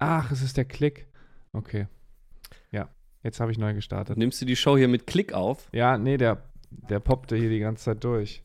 [0.00, 1.06] Ach, es ist der Klick.
[1.52, 1.86] Okay.
[2.72, 2.88] Ja,
[3.22, 4.16] jetzt habe ich neu gestartet.
[4.16, 5.68] Nimmst du die Show hier mit Klick auf?
[5.72, 8.42] Ja, nee, der, der poppte hier die ganze Zeit durch.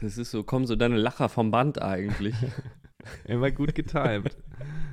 [0.00, 2.34] Das ist so, kommen so deine Lacher vom Band eigentlich.
[3.24, 4.36] Immer gut getimt.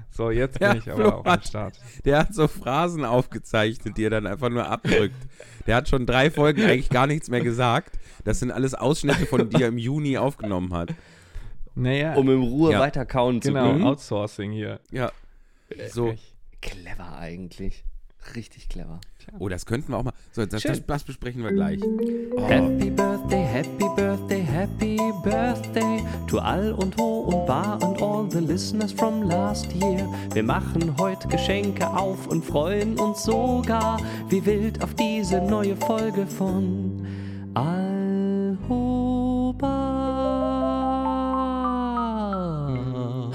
[0.09, 1.79] So, jetzt bin Ja, ich Flo aber auch am hat- Start.
[2.05, 5.15] Der hat so Phrasen aufgezeichnet, die er dann einfach nur abdrückt.
[5.65, 7.99] Der hat schon drei Folgen eigentlich gar nichts mehr gesagt.
[8.23, 10.93] Das sind alles Ausschnitte von die er im Juni aufgenommen hat.
[11.75, 12.79] Naja, um in Ruhe Ja.
[12.79, 13.83] weiter kauen zu genau, können.
[13.83, 14.79] Outsourcing hier.
[14.91, 15.11] Ja.
[15.91, 16.15] So.
[16.61, 17.83] Clever eigentlich.
[18.35, 18.99] Richtig clever.
[19.39, 20.13] Oh, das könnten wir auch mal.
[20.31, 21.79] So, das, das, das besprechen wir gleich.
[22.47, 28.39] Happy Birthday, Happy Birthday, Happy Birthday to all und ho und bar und all the
[28.39, 30.05] listeners from last year.
[30.33, 36.27] Wir machen heute Geschenke auf und freuen uns sogar wie wild auf diese neue Folge
[36.27, 37.05] von
[37.53, 38.57] Alhoba.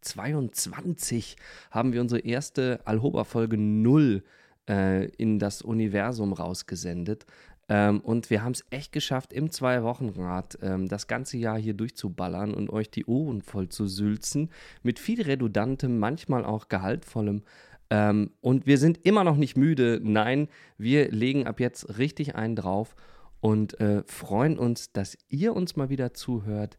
[0.00, 1.36] 2022
[1.70, 4.22] haben wir unsere erste Alhoba-Folge 0
[4.68, 7.26] äh, in das Universum rausgesendet.
[7.68, 12.54] Ähm, und wir haben es echt geschafft, im Zwei-Wochen-Rad ähm, das ganze Jahr hier durchzuballern
[12.54, 14.50] und euch die Ohren voll zu sülzen.
[14.82, 17.42] Mit viel redundantem, manchmal auch gehaltvollem.
[17.90, 20.00] Ähm, und wir sind immer noch nicht müde.
[20.02, 22.96] Nein, wir legen ab jetzt richtig einen drauf
[23.40, 26.78] und äh, freuen uns, dass ihr uns mal wieder zuhört.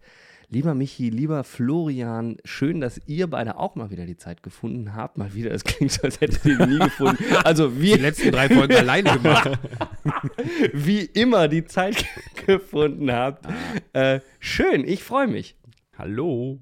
[0.52, 5.16] Lieber Michi, lieber Florian, schön, dass ihr beide auch mal wieder die Zeit gefunden habt.
[5.16, 7.24] Mal wieder, es klingt so, als hättet ihr nie gefunden.
[7.44, 9.60] Also wir Die letzten drei Folgen alleine gemacht.
[10.74, 12.04] wie immer die Zeit
[12.48, 13.46] gefunden habt.
[13.94, 15.56] Äh, schön, ich freue mich.
[15.96, 16.60] Hallo.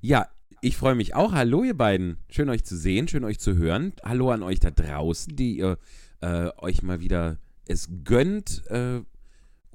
[0.00, 0.26] Ja,
[0.60, 1.30] ich freue mich auch.
[1.30, 2.16] Hallo, ihr beiden.
[2.28, 3.92] Schön, euch zu sehen, schön, euch zu hören.
[4.02, 5.78] Hallo an euch da draußen, die ihr
[6.22, 7.38] äh, euch mal wieder
[7.68, 9.00] es gönnt, äh,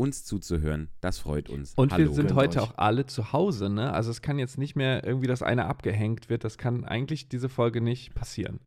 [0.02, 0.90] uns zuzuhören.
[1.00, 1.74] Das freut uns.
[1.76, 2.08] Und Hallo.
[2.08, 2.70] wir sind heute euch.
[2.70, 3.94] auch alle zu Hause, ne?
[3.94, 6.44] Also es kann jetzt nicht mehr irgendwie, dass einer abgehängt wird.
[6.44, 8.60] Das kann eigentlich diese Folge nicht passieren.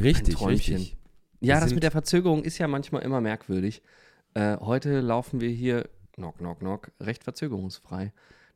[0.00, 0.96] Richtig, richtig.
[1.40, 3.82] Ja, das mit der Verzögerung ist ja manchmal immer merkwürdig.
[4.32, 8.12] Äh, heute laufen wir hier, knock, knock, knock, recht verzögerungsfrei.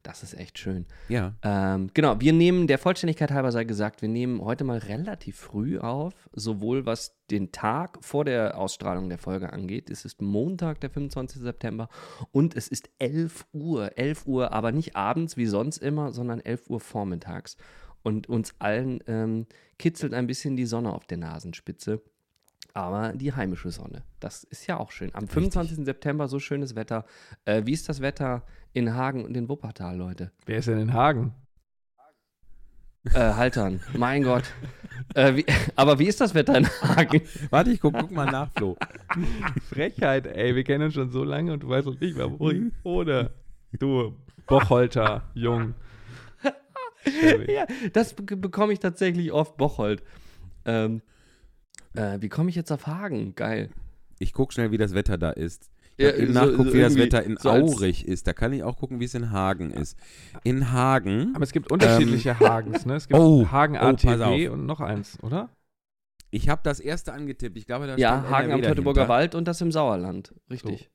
[0.07, 0.87] Das ist echt schön.
[1.09, 1.35] Ja.
[1.43, 5.81] Ähm, genau, wir nehmen, der Vollständigkeit halber sei gesagt, wir nehmen heute mal relativ früh
[5.81, 9.91] auf, sowohl was den Tag vor der Ausstrahlung der Folge angeht.
[9.91, 11.43] Es ist Montag, der 25.
[11.43, 11.89] September
[12.31, 13.99] und es ist 11 Uhr.
[13.99, 17.57] 11 Uhr, aber nicht abends wie sonst immer, sondern 11 Uhr vormittags.
[18.05, 19.47] Und uns allen ähm,
[19.77, 22.01] kitzelt ein bisschen die Sonne auf der Nasenspitze.
[22.77, 25.09] Aber die heimische Sonne, das ist ja auch schön.
[25.15, 25.87] Am 25.
[25.87, 27.07] September so schönes Wetter.
[27.47, 28.43] Äh, wie ist das Wetter
[28.75, 30.31] in Hagen und in Wuppertal, Leute?
[30.45, 31.33] Wer ist denn in Hagen?
[33.15, 34.45] Äh, Haltern, mein Gott.
[35.15, 37.23] Äh, wie, aber wie ist das Wetter in Hagen?
[37.51, 38.77] Warte, ich guck, guck mal nach, Flo.
[39.71, 40.55] Frechheit, ey.
[40.55, 43.31] Wir kennen uns schon so lange und du weißt noch nicht mehr, wo ich wohne.
[43.73, 45.73] Du Bocholter, Jung.
[47.49, 47.65] ja,
[47.95, 50.03] das be bekomme ich tatsächlich oft, Bocholt.
[50.67, 51.01] Ähm,
[51.97, 53.35] äh, wie komme ich jetzt auf Hagen?
[53.35, 53.71] Geil.
[54.19, 55.71] Ich guck schnell, wie das Wetter da ist.
[55.99, 58.27] Ich Ja, eben so- nachguckt, so wie das Wetter in so Aurich ist.
[58.27, 59.97] Da kann ich auch gucken, wie es in Hagen ist.
[60.45, 62.97] In Hagen, Aber es gibt unterschiedliche Hagens, ne?
[62.97, 64.55] Es gibt Oh, Hagen oh, ATW auf.
[64.55, 65.49] und noch eins, oder?
[66.31, 67.57] ich habe das erste angetippt.
[67.57, 69.09] Ich glaube, da Ja, Hagen am Teutoburger.
[69.09, 70.35] Wald und das im Sauerland.
[70.51, 70.91] Richtig.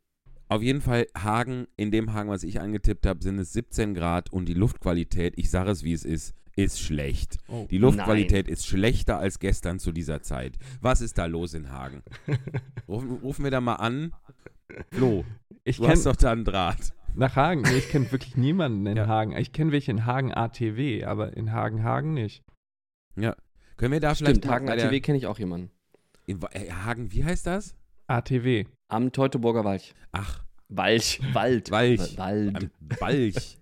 [0.50, 4.31] Auf jeden Fall Hagen, in dem Hagen, was ich angetippt habe, sind es 17 Grad
[4.31, 7.38] und die Luftqualität, ich sage es wie es ist, ist schlecht.
[7.47, 7.66] Oh.
[7.69, 10.57] Die Luftqualität ist schlechter als gestern zu dieser Zeit.
[10.81, 12.03] Was ist da los in Hagen?
[12.88, 14.13] Rufen, rufen wir da mal an.
[14.91, 15.23] Flo,
[15.63, 16.94] Ich du hast kenne doch da einen Draht.
[17.16, 19.07] nach Hagen, nee, ich kenne wirklich niemanden in Ja.
[19.07, 19.35] Hagen.
[19.35, 22.44] Ich kenne welche in Hagen ATW, aber in Hagen Hagen nicht.
[23.16, 23.35] Ja.
[23.78, 25.71] Können wir da vielleicht Stimmt, mal Hagen ATW kenne ich auch jemanden.
[26.25, 27.75] in, äh, Hagen, wie heißt das?
[28.07, 28.65] ATW.
[28.88, 29.94] Am Teutoburger Wald.
[30.12, 31.69] Ach, Walch, Wald.
[31.71, 32.18] Walch.
[32.18, 32.56] Wald.
[32.56, 33.57] am Balch.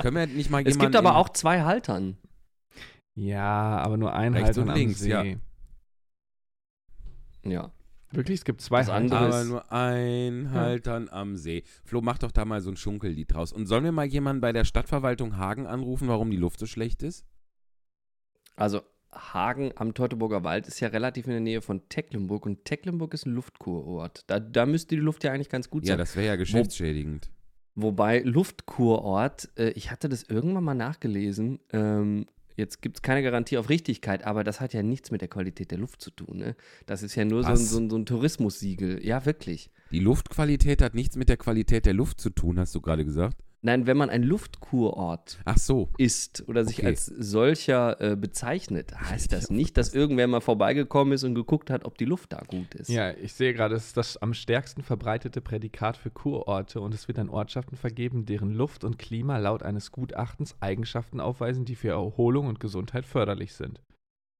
[0.00, 2.16] Können wir nicht mal Es gibt aber auch zwei Haltern.
[3.14, 5.10] Ja, aber nur ein Rechts Haltern und am links, See.
[5.10, 5.24] ja.
[7.44, 7.72] Ja.
[8.10, 9.12] Wirklich, es gibt zwei Das Haltern.
[9.12, 11.62] andere Aber nur ein Haltern am See.
[11.84, 13.52] Flo, mach doch da mal so ein Schunkellied draus.
[13.52, 17.02] Und sollen wir mal jemanden bei der Stadtverwaltung Hagen anrufen, warum die Luft so schlecht
[17.02, 17.26] ist?
[18.56, 18.80] Also
[19.12, 23.26] Hagen am Teutoburger Wald ist ja relativ in der Nähe von Tecklenburg und Tecklenburg ist
[23.26, 24.24] ein Luftkurort.
[24.26, 25.98] Da, da müsste die Luft ja eigentlich ganz gut Ja, sein.
[25.98, 27.30] das wäre ja geschäftsschädigend.
[27.80, 32.26] Wobei Luftkurort, äh, ich hatte das irgendwann mal nachgelesen, ähm,
[32.56, 35.70] Jetzt gibt es keine Garantie auf Richtigkeit, aber das hat ja nichts mit der Qualität
[35.70, 36.38] der Luft zu tun.
[36.38, 36.56] Ne?
[36.86, 39.06] Das ist ja nur so ein, so, ein, so ein Tourismussiegel.
[39.06, 39.70] Ja, wirklich.
[39.92, 43.36] Die Luftqualität hat nichts mit der Qualität der Luft zu tun, hast du gerade gesagt.
[43.60, 45.88] Nein, wenn man ein Luftkurort Ach so.
[45.98, 46.86] ist oder sich Okay.
[46.86, 51.84] als solcher äh, bezeichnet, heißt das nicht, dass irgendwer mal vorbeigekommen ist und geguckt hat,
[51.84, 52.88] ob die Luft da gut ist.
[52.88, 57.08] Ja, ich sehe gerade, es ist das am stärksten verbreitete Prädikat für Kurorte und es
[57.08, 61.88] wird an Ortschaften vergeben, deren Luft und Klima laut eines Gutachtens Eigenschaften aufweisen, die für
[61.90, 63.80] Erholung und Gesundheit förderlich sind.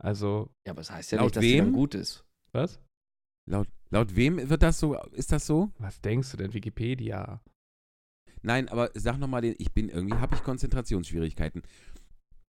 [0.00, 1.72] Also, Ja, aber das heißt ja Laut nicht, dass die dann wem?
[1.72, 2.24] gut ist.
[2.52, 2.80] was?
[3.50, 4.94] Laut, laut wem wird das so?
[5.12, 5.70] Ist das so?
[5.78, 7.40] Was denkst du denn, Wikipedia?
[8.42, 11.62] Nein, aber sag nochmal den, ich bin irgendwie, habe ich Konzentrationsschwierigkeiten.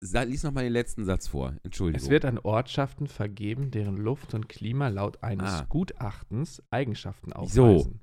[0.00, 1.55] Sa, lies nochmal den letzten Satz vor.
[1.64, 2.00] Entschuldigung.
[2.05, 5.67] Es wird an Ortschaften vergeben, deren Luft und Klima laut eines Ah.
[5.69, 7.64] Gutachtens Eigenschaften So.
[7.64, 8.00] aufweisen.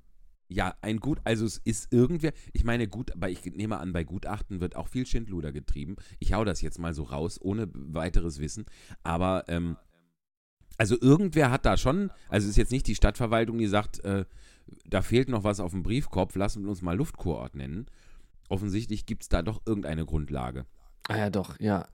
[0.49, 4.03] ja, ein Gut, also es ist irgendwer, ich meine, gut, aber ich nehme an, bei
[4.03, 5.95] Gutachten wird auch viel Schindluder getrieben.
[6.19, 8.65] Ich hau das jetzt mal so raus, ohne weiteres Wissen.
[9.03, 9.77] Aber, ähm,
[10.77, 14.25] also irgendwer hat da schon, also es ist jetzt nicht die Stadtverwaltung, die sagt, äh,
[14.85, 17.85] da fehlt noch was auf dem Briefkopf, lassen wir uns mal Luftkurort nennen.
[18.49, 20.65] Offensichtlich gibt es da doch irgendeine Grundlage.
[21.07, 21.87] Ah ja, doch, ja.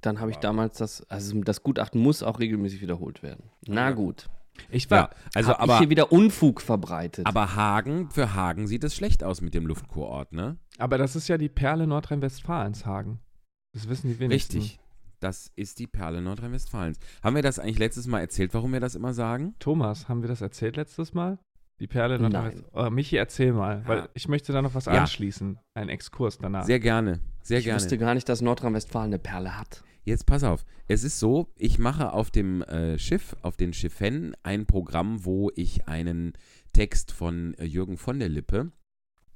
[0.00, 3.50] Dann habe ich damals das, also das Gutachten muss auch regelmäßig wiederholt werden.
[3.66, 4.28] Na gut.
[4.70, 7.26] Ich war, Ja, also Hab ich aber, hier wieder Unfug verbreitet.
[7.26, 10.56] aber Hagen, für Hagen sieht es schlecht aus mit dem Luftkurort, ne?
[10.78, 13.20] aber das ist ja die Perle Nordrhein-Westfalens, Hagen.
[13.72, 14.58] Das wissen die wenigsten.
[14.58, 14.80] Richtig.
[15.20, 16.98] Das ist die Perle Nordrhein-Westfalens.
[17.22, 19.54] Haben wir das eigentlich letztes Mal erzählt, warum wir das immer sagen?
[19.58, 21.38] Thomas, haben wir das erzählt letztes Mal?
[21.80, 22.64] Die Perle Nein.
[22.72, 24.08] Oh, Michi, erzähl mal, weil Ja.
[24.14, 24.92] ich möchte da noch was Ja.
[24.92, 25.58] anschließen.
[25.74, 26.64] Ein Exkurs danach.
[26.64, 27.20] Sehr gerne.
[27.42, 27.80] Sehr ich gerne.
[27.80, 29.82] wusste gar nicht, dass Nordrhein-Westfalen eine Perle hat.
[30.02, 30.64] Jetzt pass auf.
[30.88, 35.50] Es ist so, ich mache auf dem äh, Schiff, auf den Schiffen, ein Programm, wo
[35.54, 36.32] ich einen
[36.72, 38.72] Text von äh, Jürgen von der Lippe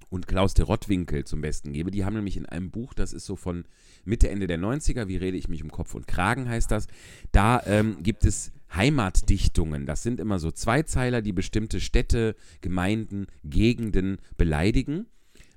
[0.08, 1.90] und Klaus de Rottwinkel zum Besten gebe.
[1.90, 3.64] Die haben nämlich in einem Buch, das ist so von
[4.04, 6.86] Mitte, Ende der 90er, wie rede ich mich um Kopf und Kragen, heißt das.
[7.32, 9.86] Da ähm, gibt es Heimatdichtungen.
[9.86, 15.06] Das sind immer so Zweizeiler, die bestimmte Städte, Gemeinden, Gegenden beleidigen.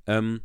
[0.05, 0.41] Ähm,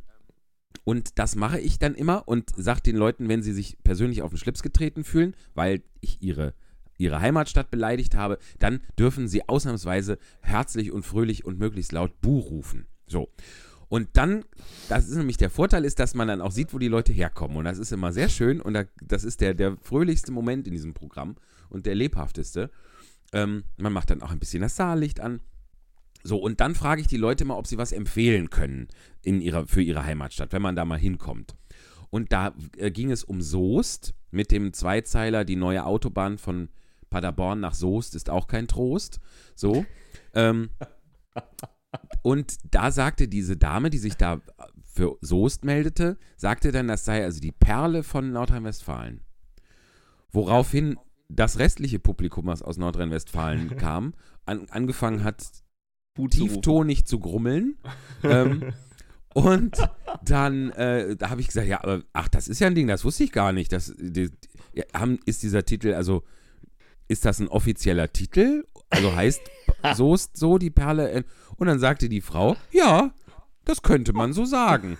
[0.83, 4.31] und das mache ich dann immer und sage den Leuten, wenn sie sich persönlich auf
[4.31, 6.53] den Schlips getreten fühlen, weil ich ihre,
[6.97, 12.39] ihre Heimatstadt beleidigt habe, dann dürfen sie ausnahmsweise herzlich und fröhlich und möglichst laut Bu
[12.39, 12.87] rufen.
[13.05, 13.29] So.
[13.89, 14.45] Und dann,
[14.87, 17.57] das ist nämlich der Vorteil, ist, dass man dann auch sieht, wo die Leute herkommen.
[17.57, 20.71] Und das ist immer sehr schön und da, das ist der, der fröhlichste Moment in
[20.71, 21.35] diesem Programm
[21.71, 22.69] und der lebhafteste.
[23.33, 25.41] Ähm, man macht dann auch ein bisschen das Saallicht an.
[26.23, 28.87] So, und dann frage ich die Leute mal, ob sie was empfehlen können
[29.23, 31.55] in ihrer, für ihre Heimatstadt, wenn man da mal hinkommt.
[32.09, 36.69] Und da äh, ging es um Soest mit dem Zweizeiler, die neue Autobahn von
[37.09, 39.19] Paderborn nach Soest ist auch kein Trost.
[39.55, 39.85] So.
[40.33, 40.69] ähm,
[42.21, 44.41] und da sagte diese Dame, die sich da
[44.83, 49.21] für Soest meldete, sagte dann, das sei also die Perle von Nordrhein-Westfalen.
[50.31, 50.97] Woraufhin
[51.59, 54.13] restliche Publikum, was aus Nordrhein-Westfalen kam,
[54.45, 55.43] an, angefangen hat,
[56.29, 57.77] tieftonig zu grummeln.
[58.23, 58.73] ähm,
[59.33, 59.77] und
[60.25, 63.05] dann äh, da habe ich gesagt, ja, aber ach, das ist ja ein Ding, das
[63.05, 63.71] wusste ich gar nicht.
[63.71, 64.29] Das, die,
[64.73, 66.23] ja, haben, ist dieser Titel, also
[67.07, 68.65] ist das ein offizieller Titel?
[68.89, 69.41] Also heißt
[69.95, 71.11] Soest so die Perle?
[71.11, 71.23] äh,
[71.57, 73.13] Und dann sagte die Frau, ja,
[73.71, 74.97] das könnte man so sagen.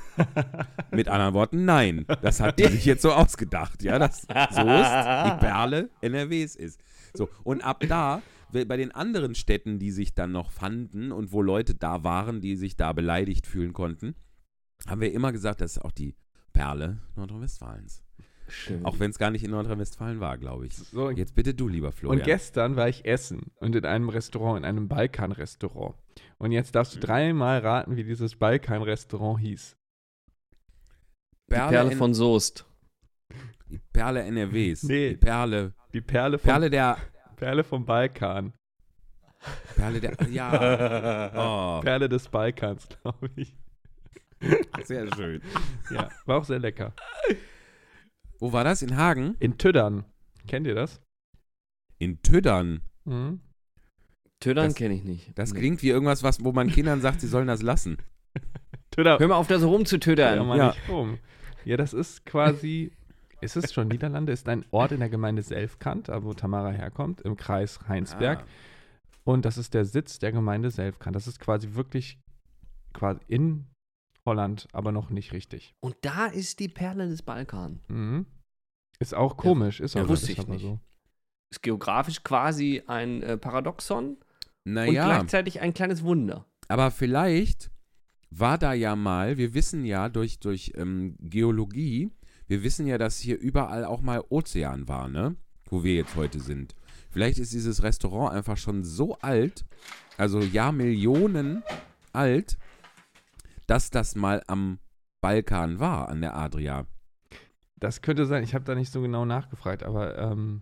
[0.91, 2.05] Mit anderen Worten, nein.
[2.21, 6.79] Das hat die sich jetzt so ausgedacht, ja, dass Soest die Perle NRWs ist.
[7.13, 11.41] So, und ab da, bei den anderen Städten, die sich dann noch fanden und wo
[11.41, 14.15] Leute da waren, die sich da beleidigt fühlen konnten,
[14.87, 16.15] haben wir immer gesagt, das ist auch die
[16.53, 18.03] Perle Nordrhein-Westfalens.
[18.47, 18.85] Schön.
[18.85, 20.75] Auch wenn es gar nicht in Nordrhein-Westfalen war, glaube ich.
[20.75, 22.19] So, Jetzt bitte du, lieber Florian.
[22.19, 25.95] Und gestern war ich essen und in einem Restaurant, in einem Balkan-Restaurant.
[26.37, 27.01] Und jetzt darfst du Mhm.
[27.01, 29.75] dreimal raten, wie dieses Balkan-Restaurant hieß.
[31.49, 32.65] die Perle von Soest.
[33.69, 34.83] die Perle NRWs.
[34.83, 35.09] Nee.
[35.11, 36.97] Die Perle, Die Perle, vom, Perle der,
[37.35, 38.53] Perle vom Balkan.
[39.75, 41.31] Perle der, ja.
[41.77, 43.55] Oh, Perle des Balkans, glaube ich.
[44.83, 45.41] sehr schön.
[45.91, 46.93] Ja, war auch sehr lecker.
[48.39, 48.81] Wo war das?
[48.81, 49.35] In Hagen?
[49.39, 50.05] In Tüddern.
[50.47, 51.01] Kennt ihr das?
[51.99, 52.81] In Tüddern.
[53.05, 53.41] Mhm.
[54.41, 55.31] Tödern kenne ich nicht.
[55.37, 55.59] Das Nee.
[55.59, 57.97] klingt wie irgendwas, was, wo man Kindern sagt, sie sollen das lassen.
[58.91, 59.19] Tüddern.
[59.19, 60.35] Hör mal auf, da so rumzutödern.
[60.35, 60.67] Ja, mal Ja.
[60.69, 61.17] nicht rum.
[61.63, 62.91] Ja, das ist quasi,
[63.41, 67.37] ist es schon Niederlande, ist ein Ort in der Gemeinde Selfkant, wo Tamara herkommt, im
[67.37, 68.39] Kreis Heinsberg.
[68.41, 68.45] Ah.
[69.23, 71.15] Und das ist der Sitz der Gemeinde Selfkant.
[71.15, 72.19] Das ist quasi wirklich
[72.93, 73.67] quasi in
[74.25, 75.73] Holland, aber noch nicht richtig.
[75.79, 77.79] Und da ist die Perle des Balkan.
[77.87, 78.25] Mhm.
[78.99, 80.61] Ist auch komisch, ist ja, aber, wusste ist ich aber nicht.
[80.63, 80.79] so.
[81.51, 84.17] Ist geografisch quasi ein äh, Paradoxon
[84.65, 86.45] und Naja, gleichzeitig ein kleines Wunder.
[86.67, 87.71] aber vielleicht
[88.29, 92.11] war da ja mal, wir wissen ja durch, durch ähm, Geologie,
[92.47, 95.35] wir wissen ja, dass hier überall auch mal Ozean war, ne?
[95.69, 96.75] Wo wir jetzt heute sind.
[97.09, 99.65] Vielleicht ist dieses Restaurant einfach schon so alt,
[100.17, 101.63] also Jahrmillionen
[102.13, 102.57] alt,
[103.67, 104.79] dass das mal am
[105.21, 106.85] Balkan war, an der Adria.
[107.77, 108.43] Das könnte sein.
[108.43, 110.61] Ich habe da nicht so genau nachgefragt, aber ähm,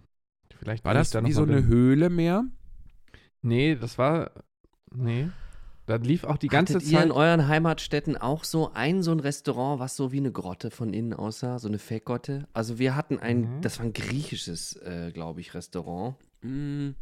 [0.58, 1.66] vielleicht War das da wie noch so eine.
[1.66, 2.46] Höhle mehr?
[3.42, 4.32] Nee, das war.
[4.94, 5.30] Nee.
[5.86, 7.06] Da lief auch die ganze Hattet ihr Zeit.
[7.08, 10.94] in euren Heimatstädten auch so ein so ein Restaurant, was so wie eine Grotte von
[10.94, 12.48] innen aussah, so eine Fake-Grotte?
[12.54, 13.62] Also wir hatten ein, Mhm.
[13.62, 16.16] das war ein griechisches, äh, glaube ich, Restaurant.
[16.42, 16.94] Hm,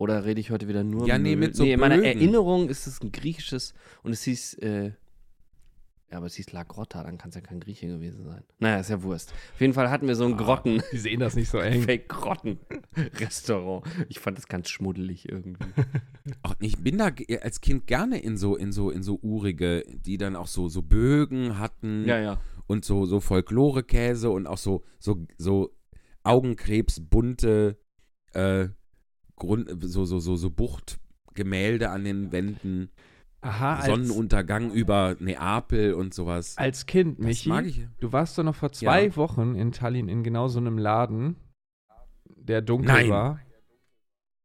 [0.00, 1.48] Oder rede ich heute wieder nur Ja, nee, Müll?
[1.48, 2.00] mit so Nee, in meiner.
[2.04, 4.92] Erinnerung ist es ein griechisches und es hieß, äh,
[6.10, 8.42] ja, aber es hieß La Grotta, dann kann es ja kein Grieche gewesen sein.
[8.58, 9.34] Naja, ist ja Wurst.
[9.52, 11.82] Auf jeden Fall hatten wir so ein Grotten, Die sehen das nicht so eng.
[11.82, 13.86] Fake-Grotten-Restaurant.
[14.08, 15.66] Ich fand das ganz schmuddelig irgendwie.
[16.42, 17.10] Ach, ich bin da
[17.42, 20.80] als Kind gerne in so, in so, in so urige, die dann auch so, so
[20.80, 22.40] Bögen hatten ja.
[22.66, 25.76] und so, so Folklore-Käse und auch so, so, so
[26.22, 27.78] Augenkrebsbunte,
[28.32, 28.68] äh,
[29.36, 32.90] Grund, so, so, so, so Buchtgemälde an den Wänden,
[33.40, 36.56] Aha, als, Sonnenuntergang über Neapel und sowas.
[36.58, 37.48] als Kind, Das Michi.
[37.48, 37.86] mag ich.
[38.00, 39.16] Du warst doch noch vor zwei Ja.
[39.16, 41.36] Wochen in Tallinn in genau so einem Laden,
[42.36, 43.10] der dunkel Nein.
[43.10, 43.40] war.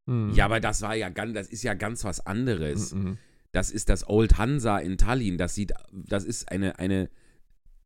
[0.06, 0.30] Hm.
[0.34, 2.94] Ja, aber das war ja ganz, das ist ja ganz was anderes.
[2.94, 3.18] Mhm.
[3.52, 5.38] Das ist das Old Hansa in Tallinn.
[5.38, 7.08] Das sieht, das ist eine, eine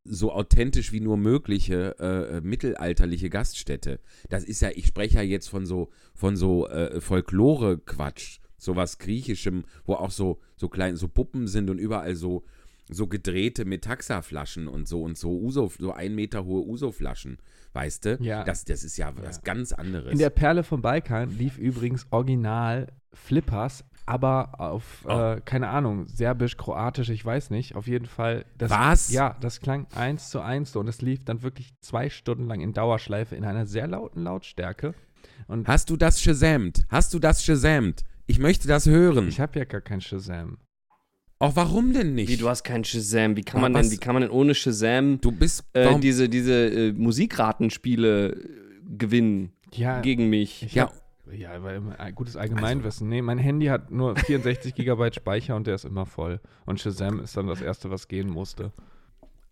[0.04, 4.00] so authentisch wie nur mögliche äh, äh, mittelalterliche Gaststätte.
[4.30, 9.64] Das ist ja, ich spreche ja jetzt von so, von so äh, Folklore-Quatsch, sowas Griechischem,
[9.86, 12.44] wo auch so, so klein, so Puppen sind und überall so,
[12.90, 17.38] so gedrehte Metaxa-Flaschen und so und so Uso, so ein Meter hohe Uso-Flaschen.
[17.74, 18.16] Weißt du?
[18.20, 18.44] Ja.
[18.44, 20.10] Das, das ist ja was ganz anderes.
[20.12, 25.10] In der Perle vom Balkan lief übrigens original Flippers, aber auf, Oh.
[25.10, 27.74] äh, keine Ahnung, serbisch, kroatisch, ich weiß nicht.
[27.74, 28.46] Auf jeden Fall.
[28.56, 29.10] Das, Was?
[29.10, 30.80] Ja, das klang eins zu eins so.
[30.80, 34.94] Und es lief dann wirklich zwei Stunden lang in Dauerschleife in einer sehr lauten Lautstärke.
[35.46, 36.84] Und Hast du das shazamt?
[36.88, 38.02] Hast du das shazamt?
[38.28, 39.26] Ich möchte das hören.
[39.26, 40.58] ich habe ja gar kein Shazam.
[41.40, 42.28] Auch warum denn nicht?
[42.28, 43.36] Wie, du hast keinen Shazam.
[43.36, 43.82] Wie kann man Was?
[43.88, 45.64] denn, wie kann man denn ohne Shazam Du bist.
[45.72, 46.52] äh, diese, diese
[46.88, 48.48] äh, Musikratenspiele äh,
[48.96, 50.62] gewinnen Ja, gegen mich?
[50.64, 50.84] ich Ja.
[50.84, 50.94] hab,
[51.32, 53.08] ja, weil immer ein gutes Allgemeinwissen.
[53.08, 56.40] nee, mein Handy hat nur 64 Gigabyte Speicher und der ist immer voll.
[56.66, 58.72] Und Shazam ist dann das erste, was gehen musste.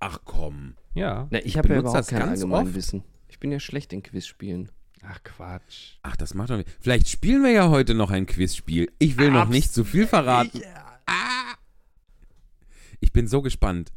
[0.01, 0.75] ach komm.
[0.95, 1.29] Ja.
[1.31, 3.05] Na, ich habe ja überhaupt das kein Allgemeinwissen.
[3.29, 4.71] Ich bin ja schlecht in Quizspielen.
[5.09, 5.95] Ach Quatsch.
[6.03, 6.69] Ach, das macht doch nicht.
[6.81, 8.91] Vielleicht spielen wir ja heute noch ein Quizspiel.
[8.99, 10.61] Ich will noch Abs- nicht zu viel verraten.
[11.07, 11.55] Ah.
[13.01, 13.93] Ich bin so gespannt.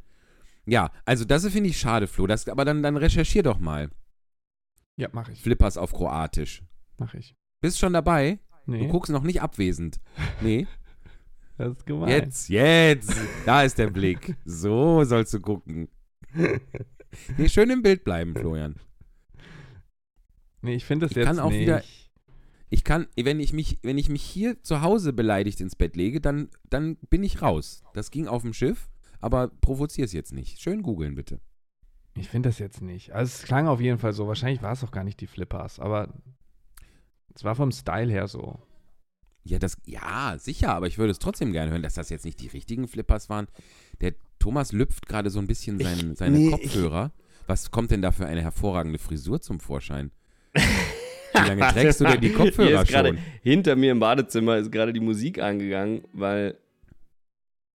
[0.66, 2.28] Ja, also das finde ich schade, Flo.
[2.28, 3.90] Das, aber dann, dann recherchier doch mal.
[4.98, 5.42] Ja, mach ich.
[5.42, 6.62] Flippers auf Kroatisch.
[7.00, 7.36] Mach ich.
[7.62, 8.38] Bist schon dabei?
[8.68, 10.00] Nee, Du guckst noch nicht abwesend.
[10.42, 10.68] Nee.
[11.58, 12.10] das ist gemein.
[12.10, 13.16] Jetzt, jetzt.
[13.48, 14.36] Da ist der Blick.
[14.46, 15.90] So sollst du gucken.
[17.40, 18.76] Nee, schön im Bild bleiben, Florian.
[20.62, 21.62] Nee, ich finde das Ich jetzt kann auch nicht.
[21.62, 21.84] wieder-
[22.70, 26.22] Ich kann, wenn ich mich, wenn ich mich hier zu Hause beleidigt ins Bett lege,
[26.22, 27.84] dann, dann bin ich raus.
[27.94, 28.90] Das ging auf dem Schiff,
[29.20, 30.60] aber provozier es jetzt nicht.
[30.62, 31.40] Schön googeln, bitte.
[32.16, 33.12] Ich finde das jetzt nicht.
[33.12, 34.28] Also es klang auf jeden Fall so.
[34.28, 36.14] Wahrscheinlich war es auch gar nicht die Flippers, aber
[37.34, 38.60] es war vom Style her so.
[39.44, 42.42] Ja, das, ja, sicher, aber ich würde es trotzdem gerne hören, dass das jetzt nicht
[42.42, 43.48] die richtigen Flippers waren.
[44.02, 47.12] Der Thomas lüpft gerade so ein bisschen sein, seine nee, Kopfhörer.
[47.48, 50.12] Was kommt denn da für eine hervorragende Frisur zum Vorschein?
[51.34, 53.18] Wie lange trägst du denn die Kopfhörer ist gerade schon?
[53.44, 56.58] hinter mir im Badezimmer ist gerade die Musik angegangen, weil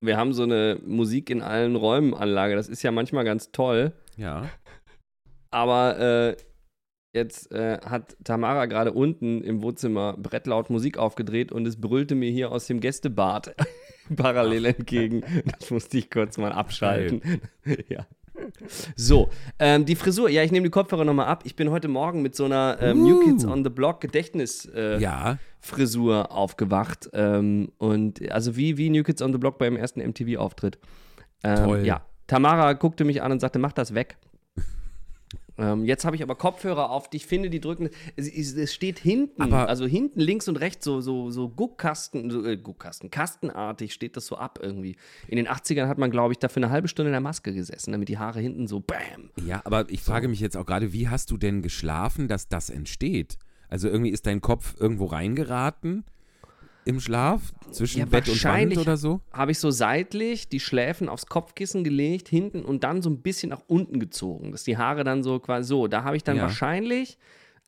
[0.01, 2.55] wir haben so eine Musik in allen Räumen Anlage.
[2.55, 4.49] Das ist ja manchmal ganz toll, Ja.
[5.51, 6.37] aber äh,
[7.13, 12.31] jetzt äh, hat Tamara gerade unten im Wohnzimmer brettlaut Musik aufgedreht und es brüllte mir
[12.31, 13.53] hier aus dem Gästebad
[14.15, 15.23] parallel entgegen.
[15.59, 17.21] Das musste ich kurz mal abschalten.
[17.89, 18.07] ja.
[18.95, 19.29] So,
[19.59, 20.29] ähm, die Frisur.
[20.29, 21.43] Ja, ich nehme die Kopfhörer nochmal ab.
[21.45, 24.99] Ich bin heute Morgen mit so einer ähm, New Kids on the Block Gedächtnis äh,
[24.99, 25.37] Ja.
[26.31, 27.09] Aufgewacht.
[27.13, 30.79] Ähm, und also wie, wie New Kids on the Block beim ersten MTV-Auftritt.
[31.43, 31.85] Ähm, Toll.
[31.85, 32.01] Ja.
[32.27, 34.17] Tamara guckte mich an und sagte, mach das weg.
[35.57, 37.89] Ähm, jetzt habe ich aber Kopfhörer auf, die ich finde, die drücken.
[38.15, 42.29] Es, es es steht hinten, Aber- also hinten links und rechts so, so, so Guckkasten,
[42.31, 44.95] so, äh, Guckkasten, kastenartig steht das so ab irgendwie.
[45.27, 47.91] In den 80ern hat man, glaube ich, dafür eine halbe Stunde in der Maske gesessen,
[47.91, 49.29] damit die Haare hinten so bam.
[49.45, 52.69] Ja, aber ich frage mich jetzt auch gerade, wie hast du denn geschlafen, dass das
[52.69, 53.37] entsteht?
[53.69, 56.03] Also irgendwie ist dein Kopf irgendwo reingeraten
[56.85, 59.21] im Schlaf zwischen Ja, Bett und Wand oder so?
[59.31, 63.49] habe ich so seitlich die Schläfen aufs Kopfkissen gelegt, hinten und dann so ein bisschen
[63.49, 65.87] nach unten gezogen, dass die Haare dann so quasi so.
[65.87, 66.43] Da habe ich dann Ja.
[66.43, 67.17] wahrscheinlich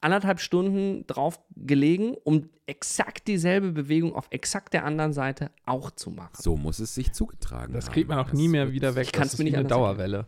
[0.02, 6.10] anderthalb Stunden drauf gelegen, um exakt dieselbe Bewegung auf exakt der anderen Seite auch zu
[6.12, 6.34] machen.
[6.38, 7.94] So muss es sich zugetragen Das haben.
[7.94, 9.06] kriegt man auch Das nie mehr wieder weg.
[9.06, 10.26] Ich das ist mir nicht eine Dauerwelle.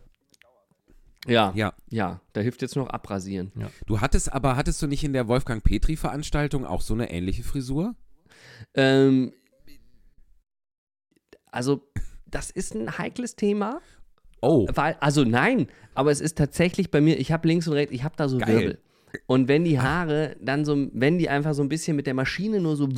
[1.27, 1.73] Ja, Ja.
[1.89, 3.51] ja, da hilft jetzt noch abrasieren.
[3.87, 7.95] Du hattest aber, hattest du nicht in der Wolfgang Petri-Veranstaltung auch so eine ähnliche Frisur?
[8.73, 9.33] Ähm,
[11.51, 11.81] also,
[12.25, 13.81] das ist ein heikles Thema,
[14.41, 17.93] Oh, weil, also nein, aber es ist tatsächlich bei mir, ich habe links und rechts,
[17.93, 18.47] ich habe da so Geil.
[18.49, 18.77] Wirbel.
[19.27, 22.59] Und wenn die Haare dann so, wenn die einfach so ein bisschen mit der Maschine
[22.59, 22.89] nur so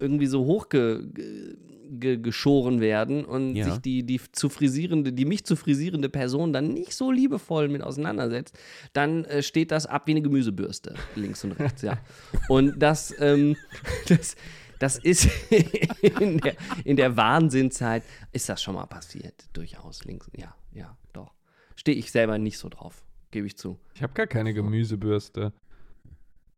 [0.00, 3.66] irgendwie so hochgeschoren ge, werden und Ja.
[3.66, 7.82] sich die, die zu frisierende, die mich zu frisierende Person dann nicht so liebevoll mit
[7.82, 8.58] auseinandersetzt,
[8.92, 11.98] dann äh, steht das ab wie eine Gemüsebürste, links und rechts, ja.
[12.48, 13.54] Und das, ähm,
[14.08, 14.34] das,
[14.78, 15.28] das ist
[16.20, 16.54] in der,
[16.84, 21.32] in der Wahnsinnzeit, ist das schon mal passiert, durchaus, links, ja, ja, doch.
[21.76, 23.78] Stehe ich selber nicht so drauf, gebe ich zu.
[23.94, 25.52] Ich habe gar keine Gemüsebürste.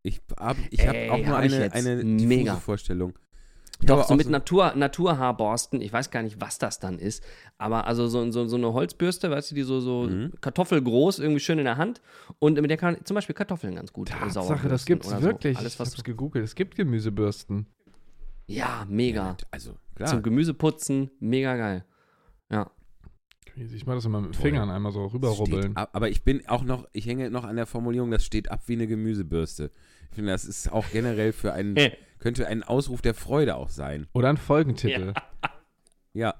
[0.03, 2.57] ich habe ich hab Ey, auch nur hab ich eine, eine Mega.
[2.57, 3.15] Vorstellung.
[3.83, 7.25] Ich Doch, so mit Natur, Naturhaarborsten, ich weiß gar nicht, was das dann ist,
[7.57, 10.33] aber also so, so, so eine Holzbürste, weißt du, die so, so Mhm.
[10.43, 12.03] kartoffelgroß, irgendwie schön in der Hand
[12.39, 15.11] und mit der kann man zum Beispiel Kartoffeln ganz gut äh, sauber Tatsache, das gibt's
[15.23, 15.57] wirklich.
[15.57, 15.61] So.
[15.61, 16.45] Alles, ich was hab's gegoogelt.
[16.45, 17.67] Es gibt Gemüsebürsten.
[18.51, 19.37] Ja, mega.
[19.51, 20.09] Also, klar.
[20.09, 21.85] Zum Gemüseputzen, mega geil.
[22.51, 22.71] Ja.
[23.57, 24.43] Ich mache das immer mit den Toll.
[24.43, 25.77] Fingern einmal so rüberrubbeln.
[25.77, 28.63] ab- aber ich bin auch noch, ich hänge noch an der Formulierung, das steht ab
[28.67, 29.71] wie eine Gemüsebürste.
[30.11, 31.77] Ich finde, das ist auch generell für einen,
[32.19, 34.07] könnte ein Ausruf der Freude auch sein.
[34.15, 35.15] Oder ein Folgentitel.
[36.15, 36.35] Ja.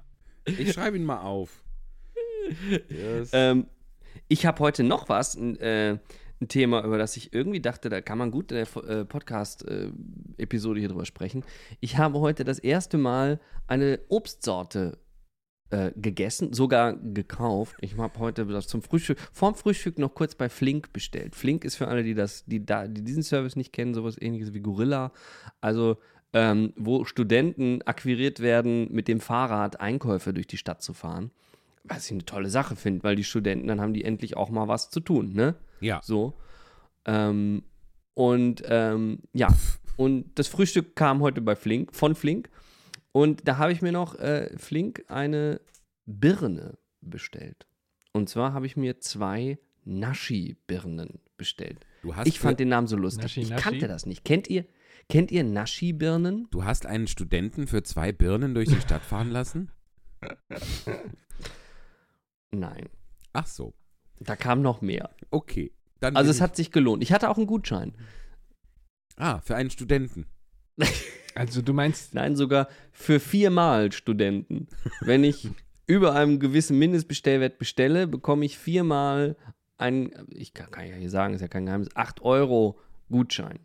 [0.45, 1.63] Ich schreibe ihn mal auf.
[2.89, 3.29] Yes.
[3.33, 3.67] Ähm,
[4.27, 5.97] ich habe heute noch was, äh,
[6.41, 10.79] ein Thema, über das ich irgendwie dachte, da kann man gut in der äh, Podcast-Episode
[10.79, 11.43] hier drüber sprechen.
[11.79, 14.97] Ich habe heute das erste Mal eine Obstsorte
[15.69, 17.77] äh, gegessen, sogar gekauft.
[17.81, 21.35] Ich habe heute das zum Frühstück, vorm Frühstück noch kurz bei Flink bestellt.
[21.35, 24.53] Flink ist für alle, die das, die da, die diesen Service nicht kennen, sowas ähnliches
[24.53, 25.11] wie Gorilla.
[25.61, 25.97] Also
[26.33, 31.31] ähm, wo Studenten akquiriert werden, mit dem Fahrrad Einkäufe durch die Stadt zu fahren.
[31.83, 34.67] Was ich eine tolle Sache finde, weil die Studenten, dann haben die endlich auch mal
[34.67, 35.55] was zu tun, ne?
[35.81, 35.99] Ja.
[36.03, 36.37] So.
[37.05, 37.63] Ähm,
[38.13, 39.49] und ähm, ja,
[39.97, 42.49] und das Frühstück kam heute bei Flink, von Flink.
[43.11, 45.61] Und da habe ich mir noch äh, Flink eine
[46.05, 47.67] Birne bestellt.
[48.13, 51.85] Und zwar habe ich mir zwei Naschi-Birnen bestellt.
[52.03, 53.23] Du hast Ich fand den Namen so lustig.
[53.23, 53.63] Naschi, ich Naschi?
[53.63, 54.23] kannte das nicht.
[54.23, 54.65] Kennt ihr,
[55.09, 56.47] kennt ihr Naschi-Birnen?
[56.51, 59.71] du hast einen Studenten für zwei Birnen durch die Stadt fahren lassen?
[62.51, 62.89] Nein.
[63.33, 63.73] Ach so.
[64.23, 65.09] Da kam noch mehr.
[65.31, 65.71] Okay.
[65.99, 67.03] Dann Also es hat sich gelohnt.
[67.03, 67.93] Ich hatte auch einen Gutschein.
[69.17, 70.25] Ah, für einen Studenten.
[71.33, 74.67] Also du meinst, Nein, sogar für viermal Studenten.
[74.99, 75.49] Wenn ich
[75.87, 79.37] über einem gewissen Mindestbestellwert bestelle, bekomme ich viermal
[79.77, 82.77] einen, ich kann, kann ja hier sagen, ist ja kein Geheimnis, 8 Euro
[83.09, 83.59] Gutschein.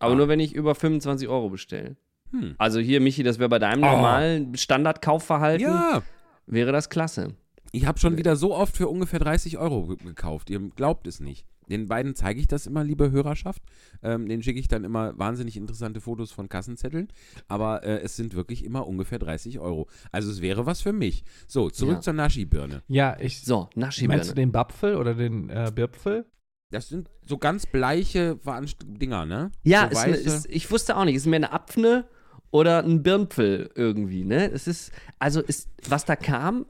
[0.00, 0.16] Aber Ah.
[0.16, 1.98] nur wenn ich über 25 Euro bestelle.
[2.30, 2.54] Hm.
[2.56, 3.86] Also hier, Michi, das wäre bei deinem Oh.
[3.90, 6.02] normalen Standardkaufverhalten, Ja.
[6.46, 7.34] wäre das klasse.
[7.72, 10.48] Ich habe schon wieder so oft für ungefähr 30 Euro ge- gekauft.
[10.50, 11.46] Ihr glaubt es nicht.
[11.68, 13.62] Den beiden zeige ich das immer, liebe Hörerschaft.
[14.02, 17.08] Ähm, den schicke ich dann immer wahnsinnig interessante Fotos von Kassenzetteln.
[17.46, 19.86] Aber äh, es sind wirklich immer ungefähr 30 Euro.
[20.10, 21.24] Also es wäre was für mich.
[21.46, 22.00] So, zurück Ja.
[22.00, 22.82] zur Naschi-Birne.
[22.88, 23.42] ja, ich.
[23.42, 24.34] So, meinst du Naschi-Birne.
[24.34, 26.24] den Bapfel oder den äh, Birpfel?
[26.70, 29.50] Das sind so ganz bleiche Veranst Dinger, ne?
[29.62, 32.06] Ja, so ist, ne- ist, ich wusste auch nicht, ist mehr eine Apfne
[32.50, 34.50] oder ein Birnpfel irgendwie, ne?
[34.50, 36.64] Es ist, also ist, was da kam,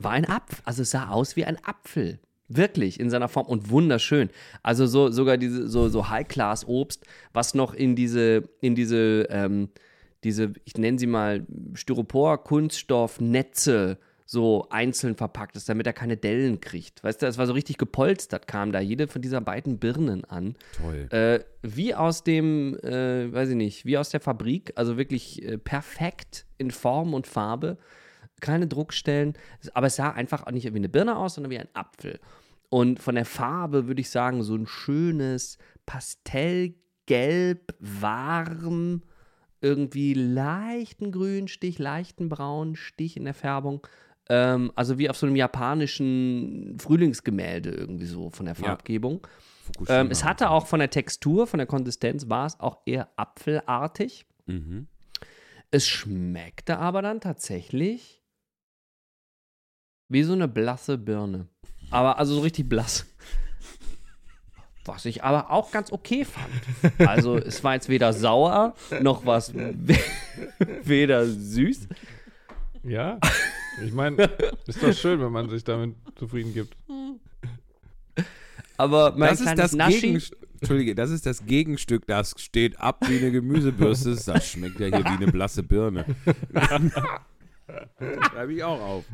[0.00, 0.58] war ein Apfel.
[0.64, 2.18] Also es sah aus wie ein Apfel.
[2.48, 4.30] Wirklich, in seiner Form und wunderschön.
[4.62, 9.70] Also so, sogar diese, so, so High-Class-Obst, was noch in diese, in diese, ähm,
[10.22, 11.44] diese, ich nenne sie mal
[11.74, 17.02] Styropor-Kunststoff-Netze so einzeln verpackt ist, damit er keine Dellen kriegt.
[17.04, 20.56] Weißt du, es war so richtig gepolstert, kam da jede von dieser beiden Birnen an.
[20.76, 21.06] Toll.
[21.10, 25.58] Äh, wie aus dem, äh, weiß ich nicht, wie aus der Fabrik, also wirklich äh,
[25.58, 27.78] perfekt in Form und Farbe,
[28.40, 29.34] keine Druckstellen,
[29.74, 32.20] aber es sah einfach auch nicht wie eine Birne aus, sondern wie ein Apfel.
[32.68, 39.02] Und von der Farbe würde ich sagen, so ein schönes Pastellgelb, warm,
[39.60, 43.86] irgendwie leichten Grünstich, leichten Braunstich in der Färbung.
[44.28, 48.64] Ähm, also wie auf so einem japanischen Frühlingsgemälde irgendwie so von der Ja.
[48.64, 49.26] Farbgebung.
[49.64, 50.00] Fukushima.
[50.00, 54.26] Ähm, es hatte auch von der Textur, von der Konsistenz, war es auch eher apfelartig.
[54.46, 54.88] Mhm.
[55.70, 58.22] Es schmeckte aber dann tatsächlich
[60.08, 61.48] wie so eine blasse Birne.
[61.90, 63.06] Aber also so richtig blass.
[64.84, 67.08] Was ich aber auch ganz okay fand.
[67.08, 69.52] Also es war jetzt weder sauer, noch was
[70.84, 71.88] weder süß.
[72.84, 73.18] Ja.
[73.84, 74.30] Ich meine,
[74.66, 76.76] ist doch schön, wenn man sich damit zufrieden gibt.
[78.76, 80.38] Aber mein Das ist das Naschi, Gegenstück.
[80.60, 84.16] Entschuldige, das ist das Gegenstück, das steht ab wie eine Gemüsebürste.
[84.24, 86.06] Das schmeckt ja hier wie eine blasse Birne.
[88.30, 89.04] Schreibe ich auch auf.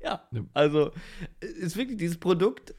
[0.00, 0.46] Ja, Ne.
[0.54, 0.92] also
[1.40, 2.74] ist wirklich dieses Produkt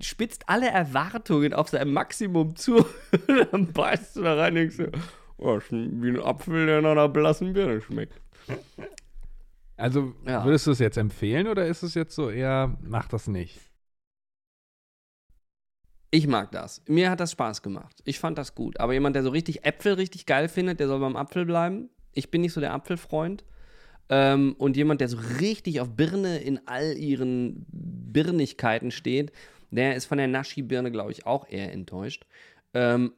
[0.00, 2.86] spitzt alle Erwartungen auf sein Maximum zu.
[3.50, 4.90] Dann beißt du da rein und denkst du,
[5.38, 8.20] oh, wie ein Apfel, der nach einer blassen Birne schmeckt.
[9.76, 10.44] Also Ja.
[10.44, 13.60] würdest du es jetzt empfehlen oder ist es jetzt so eher, mach das nicht?
[16.10, 16.82] Ich mag das.
[16.86, 18.00] Mir hat das Spaß gemacht.
[18.04, 18.80] Ich fand das gut.
[18.80, 21.90] Aber jemand, der so richtig Äpfel richtig geil findet, der soll beim Apfel bleiben.
[22.18, 23.44] Ich bin nicht so der Apfelfreund.
[24.10, 29.32] Ähm, und jemand, der so richtig auf Birne in all ihren Birnigkeiten steht,
[29.70, 32.24] der ist von der Naschi-Birne, glaube ich, auch eher enttäuscht.
[32.74, 33.12] Ähm,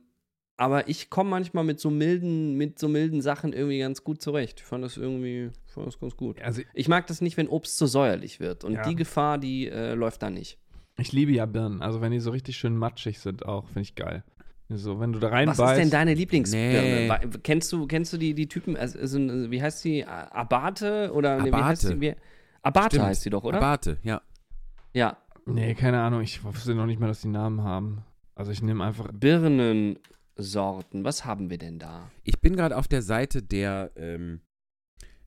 [0.56, 4.60] aber ich komme manchmal mit so milden, mit so milden Sachen irgendwie ganz gut zurecht.
[4.60, 6.42] Ich fand das irgendwie, fand das ganz gut.
[6.42, 8.64] Also Ich mag das nicht, wenn Obst zu säuerlich wird.
[8.64, 8.82] Und Ja.
[8.82, 10.58] die Gefahr, die äh, läuft da nicht.
[10.98, 11.80] ich liebe ja Birnen.
[11.80, 14.22] Also wenn die so richtig schön matschig sind auch, finde ich geil.
[14.72, 15.60] So, wenn du da Was reinbeißt.
[15.72, 16.82] ist denn deine Lieblingsbirne?
[16.82, 17.08] Nee.
[17.08, 20.04] Wa- Kennst du, kennst du die, die Typen, also, also, wie heißt sie?
[20.04, 21.10] Abate?
[21.12, 21.96] Oder nee, wie heißt Abate.
[21.96, 22.00] sie?
[22.00, 22.14] Wie,
[22.62, 23.04] Abate Stimmt.
[23.06, 23.58] heißt sie doch, oder?
[23.58, 24.22] Abate, ja.
[24.92, 25.16] Ja.
[25.46, 26.20] Nee, keine Ahnung.
[26.22, 28.04] Ich wusste noch nicht mal, dass die Namen haben.
[28.36, 29.08] Also ich nehme einfach.
[29.12, 31.04] Birnensorten.
[31.04, 32.10] Was haben wir denn da?
[32.24, 34.40] Ich bin gerade auf der Seite der, ähm,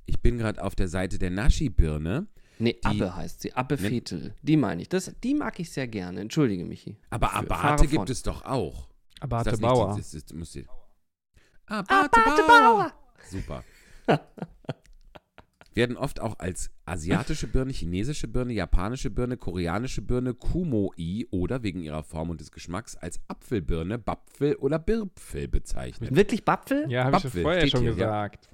[0.06, 2.28] ich bin gerade auf der Seite der Naschi-Birne.
[2.60, 3.54] Nee, Die- Abbe heißt sie.
[3.54, 4.34] Abbe Ne- Fetel.
[4.42, 4.90] Die meine ich.
[4.90, 6.22] Das, die mag ich sehr gerne.
[6.22, 6.96] Entschuldige, Michi.
[7.10, 8.88] Aber Abate gibt es doch auch.
[9.24, 9.94] Abate das nicht Bauer.
[9.96, 10.68] Die, das ist, muss die,
[11.66, 12.92] Abate, Bauer.
[13.30, 13.64] Super.
[15.74, 21.82] Werden oft auch als asiatische Birne, chinesische Birne, japanische Birne, koreanische Birne, Kumoi oder wegen
[21.82, 26.14] ihrer Form und des Geschmacks als Apfelbirne, Bapfel oder Birpfel bezeichnet.
[26.14, 26.86] Wirklich Bapfel?
[26.92, 27.96] Ja, habe ich Bapfel, vorher schon hier, ja.
[27.96, 28.50] gesagt.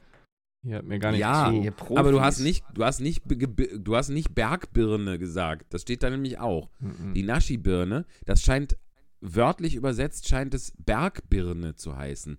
[0.62, 1.56] Hier hat mir gar nicht Ja, zu.
[1.56, 1.74] Ihr.
[1.98, 5.74] Aber du hast nicht, du hast nicht, du hast nicht Bergbirne gesagt.
[5.74, 6.70] Das steht da nämlich auch.
[6.80, 7.14] Mhm.
[7.16, 8.78] Die Naschi-Birne, das scheint
[9.22, 12.38] wörtlich übersetzt, scheint es Bergbirne zu heißen.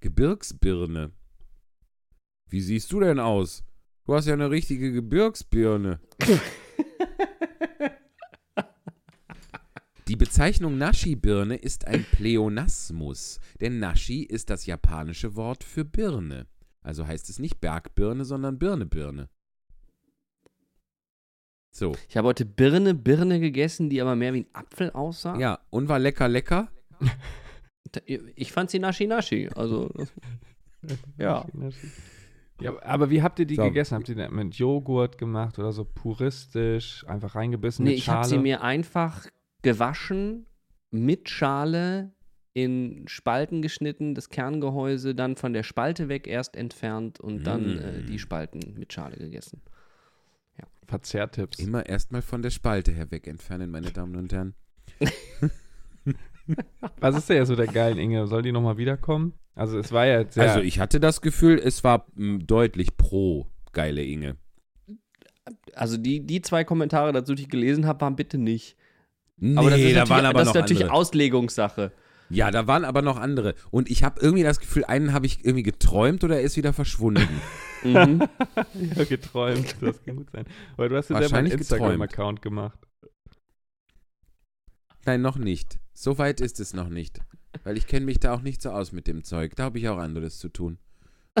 [0.00, 1.12] Gebirgsbirne.
[2.48, 3.64] Wie siehst du denn aus?
[4.04, 6.00] Du hast ja eine richtige Gebirgsbirne.
[10.08, 16.46] Die Bezeichnung Naschi-Birne ist ein Pleonasmus, denn Naschi ist das japanische Wort für Birne.
[16.80, 19.28] Also heißt es nicht Bergbirne, sondern Birne-Birne.
[21.78, 25.38] So, Ich habe heute Birne, Birne gegessen, die aber mehr wie ein Apfel aussah.
[25.38, 26.68] ja, und war lecker, lecker?
[28.34, 29.48] Ich fand sie Naschi Naschi.
[29.54, 29.88] Also,
[31.18, 31.46] ja.
[32.60, 33.62] Ja, aber wie habt ihr die So.
[33.62, 33.94] gegessen?
[33.94, 38.18] Habt ihr die mit Joghurt gemacht oder so puristisch, einfach reingebissen Nee, mit ich Schale?
[38.18, 39.26] habe sie mir einfach
[39.62, 40.46] gewaschen,
[40.90, 42.12] mit Schale,
[42.54, 47.78] in Spalten geschnitten, das Kerngehäuse dann von der Spalte weg erst entfernt und dann Mm.
[47.78, 49.62] äh, die Spalten mit Schale gegessen.
[50.86, 51.58] Verzehrtipps.
[51.58, 54.54] Immer erstmal von der Spalte her weg entfernen, meine Damen und Herren.
[57.00, 58.26] Was ist denn ja so der geilen Inge?
[58.26, 59.34] Soll die nochmal wiederkommen?
[59.54, 62.96] Also es war ja jetzt sehr, Also ich hatte das Gefühl, es war m, deutlich
[62.96, 64.36] pro geile Inge.
[65.74, 68.76] Also die, die zwei Kommentare dazu, die ich gelesen habe, waren bitte nicht.
[69.36, 70.96] Nee, Aber das ist da natürlich, waren aber das noch ist natürlich andere.
[70.96, 71.92] Auslegungssache.
[72.30, 73.54] Ja, da waren aber noch andere.
[73.70, 76.72] Und ich habe irgendwie das Gefühl, einen habe ich irgendwie geträumt oder er ist wieder
[76.72, 77.28] verschwunden.
[77.84, 78.22] Mhm.
[78.96, 79.76] ja, geträumt.
[79.80, 80.44] Das kann gut sein.
[80.76, 82.78] Aber du hast ja selber einen Instagram-Account gemacht.
[85.04, 85.78] Nein, noch nicht.
[85.94, 87.20] So weit ist es noch nicht.
[87.64, 89.56] Weil ich kenne mich da auch nicht so aus mit dem Zeug.
[89.56, 90.78] Da habe ich auch anderes zu tun.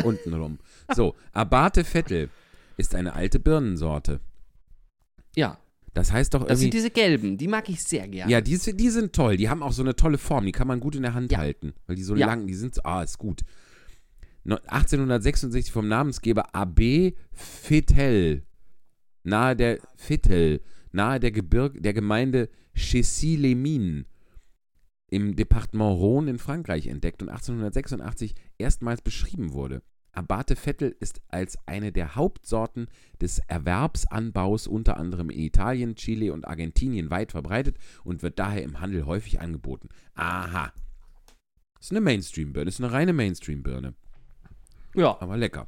[0.04, 0.58] Untenrum.
[0.94, 2.30] So, Abate Vettel
[2.76, 4.20] ist eine alte Birnensorte.
[5.36, 5.58] ja,
[5.94, 6.76] Das heißt doch das sind irgendwie.
[6.78, 8.30] diese gelben, die mag ich sehr gerne.
[8.32, 9.36] Ja, die, sind- die sind toll.
[9.36, 10.46] Die haben auch so eine tolle Form.
[10.46, 11.38] Die kann man gut in der Hand Ja.
[11.38, 11.74] halten.
[11.86, 12.26] Weil die so Ja.
[12.26, 13.42] lang, die sind so, ah, ist gut.
[14.44, 18.44] No- 1866 vom Namensgeber Abbé Vettel.
[19.24, 20.62] Nahe der Vettel.
[20.92, 24.06] Nahe der Gebirg, der Gemeinde Chessy-les-Mines
[25.10, 29.82] im Departement Rhône in Frankreich entdeckt und 1886 erstmals beschrieben wurde.
[30.12, 32.88] Abate Vettel ist als eine der Hauptsorten
[33.20, 38.80] des Erwerbsanbaus unter anderem in Italien, Chile und Argentinien weit verbreitet und wird daher im
[38.80, 39.88] Handel häufig angeboten.
[40.14, 40.72] Aha.
[41.80, 43.94] Ist eine Mainstream-Birne, ist eine reine Mainstream-Birne,
[44.94, 45.20] ja.
[45.20, 45.66] aber lecker.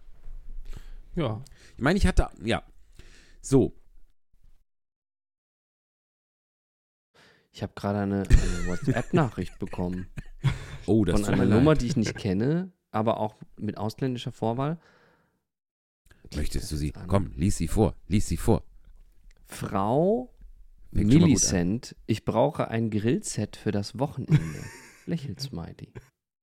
[1.14, 1.42] Ja.
[1.76, 2.62] Ich meine, ich hatte, ja.
[3.40, 3.74] So,
[7.52, 8.26] Ich habe gerade eine, eine
[8.66, 10.06] WhatsApp-Nachricht bekommen
[10.87, 11.59] oh, das von einer leid.
[11.59, 14.78] Nummer, die ich nicht kenne, aber auch mit ausländischer Vorwahl.
[16.35, 16.94] Möchtest du sie?
[16.94, 17.09] An.
[17.09, 18.62] Komm, lies sie vor, lies sie vor.
[19.46, 20.33] Frau
[20.92, 21.09] Fängt.
[21.09, 24.64] Millicent, ich brauche ein Grillset für das Wochenende.
[25.06, 25.92] Lächelt Smiley.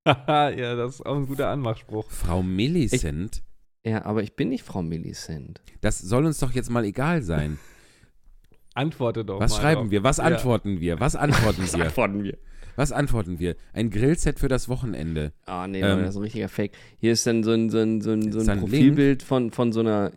[0.27, 2.09] ja, das ist auch ein guter Anmachspruch.
[2.09, 3.43] Frau Millicent,
[3.85, 5.61] Ja, aber ich bin nicht Frau Millicent.
[5.81, 7.59] das soll uns doch jetzt mal egal sein.
[8.73, 9.91] Antworte doch Was mal schreiben drauf.
[9.91, 10.03] wir?
[10.03, 10.23] Was Ja.
[10.25, 10.99] antworten wir?
[10.99, 11.85] Was antworten wir?
[11.85, 12.37] Antworten wir.
[12.75, 13.55] Was antworten wir?
[13.73, 15.33] Ein Grillset für das Wochenende.
[15.47, 16.73] Ah, nee, Ähm, das ist ein richtiger Fake.
[16.99, 19.79] Hier ist dann so ein, so ein, so ein, so ein Profilbild von, von so
[19.79, 20.11] einer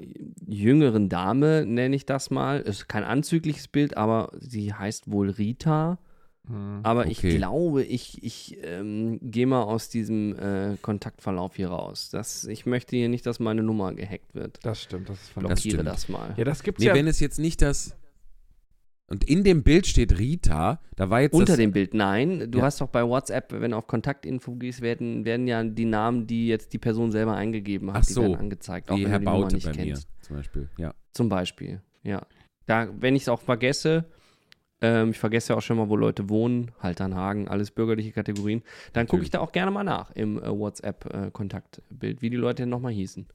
[0.47, 2.61] jüngeren Dame, nenne ich das mal.
[2.61, 5.99] Ist kein anzügliches Bild, aber sie heißt wohl Rita.
[6.51, 6.81] Hm.
[6.83, 7.11] Aber Okay.
[7.31, 12.11] ich glaube, ich, ich ähm, gehe mal aus diesem äh, Kontaktverlauf hier raus.
[12.11, 14.59] Das, ich möchte hier nicht, dass meine Nummer gehackt wird.
[14.63, 15.73] Das stimmt, das ist Das vernünftig.
[15.75, 15.89] Blockiere stimmt.
[15.95, 16.35] das, mal.
[16.37, 16.95] Ja, das gibt's Nee, ja.
[16.95, 17.97] wenn es jetzt nicht das.
[19.09, 22.49] Und in dem Bild steht Rita, da war jetzt Unter das, dem Bild, nein.
[22.51, 22.65] Du Ja.
[22.67, 26.47] hast doch bei WhatsApp, wenn du auf Kontaktinfo gehst, werden, werden ja die Namen, die
[26.47, 28.21] jetzt die Person selber eingegeben hat, Ach so.
[28.23, 30.09] die werden angezeigt, auch wie wenn Herr du die Nummer Baute nicht bei kennst.
[30.09, 30.69] mir zum Beispiel.
[30.79, 30.95] Ja.
[31.13, 32.25] Zum Beispiel, ja.
[32.67, 34.05] Da, wenn ich es auch vergesse,
[34.81, 38.63] ähm, ich vergesse ja auch schon mal, wo Leute wohnen, Halternhagen, alles bürgerliche Kategorien,
[38.93, 42.93] dann gucke ich da auch gerne mal nach im äh, WhatsApp-Kontaktbild, wie die Leute nochmal
[42.93, 43.27] hießen.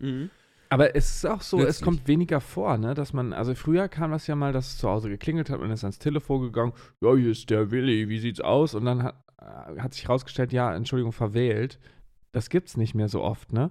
[0.70, 1.84] Aber es ist auch so, es Nützlich.
[1.84, 2.94] kommt weniger vor, ne?
[2.96, 5.72] Dass man, also früher kam das ja mal, dass es zu Hause geklingelt hat, man
[5.72, 8.74] ist ans Telefon gegangen, ja, hier ist der Willi, wie sieht's aus?
[8.74, 11.80] Und dann hat, äh, hat sich rausgestellt, ja, Entschuldigung, verwählt.
[12.32, 13.70] Das gibt's nicht mehr so oft, ne?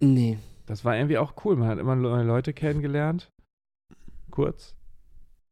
[0.00, 0.38] Nee.
[0.66, 1.56] Das war irgendwie auch cool.
[1.56, 3.30] Man hat immer neue Leute kennengelernt.
[4.30, 4.74] Kurz.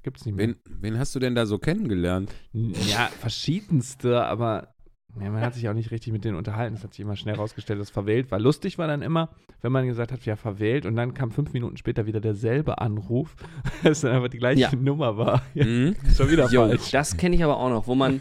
[0.03, 0.49] Gibt's nicht mehr.
[0.49, 2.33] Wen, wen hast du denn da so kennengelernt?
[2.53, 4.75] Ja, verschiedenste, aber
[5.21, 6.75] ja, man hat sich auch nicht richtig mit denen unterhalten.
[6.75, 8.41] Es hat sich immer schnell rausgestellt, dass verwählt war.
[8.41, 9.29] Lustig war dann immer,
[9.61, 13.37] wenn man gesagt hat, ja, verwählt und dann kam fünf Minuten später wieder derselbe Anruf,
[13.85, 14.71] dass dann einfach die gleiche Ja.
[14.75, 15.43] Nummer war.
[15.55, 15.95] Ja, Mhm.
[16.17, 16.91] schon wieder Jo, falsch.
[16.93, 18.21] das kenne ich aber auch noch, wo man,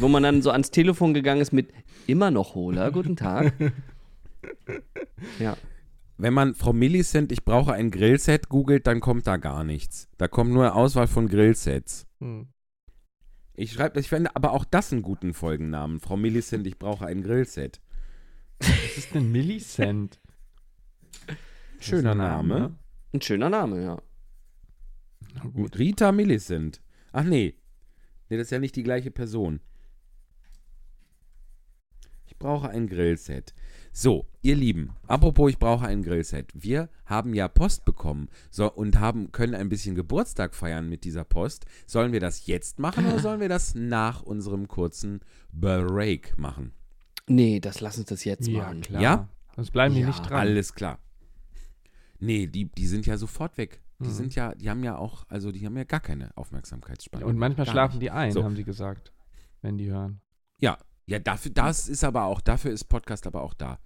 [0.00, 1.68] wo man dann so ans Telefon gegangen ist mit
[2.08, 3.54] immer noch Holer, guten Tag.
[5.38, 5.56] Ja.
[6.18, 10.08] Wenn man Frau Millicent, ich brauche ein Grillset, googelt, dann kommt da gar nichts.
[10.16, 12.06] Da kommt nur eine Auswahl von Grillsets.
[12.20, 12.48] Hm.
[13.54, 16.00] Ich schreibe, ich fände aber auch das einen guten Folgennamen.
[16.00, 17.80] Frau Millicent, ich brauche ein Grillset.
[18.60, 20.20] Was ist denn Millicent?
[21.80, 22.78] Schöner ein Name.
[23.12, 24.02] Ein schöner Name, ja.
[25.34, 25.78] Na gut.
[25.78, 26.82] Rita Millicent.
[27.12, 27.54] Ach nee.
[28.28, 29.60] Nee, das ist ja nicht die gleiche Person.
[32.26, 33.54] Ich brauche ein Grillset.
[33.98, 36.52] So, ihr Lieben, apropos, ich brauche ein Grillset.
[36.54, 41.24] Wir haben ja Post bekommen so, und haben, können ein bisschen Geburtstag feiern mit dieser
[41.24, 41.64] Post.
[41.86, 46.72] Sollen wir das jetzt machen oder sollen wir das nach unserem kurzen Break machen?
[47.26, 48.82] Nee, das lass uns das jetzt Ja, machen.
[48.82, 49.00] klar.
[49.02, 49.28] Ja?
[49.54, 50.40] Sonst bleiben die Ja, nicht dran.
[50.40, 50.98] Alles klar.
[52.18, 53.80] Nee, die, die sind ja sofort weg.
[53.98, 54.12] Die Mhm.
[54.12, 57.24] sind ja, die haben ja auch, also die haben ja gar keine Aufmerksamkeitsspanne.
[57.24, 58.02] Und manchmal Gar schlafen nicht.
[58.02, 58.44] die ein, So.
[58.44, 59.14] haben sie gesagt,
[59.62, 60.20] wenn die hören.
[60.60, 63.78] Ja, ja, dafür, das ist aber auch, dafür ist Podcast aber auch da.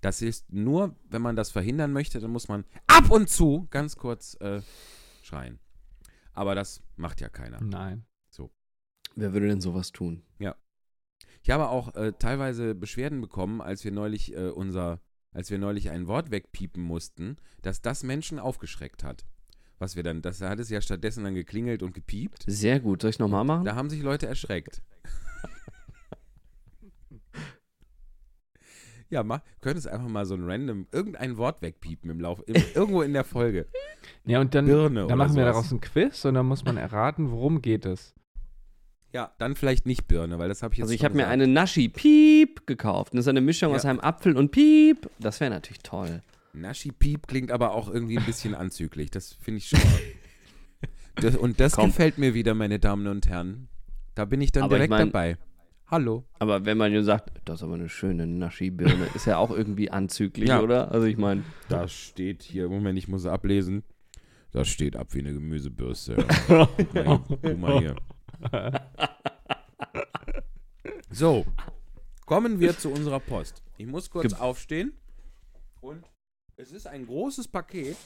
[0.00, 3.96] Das ist nur, wenn man das verhindern möchte, dann muss man ab und zu ganz
[3.96, 4.60] kurz äh,
[5.22, 5.58] schreien.
[6.32, 7.60] Aber das macht ja keiner.
[7.62, 8.04] Nein.
[9.16, 10.22] Wer würde denn sowas tun?
[11.42, 15.00] Ich habe auch äh, teilweise Beschwerden bekommen, als wir neulich äh, unser,
[15.30, 19.24] als wir neulich ein Wort wegpiepen mussten, dass das Menschen aufgeschreckt hat.
[19.78, 22.44] Was wir dann, das hat es ja stattdessen dann geklingelt und gepiept.
[22.48, 23.02] Sehr gut.
[23.02, 23.64] Soll ich nochmal machen?
[23.64, 24.82] Da haben sich Leute erschreckt.
[29.10, 33.02] Ja, mach, könntest einfach mal so ein random, irgendein Wort wegpiepen im Lauf, im, irgendwo
[33.02, 33.66] in der Folge.
[34.24, 35.54] Ja, und dann, Birne dann machen wir sowas.
[35.54, 38.14] daraus ein Quiz und dann muss man erraten, worum geht es.
[39.12, 41.48] Ja, dann vielleicht nicht Birne, weil das habe ich jetzt Also ich habe mir eine
[41.48, 43.14] Naschi Piep gekauft.
[43.14, 43.76] Das ist eine Mischung Ja.
[43.76, 45.08] aus einem Apfel und Piep.
[45.18, 46.22] Das wäre natürlich toll.
[46.52, 49.10] Naschi Piep klingt aber auch irgendwie ein bisschen anzüglich.
[49.10, 49.80] Das finde ich schon.
[51.16, 51.86] Das, und das Komm.
[51.86, 53.68] gefällt mir wieder, meine Damen und Herren.
[54.14, 55.36] Da bin ich dann Aber ich direkt mein- dabei.
[55.88, 56.24] Hallo.
[56.40, 59.90] Aber wenn man nur sagt, das ist aber eine schöne Naschi-Birne, ist ja auch irgendwie
[59.90, 60.60] anzüglich, Ja.
[60.60, 60.90] oder?
[60.90, 63.84] Also ich meine, Das steht hier, Moment, ich muss ablesen.
[64.52, 66.26] Das steht ab wie eine Gemüsebürste.
[66.48, 66.66] Ja.
[67.42, 67.96] Guck mal hier.
[68.42, 68.90] Guck mal hier.
[71.10, 71.46] So,
[72.26, 73.62] kommen wir zu unserer Post.
[73.78, 74.92] Ich muss kurz Ge- aufstehen.
[75.80, 76.04] Und
[76.56, 77.96] es ist ein großes Paket.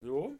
[0.00, 0.36] So.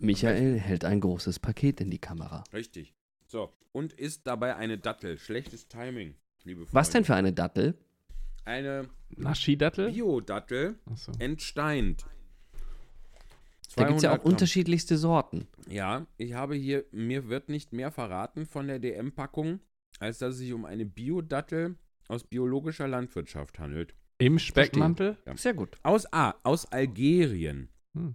[0.00, 2.44] Michael hält ein großes Paket in die Kamera.
[2.52, 2.94] Richtig.
[3.26, 5.18] So, und ist dabei eine Dattel.
[5.18, 6.74] Schlechtes Timing, liebe Freunde.
[6.74, 7.78] Was denn für eine Dattel?
[8.44, 9.90] Eine Naschi-Dattel?
[9.90, 11.12] Bio-Dattel, Achso.
[11.18, 12.06] entsteint.
[13.74, 14.32] Da gibt es ja 200 auch Gramm.
[14.32, 15.48] unterschiedlichste Sorten.
[15.68, 19.60] Ja, ich habe hier, mir wird nicht mehr verraten von der DM-Packung,
[19.98, 21.76] als dass es sich um eine Bio-Dattel
[22.08, 23.94] aus biologischer Landwirtschaft handelt.
[24.18, 25.18] Im Speckmantel?
[25.26, 25.36] Ja.
[25.36, 25.76] Sehr gut.
[25.82, 27.68] Aus A, aus Algerien.
[27.94, 28.14] Hm.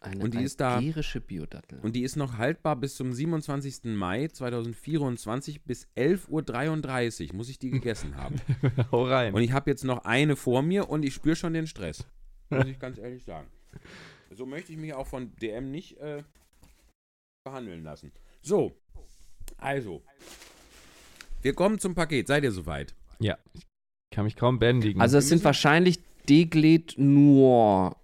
[0.00, 1.80] Eine Und die ist da- Biodattel.
[1.80, 3.96] Und die ist noch haltbar bis zum 27.
[3.96, 8.36] Mai 2024 bis 11.33 Uhr muss ich die gegessen haben.
[8.92, 9.34] Hau rein.
[9.34, 12.06] Und ich habe jetzt noch eine vor mir und ich spüre schon den Stress.
[12.50, 13.48] Muss ich ganz ehrlich sagen.
[14.30, 16.22] So möchte ich mich auch von DM nicht äh,
[17.44, 18.12] behandeln lassen.
[18.42, 18.72] So,
[19.58, 20.02] also.
[21.42, 22.26] Wir kommen zum Paket.
[22.28, 22.94] Seid ihr soweit?
[23.18, 23.62] ja, ich
[24.14, 25.00] kann mich kaum bändigen.
[25.00, 27.96] Also es sind wahrscheinlich Deglet Noir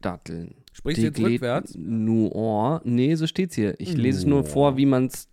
[0.00, 0.54] Datteln.
[0.76, 1.74] Sprichst du jetzt rückwärts?
[1.76, 2.82] Noir.
[2.84, 3.80] Nee, so steht's hier.
[3.80, 5.28] Ich lese es nur vor, wie man es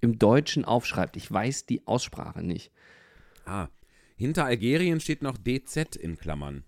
[0.00, 1.16] im Deutschen aufschreibt.
[1.16, 2.70] Ich weiß die Aussprache nicht.
[3.46, 3.68] Ah.
[4.16, 6.62] Hinter Algerien steht noch DZ in Klammern.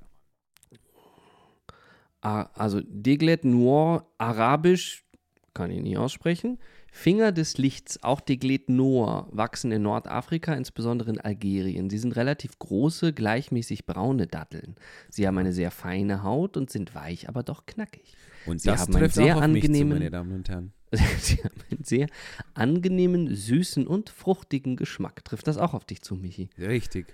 [2.23, 5.05] A- Also Deglet Noir, arabisch,
[5.53, 6.59] kann ich nicht aussprechen.
[6.97, 11.91] Finger des Lichts, auch Deglet Noir, wachsen in Nordafrika, insbesondere in Algerien.
[11.91, 14.77] Sie sind relativ große, gleichmäßig braune Datteln.
[15.11, 18.15] Sie haben eine sehr feine Haut und sind weich, aber doch knackig.
[18.47, 20.49] Und Sie das haben einen trifft sehr auch auf mich zu, angenehmen- meine Damen und
[20.49, 20.73] Herren.
[21.19, 22.07] Sie haben einen sehr
[22.55, 25.25] angenehmen, süßen und fruchtigen Geschmack.
[25.25, 26.49] Trifft das auch auf dich zu, Michi?
[26.57, 27.13] Richtig.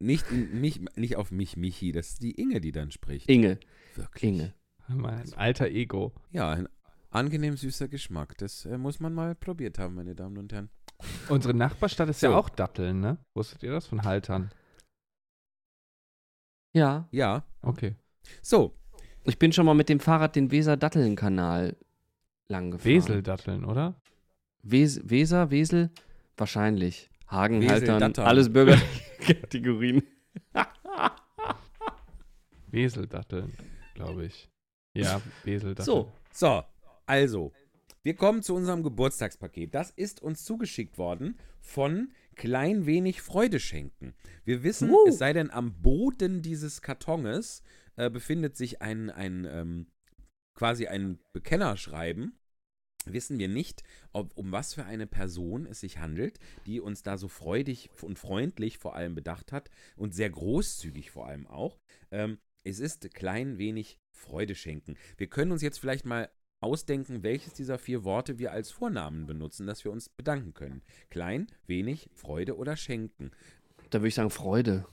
[0.00, 3.30] Nicht, mich, nicht auf mich, Michi, das ist die Inge, die dann spricht.
[3.30, 3.60] Inge,
[3.94, 4.24] Wirklich.
[4.24, 4.54] Inge.
[4.88, 6.12] Mein alter Ego.
[6.32, 6.68] Ja, ein
[7.14, 8.36] angenehm süßer Geschmack.
[8.38, 10.70] Das äh, muss man mal probiert haben, meine Damen und Herren.
[11.28, 12.28] Unsere Nachbarstadt ist So.
[12.28, 13.18] ja auch Datteln, ne?
[13.34, 14.50] Wusstet ihr das von Haltern?
[16.72, 17.44] Ja, Ja.
[17.62, 17.94] Okay.
[18.42, 18.74] So,
[19.24, 21.76] ich bin schon mal mit dem Fahrrad den Weser-Datteln-Kanal
[22.48, 22.90] lang gefahren.
[22.94, 24.00] Weseldatteln, oder?
[24.62, 25.90] Wes Weser, Wesel?
[26.36, 27.10] Wahrscheinlich.
[27.28, 28.26] Hagen, Wesel, Haltern, Dattern.
[28.26, 30.02] alles Bürgerkategorien.
[32.68, 33.52] Weseldatteln,
[33.94, 34.48] glaube ich.
[34.94, 35.84] Ja, Weseldatteln.
[35.84, 36.62] So, so,
[37.06, 37.52] also,
[38.02, 39.74] wir kommen zu unserem Geburtstagspaket.
[39.74, 44.14] Das ist uns zugeschickt worden von Klein wenig Freude schenken.
[44.44, 45.06] Wir wissen, Uh.
[45.08, 47.62] es sei denn, am Boden dieses Kartones
[47.96, 49.86] äh, befindet sich ein, ein ähm,
[50.54, 52.38] quasi ein Bekennerschreiben.
[53.06, 57.18] Wissen wir nicht, ob, um was für eine Person es sich handelt, die uns da
[57.18, 61.78] so freudig und freundlich vor allem bedacht hat und sehr großzügig vor allem auch.
[62.10, 64.96] Ähm, es ist klein wenig Freude schenken.
[65.18, 66.30] Wir können uns jetzt vielleicht mal
[66.64, 70.82] ausdenken, welches dieser vier Worte wir als Vornamen benutzen, dass wir uns bedanken können.
[71.10, 73.30] Klein, wenig, Freude oder schenken.
[73.90, 74.86] da würde ich sagen Freude.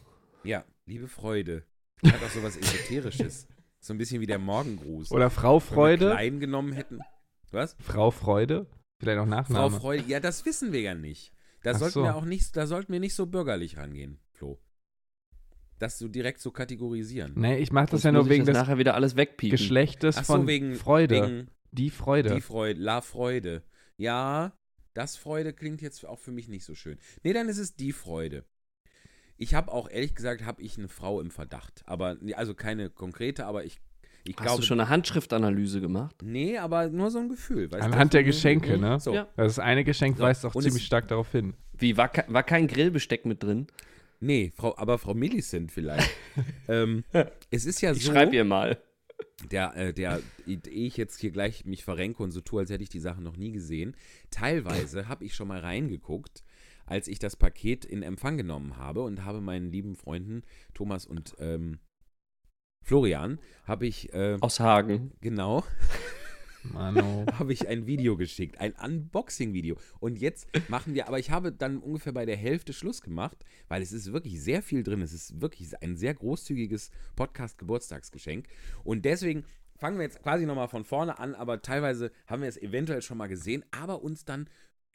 [0.43, 1.63] Ja, liebe Freude.
[2.05, 3.47] Hat auch sowas Esoterisches.
[3.83, 5.11] So ein bisschen wie der Morgengruß.
[5.11, 6.09] Oder Frau Wenn wir Freude.
[6.11, 6.99] klein genommen hätten.
[7.49, 7.75] Was?
[7.79, 8.67] Frau Freude.
[8.99, 9.79] Vielleicht auch Frau Nachname.
[9.79, 10.03] Freude.
[10.07, 11.33] Ja, das wissen wir ja nicht.
[11.63, 12.03] Da Ach sollten so.
[12.03, 14.59] wir auch nicht, da sollten wir nicht so bürgerlich rangehen, Flo.
[15.79, 17.33] Das so direkt so kategorisieren.
[17.35, 19.57] Nee, ich mache das Sonst ja nur wegen des nachher wieder alles wegpiepen.
[19.57, 21.15] Geschlechtes Ach so, von wegen Freude.
[21.15, 22.35] Wegen die Freude.
[22.35, 23.63] Die Freude, La Freude.
[23.97, 24.53] Ja,
[24.93, 26.97] das Freude klingt jetzt auch für mich nicht so schön.
[27.23, 28.45] Nee, dann ist es die Freude.
[29.37, 31.81] Ich habe auch ehrlich gesagt, habe ich eine Frau im Verdacht.
[31.85, 33.79] Aber, also keine konkrete, aber ich,
[34.23, 34.61] ich Hast glaube.
[34.61, 36.15] du schon eine Handschriftanalyse gemacht?
[36.21, 37.71] Nee, aber nur so ein Gefühl.
[37.71, 37.85] Weißt du?
[37.85, 38.99] Anhand der Geschenke, mhm, ne?
[38.99, 39.13] So.
[39.13, 39.27] Ja.
[39.35, 41.55] Das eine Geschenk So, weist auch und ziemlich stark darauf hin.
[41.73, 43.67] Wie, war, war kein Grillbesteck mit drin?
[44.19, 46.11] Nee, Frau, aber Frau Millicent vielleicht.
[46.67, 47.03] ähm,
[47.49, 48.11] es ist ja Ich so.
[48.11, 48.77] schreib ihr mal.
[49.49, 52.83] Der, äh, der, ehe ich jetzt hier gleich mich verrenke und so tue, als hätte
[52.83, 53.95] ich die Sachen noch nie gesehen.
[54.29, 56.43] Teilweise habe ich schon mal reingeguckt,
[56.85, 61.35] als ich das Paket in Empfang genommen habe und habe meinen lieben Freunden Thomas und
[61.39, 61.79] ähm,
[62.83, 65.11] Florian, habe ich, äh, Aus Hagen.
[65.21, 65.63] genau,
[66.63, 67.25] Mano.
[67.39, 69.77] habe ich ein Video geschickt, ein Unboxing-Video.
[69.99, 73.81] Und jetzt machen wir, aber ich habe dann ungefähr bei der Hälfte Schluss gemacht, weil
[73.81, 75.01] es ist wirklich sehr viel drin.
[75.01, 78.47] Es ist wirklich ein sehr großzügiges Podcast-Geburtstagsgeschenk.
[78.83, 79.45] Und deswegen
[79.77, 83.17] fangen wir jetzt quasi nochmal von vorne an, aber teilweise haben wir es eventuell schon
[83.17, 84.47] mal gesehen, aber uns dann,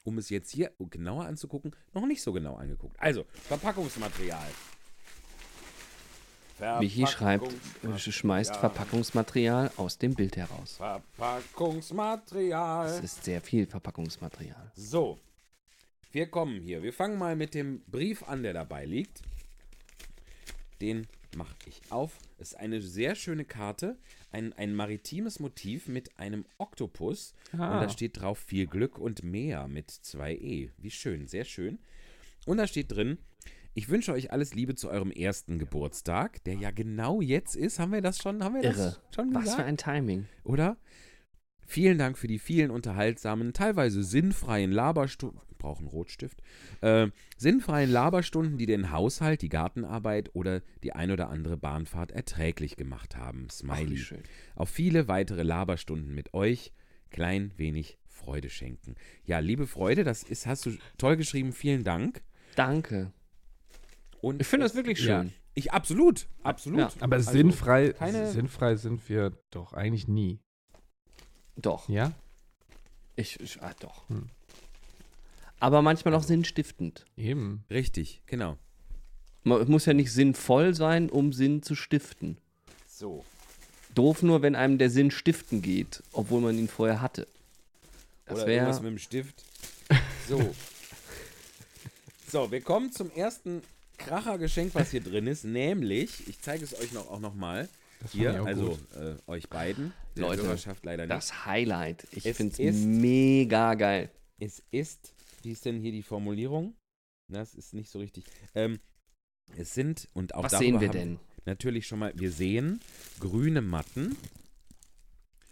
[0.03, 2.95] um es jetzt hier genauer anzugucken, noch nicht so genau angeguckt.
[2.99, 4.47] Also, Verpackungsmaterial.
[6.79, 7.51] Michi schreibt,
[7.97, 10.77] schmeißt Verpackungsmaterial aus dem Bild heraus.
[10.77, 12.87] Verpackungsmaterial.
[12.87, 14.71] Es ist sehr viel Verpackungsmaterial.
[14.75, 15.19] So,
[16.11, 16.81] wir kommen hier.
[16.83, 19.21] Wir fangen mal mit dem Brief an, der dabei liegt.
[20.81, 22.11] Den mache ich auf.
[22.39, 23.97] Es ist eine sehr schöne Karte.
[24.31, 27.33] Ein, ein maritimes Motiv mit einem Oktopus.
[27.53, 27.81] Und Ah.
[27.81, 30.69] da steht drauf viel Glück und mehr mit zwei E.
[30.77, 31.79] Wie schön, sehr schön.
[32.45, 33.17] Und da steht drin,
[33.77, 37.77] ich wünsche euch alles Liebe zu eurem ersten Geburtstag, der ja genau jetzt ist.
[37.77, 38.43] Haben wir das schon?
[38.43, 38.73] Haben wir Irre.
[38.75, 39.45] das schon gesagt?
[39.47, 40.25] Was für ein Timing.
[40.43, 40.77] oder?
[41.67, 45.41] Vielen Dank für die vielen unterhaltsamen, teilweise sinnfreien Laberstunden.
[45.59, 46.41] Brauchen Rotstift.
[46.81, 52.77] Äh, sinnfreien Laberstunden, die den Haushalt, die Gartenarbeit oder die ein oder andere Bahnfahrt erträglich
[52.77, 53.45] gemacht haben.
[53.49, 53.97] Ach, Smiley.
[53.97, 54.23] schön.
[54.55, 56.73] Auf viele weitere Laberstunden mit euch.
[57.11, 58.95] Klein wenig Freude schenken.
[59.23, 61.53] Ja, liebe Freude, das ist, hast du toll geschrieben.
[61.53, 62.21] Vielen Dank.
[62.55, 63.11] Danke.
[64.21, 65.33] Und Ich finde das wirklich ja, schön.
[65.53, 66.79] ich absolut, absolut.
[66.79, 66.91] Ja.
[66.99, 70.39] Aber Also, sinnfrei, keine- sinnfrei sind wir doch eigentlich nie.
[71.55, 71.87] Doch.
[71.89, 72.11] Ja?
[73.15, 74.07] Ich, ich ah, doch.
[74.09, 74.29] Hm.
[75.59, 77.05] Aber manchmal auch sinnstiftend.
[77.15, 77.63] Eben.
[77.69, 78.57] Richtig, genau.
[79.43, 82.37] Man, es muss ja nicht sinnvoll sein, um Sinn zu stiften.
[82.87, 83.25] So.
[83.95, 87.27] Doof nur, wenn einem der Sinn stiften geht, obwohl man ihn vorher hatte.
[88.25, 88.91] Das Oder irgendwas wäre.
[88.91, 89.43] mit dem Stift.
[90.27, 90.53] So.
[92.29, 93.63] so, wir kommen zum ersten
[93.97, 97.67] Krachergeschenk, was hier drin ist, nämlich, ich zeige es euch noch, auch noch mal,
[97.99, 99.91] Das fand Hier, also äh, euch beiden.
[100.15, 101.11] Leute, Hörerschaft leider nicht.
[101.15, 102.07] Das Highlight.
[102.11, 104.11] Ich finde es ist- mega geil.
[104.39, 106.75] Es ist, wie ist denn hier die Formulierung?
[107.27, 108.25] Das ist nicht so richtig.
[108.53, 108.79] Ähm,
[109.57, 111.19] es sind, und auch Was sehen wir haben denn?
[111.45, 112.81] Natürlich schon mal, wir sehen
[113.19, 114.15] grüne Matten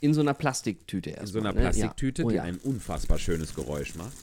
[0.01, 1.31] In so einer Plastiktüte in erstmal.
[1.43, 1.61] so einer ne?
[1.61, 2.25] Plastiktüte, Ja.
[2.25, 2.43] Oh, die ja.
[2.43, 4.13] ein unfassbar schönes Geräusch macht.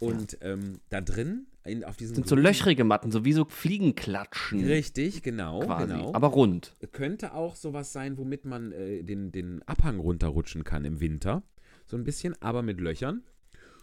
[0.00, 4.64] Und ähm, da drin, in, auf diesen sind so löchrige Matten, so wie so Fliegenklatschen
[4.64, 5.92] Richtig, genau, quasi.
[5.92, 6.14] genau.
[6.14, 6.76] Aber rund.
[6.92, 11.42] könnte auch sowas sein, womit man äh, den, den Abhang runterrutschen kann im Winter.
[11.86, 13.22] So ein bisschen, aber mit Löchern.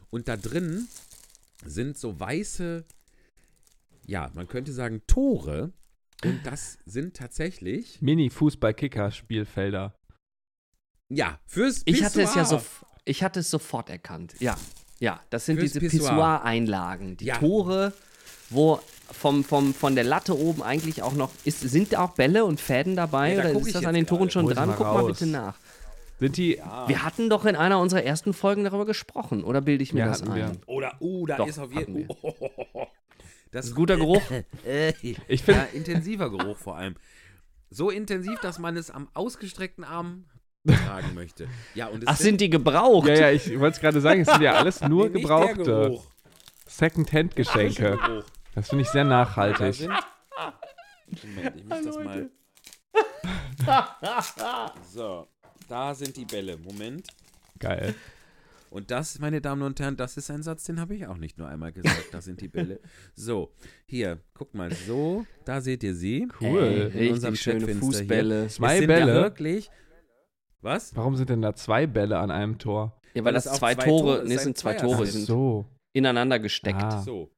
[0.09, 0.87] Und da drin
[1.65, 2.85] sind so weiße,
[4.05, 5.73] ja, man könnte sagen Tore.
[6.23, 9.95] Und das sind tatsächlich, Mini-Fußball-Kicker-Spielfelder.
[11.09, 12.61] ja, fürs Ich hatte es ja so,
[13.03, 14.35] ich hatte es sofort erkannt.
[14.39, 14.57] Ja,
[14.99, 16.09] ja, das sind Fürs diese Pissoir.
[16.11, 17.37] Pissoir-Einlagen, die Ja.
[17.37, 17.93] Tore,
[18.49, 18.79] wo
[19.11, 21.59] vom, vom, von der Latte oben eigentlich auch noch ist.
[21.61, 23.95] Sind da auch Bälle und Fäden dabei Ja, da oder ist ich das jetzt an
[23.95, 24.31] den Toren gerade.
[24.31, 24.69] schon dran?
[24.69, 25.07] mal Guck mal raus.
[25.07, 25.55] bitte nach.
[26.19, 26.61] Sind die.
[26.87, 30.05] Wir hatten doch in einer unserer ersten Folgen darüber gesprochen, oder bilde ich mir Ja,
[30.07, 30.33] das ein?
[30.33, 30.51] wir.
[30.65, 32.07] Oder, oh, da Doch, ist auf jeden.
[32.07, 32.15] Fall.
[32.71, 32.87] das
[33.51, 34.21] Das ist ein guter Geruch.
[35.27, 35.61] Ich finde.
[35.61, 36.95] ja, intensiver Geruch vor allem.
[37.69, 40.25] So intensiv, dass man es am ausgestreckten Arm
[40.73, 41.47] tragen möchte.
[41.73, 43.07] Ja, und es Ach, sind die gebraucht?
[43.07, 45.99] Ja, ja, ich wollte es gerade sagen, es sind ja alles nur Nee, gebrauchte.
[46.67, 48.23] Second-Hand-Geschenke.
[48.53, 49.73] Das finde ich sehr Da nachhaltig.
[49.75, 49.91] sind.
[51.35, 52.29] Moment, ich muss das mal.
[54.93, 55.27] So,
[55.67, 56.57] da sind die Bälle.
[56.57, 57.07] Moment.
[57.59, 57.93] Geil.
[58.69, 61.37] Und das, meine Damen und Herren, das ist ein Satz, den habe ich auch nicht
[61.37, 62.07] nur einmal gesagt.
[62.11, 62.81] Das sind die Bälle.
[63.15, 63.53] So,
[63.85, 66.27] hier, guckt mal, so, da seht ihr sie.
[66.41, 66.91] Cool.
[66.93, 67.99] Ey, in unserem schöne Chatfenster hier.
[67.99, 68.47] Fußbälle.
[68.49, 69.15] Zwei es sind Bälle?
[69.15, 69.69] Ja wirklich.
[70.61, 70.95] Was?
[70.95, 72.99] Warum sind denn da zwei Bälle an einem Tor?
[73.13, 75.05] Ja, weil Weil das es auch zwei zwei Tore, Tore- nee, sind zwei Tore, Ach
[75.05, 75.65] sind so.
[75.93, 76.81] ineinander gesteckt.
[76.81, 77.01] Ah.
[77.01, 77.31] So.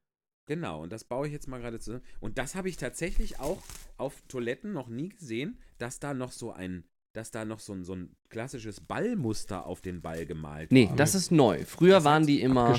[0.46, 2.02] Genau, und das baue ich jetzt mal gerade zusammen.
[2.20, 3.58] Und das habe ich tatsächlich auch
[3.98, 7.84] auf Toiletten noch nie gesehen, dass da noch so ein, dass da noch so ein,
[7.84, 10.96] so ein klassisches Ballmuster auf den Ball gemalt Nee, war.
[10.96, 11.64] das ist neu.
[11.66, 12.74] Früher Das waren die immer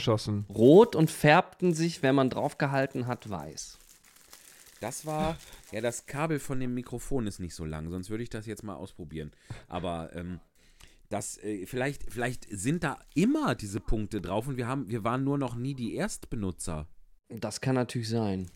[0.50, 3.78] rot und färbten sich, wenn man draufgehalten hat, weiß.
[4.80, 5.38] Das war,
[5.72, 8.64] ja, das Kabel von dem Mikrofon ist nicht so lang, sonst würde ich das jetzt
[8.64, 9.32] mal ausprobieren.
[9.68, 10.40] Aber ähm,
[11.10, 15.24] das, äh, vielleicht, vielleicht sind da immer diese Punkte drauf und wir haben, wir waren
[15.24, 16.88] nur noch nie die Erstbenutzer.
[17.30, 18.50] Das kann natürlich sein.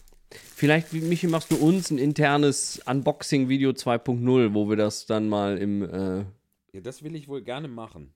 [0.56, 5.58] Vielleicht, wie- Michi, machst du uns ein internes Unboxing-Video 2.0, wo wir das dann mal
[5.58, 6.20] im, äh,
[6.72, 8.14] Ja, das will ich wohl gerne machen.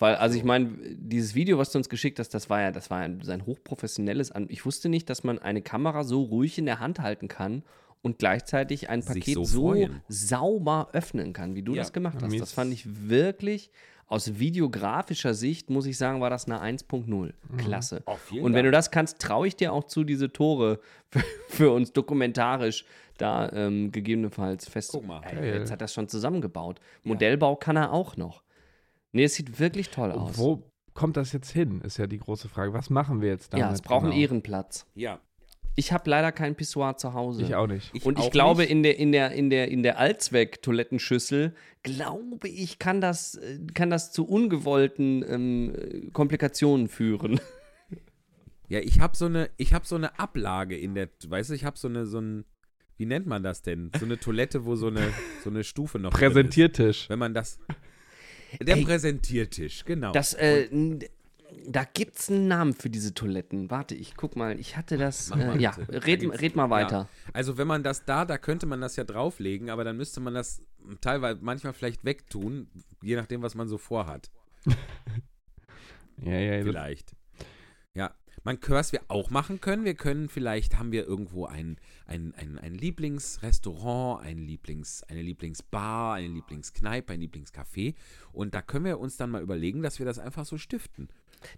[0.00, 2.90] Weil, also ich meine, dieses Video, was du uns geschickt hast, das war ja, das
[2.90, 4.46] war ja sein hochprofessionelles An.
[4.48, 7.62] Ich wusste nicht, dass man eine Kamera so ruhig in der Hand halten kann
[8.02, 9.76] und gleichzeitig ein Paket so so,
[10.08, 12.40] sauber öffnen kann, wie du Ja, das gemacht hast.
[12.40, 13.70] Das fand ich wirklich,
[14.10, 17.32] aus videografischer Sicht, muss ich sagen, war das eine 1.0.
[17.58, 18.02] Klasse.
[18.06, 20.80] Oh, vielen Und wenn du das kannst, traue ich dir auch zu, diese Tore
[21.10, 22.84] für, für uns dokumentarisch
[23.18, 24.90] da ähm, gegebenenfalls fest.
[24.92, 25.22] Guck mal.
[25.22, 26.80] Ey, jetzt hat er das schon zusammengebaut.
[27.04, 28.42] Modellbau kann er auch noch.
[29.12, 30.38] Nee, es sieht wirklich toll aus.
[30.38, 32.72] Wo kommt das jetzt hin, ist ja die große Frage.
[32.72, 33.66] Was machen wir jetzt damit?
[33.66, 34.22] ja, es braucht einen genau?
[34.22, 34.86] Ehrenplatz.
[34.94, 35.20] Ja,
[35.76, 37.42] Ich habe leider kein Pissoir zu Hause.
[37.42, 37.90] Ich auch nicht.
[37.94, 38.70] ich Und ich glaube, nicht.
[38.70, 43.88] in der, in der, in der, in der Allzweck-Toilettenschüssel, glaube ich, kann das, äh, kann
[43.90, 47.40] das zu ungewollten ähm, äh, Komplikationen führen.
[48.70, 51.64] Ja, ich habe so eine, ich habe so eine Ablage in der, weißt du, ich
[51.64, 52.44] habe so eine, so ein,
[52.96, 53.90] wie nennt man das denn?
[53.98, 57.02] So eine Toilette, wo so eine, so eine Stufe noch drin Präsentiertisch.
[57.02, 57.10] Ist.
[57.10, 57.58] Wenn man das,
[58.60, 60.12] der Ey, Präsentiertisch, genau.
[60.12, 60.68] Das, äh,
[61.66, 63.70] da gibt's einen Namen für diese Toiletten.
[63.70, 64.58] Warte, ich guck mal.
[64.58, 65.30] Ich hatte das.
[65.30, 67.08] Äh, ja, red, red mal weiter.
[67.32, 70.34] Also wenn man das da, da könnte man das ja drauflegen, aber dann müsste man
[70.34, 70.62] das
[71.00, 72.68] teilweise manchmal vielleicht wegtun,
[73.02, 74.30] je nachdem, was man so vorhat.
[76.22, 76.64] Ja, ja, ja.
[76.64, 77.16] Vielleicht.
[78.42, 81.76] Man, was wir auch machen können, wir können vielleicht, haben wir irgendwo ein,
[82.06, 87.94] ein, ein, ein Lieblingsrestaurant, ein Lieblings, eine Lieblingsbar, eine Lieblingskneipe, ein Lieblingscafé.
[88.32, 91.08] Und da können wir uns dann mal überlegen, dass wir das einfach so stiften,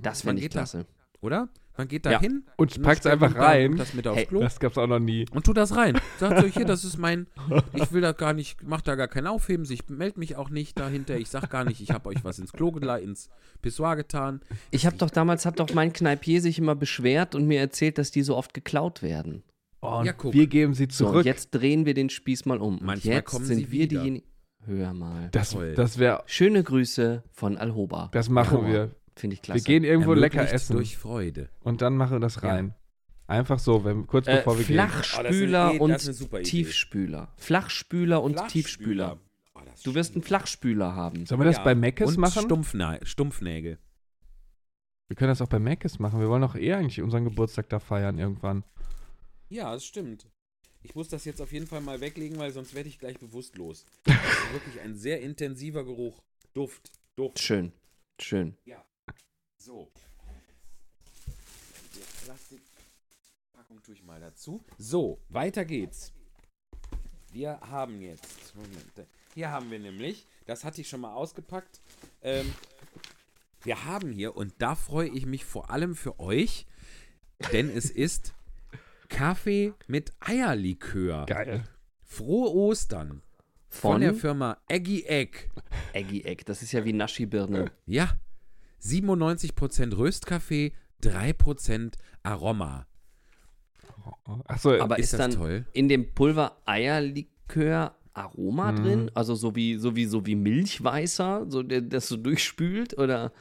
[0.01, 0.87] Das finde ich geht da- klasse.
[1.23, 1.49] Oder?
[1.79, 2.21] Man geht da Ja.
[2.21, 3.77] hin Und packt's stellt einfach rein.
[3.79, 5.25] das mit aufs Hey, Klo Das gab's auch noch nie.
[5.33, 5.99] und tu das rein.
[6.21, 7.27] Sagt so, hier, das ist mein,
[7.73, 10.79] ich will da gar nicht, mach da gar kein Aufheben, ich melde mich auch nicht
[10.79, 13.31] dahinter, ich sag gar nicht, ich habe euch was ins Klo, gela- ins
[13.63, 14.43] Pissoir getan.
[14.71, 18.11] Ich habe doch damals, hat doch mein Kneipier sich immer beschwert und mir erzählt, dass
[18.11, 19.43] die so oft geklaut werden.
[19.81, 20.35] Oh, und Ja, guck.
[20.35, 21.17] wir geben sie So, zurück.
[21.21, 22.81] und jetzt drehen wir den Spieß mal um.
[22.83, 24.01] Manchmal jetzt kommen sind sie wir wieder.
[24.03, 24.27] diejenigen.
[24.67, 25.29] Hör mal.
[25.33, 28.11] das das wäre, Schöne Grüße von Alhoba.
[28.13, 28.69] das machen Ja.
[28.73, 28.91] wir.
[29.17, 29.59] Finde ich klasse.
[29.61, 31.49] Wir gehen irgendwo lecker essen Durch Freude.
[31.61, 32.75] und dann machen wir das rein.
[33.27, 34.75] Einfach so, wenn, kurz äh, bevor wir gehen.
[34.77, 36.51] Flachspüler Oh, ist eine und super Idee.
[36.51, 37.33] Tiefspüler.
[37.37, 39.19] Flachspüler und Tiefspüler.
[39.55, 40.23] Oh, Du wirst einen.
[40.23, 41.25] Flachspüler haben.
[41.27, 41.65] Sollen wir das Ja.
[41.65, 42.43] bei Meckes und machen?
[42.43, 43.79] Stumpfna Stumpfnägel.
[45.09, 46.21] Wir können das auch bei Meckes machen.
[46.21, 48.65] Wir wollen doch eh eigentlich unseren Geburtstag da feiern irgendwann.
[49.49, 50.27] Ja, das stimmt.
[50.83, 53.85] Ich muss das jetzt auf jeden Fall mal weglegen, weil sonst werde ich gleich bewusstlos.
[54.05, 54.15] Das
[54.47, 56.23] ist wirklich ein sehr intensiver Geruch.
[56.55, 56.91] Duft.
[57.17, 57.39] Duft.
[57.39, 57.73] Schön.
[58.19, 58.57] Schön.
[59.65, 59.89] So.
[61.95, 64.65] Die Plastikpackung tue ich mal dazu.
[64.77, 66.13] So, weiter geht's.
[67.31, 68.57] Wir haben jetzt.
[68.57, 69.09] Moment.
[69.35, 71.81] Hier haben wir nämlich, das hatte ich schon mal ausgepackt.
[72.23, 72.53] Ähm,
[73.63, 76.67] wir haben hier, und da freue ich mich vor allem für euch,
[77.53, 78.35] denn es ist
[79.09, 81.27] Kaffee mit Eierlikör.
[81.27, 81.63] Geil.
[82.03, 83.23] Frohe Ostern.
[83.69, 85.49] Von, Von der Firma Eggy Egg.
[85.93, 86.43] Eggy Egg.
[86.47, 87.71] Das ist ja wie Naschi-Birne.
[87.87, 88.19] Ja.
[88.83, 90.73] 97% Röstkaffee,
[91.03, 92.87] 3% Aroma.
[94.47, 95.67] Achso, Aber Ist ist, das dann toll?
[95.73, 98.77] in dem Pulver Eierlikör Aroma Mhm.
[98.77, 99.11] drin?
[99.15, 102.99] Also so wie, so wie, so wie Milchweißer, so der, das so durchspült?
[102.99, 103.33] Oder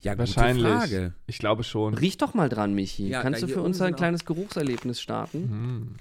[0.00, 0.64] Ja, gute wahrscheinlich.
[0.66, 1.14] Frage.
[1.26, 1.94] Ich glaube schon.
[1.94, 3.08] riech doch mal dran, Michi.
[3.08, 5.48] Ja, Kannst du für uns ein kleines Geruchserlebnis starten?
[5.50, 5.96] Hm.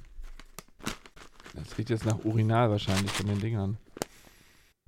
[1.56, 3.78] Das riecht jetzt nach Urinal wahrscheinlich von den Dingern.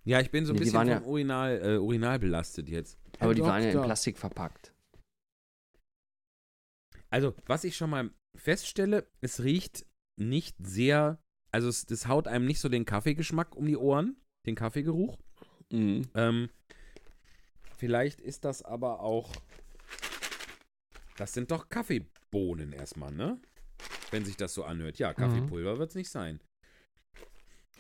[0.04, 2.98] Ja, ich bin so ein Nee, bisschen vom ja- Urinal, äh, Urinal belastet jetzt.
[3.26, 3.82] Aber die waren ja in.
[3.82, 4.74] Plastik verpackt.
[7.10, 9.86] Also, was ich schon mal feststelle, es riecht
[10.18, 11.20] nicht sehr,
[11.52, 15.18] also es, das haut einem nicht so den Kaffeegeschmack um die Ohren, den Kaffeegeruch.
[15.72, 16.10] Mhm.
[16.14, 16.50] Ähm,
[17.78, 19.32] vielleicht ist das aber auch,
[21.18, 23.40] das sind doch Kaffeebohnen erstmal, ne?
[24.12, 25.00] Wenn sich das so anhört.
[25.00, 26.40] Ja, Kaffeepulver wird es nicht sein.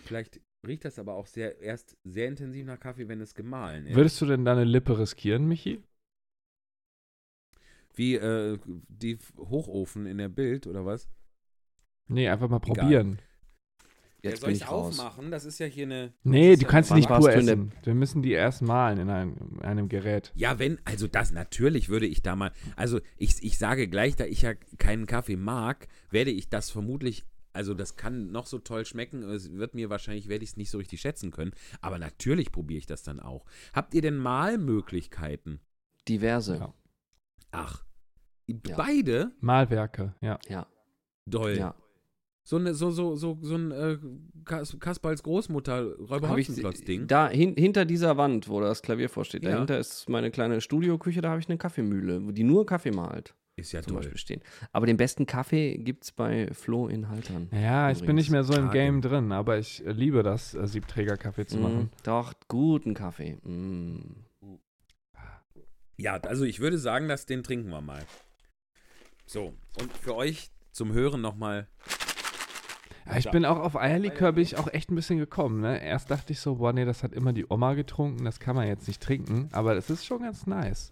[0.06, 3.96] Vielleicht riecht das aber auch sehr, erst sehr intensiv nach Kaffee, wenn es gemahlen ist.
[3.96, 5.84] Würdest du denn deine Lippe riskieren, Michi?
[7.94, 11.08] Wie äh, die Hochofen in der Bild oder was?
[12.08, 12.76] Nee, einfach mal Egal.
[12.76, 13.20] probieren.
[14.22, 15.30] Ja, Jetzt soll bin ich aufmachen?
[15.30, 16.14] Das ist ja hier eine.
[16.24, 17.72] Nee, du ja kannst sie nicht pur in essen.
[17.84, 20.32] Wir müssen die erst malen in einem, einem Gerät.
[20.36, 24.26] Ja, wenn, also das, natürlich würde ich da mal, also ich, ich sage gleich, da
[24.26, 27.24] ich ja keinen Kaffee mag, werde ich das vermutlich,
[27.56, 30.70] also das kann noch so toll schmecken, es wird mir wahrscheinlich, werde ich es nicht
[30.70, 31.52] so richtig schätzen können,
[31.82, 33.46] aber natürlich probiere ich das dann auch.
[33.74, 35.60] Habt ihr denn Malmöglichkeiten?
[36.08, 36.58] Diverse.
[36.58, 36.74] Ja.
[37.52, 37.84] Ach,
[38.48, 38.76] Ja.
[38.78, 39.32] beide?
[39.40, 40.40] Malwerke, ja.
[40.48, 40.68] Ja.
[41.26, 41.58] Doll.
[41.58, 41.76] ja.
[42.48, 43.98] So, eine, so, so, so, so ein äh,
[44.44, 46.48] Kas Kasperls Großmutter räuber Hab ich,
[46.86, 49.54] ding da hin, hinter dieser Wand, wo das Klavier vorsteht, Ja.
[49.54, 53.72] dahinter ist meine kleine Studioküche, da habe ich eine Kaffeemühle, die nur Kaffee malt, Ist
[53.72, 54.02] ja zum toll.
[54.02, 54.42] Beispiel stehen.
[54.74, 57.48] Aber den besten Kaffee gibt es bei Flo in Haltern.
[57.54, 58.18] Ja, ich bin Übrigens.
[58.26, 58.70] nicht mehr so im.
[58.72, 61.92] Game drin, aber ich äh, liebe das, äh, Siebträger-Kaffee zu Mm, machen.
[62.04, 63.38] doch, guten Kaffee.
[63.44, 64.26] Mm.
[65.98, 68.04] Ja, also ich würde sagen, dass den trinken wir mal.
[69.26, 71.68] So, und für euch zum Hören nochmal.
[73.06, 75.62] Ja, ich bin auch auf Eierlikör bin ich auch echt ein bisschen gekommen.
[75.62, 75.82] Ne?
[75.82, 78.68] Erst dachte ich so, boah, nee, das hat immer die Oma getrunken, das kann man
[78.68, 79.48] jetzt nicht trinken.
[79.54, 80.92] Aber das ist schon ganz nice.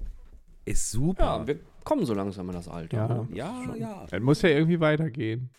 [0.63, 1.23] Ist super.
[1.41, 2.97] Ja, wir kommen so langsam in das Alter.
[2.97, 3.07] Ja.
[3.07, 3.27] Ne?
[3.33, 5.49] Ja, ja, Es muss ja irgendwie weitergehen.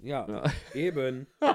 [0.00, 0.42] ja, Ja.
[0.74, 1.26] eben.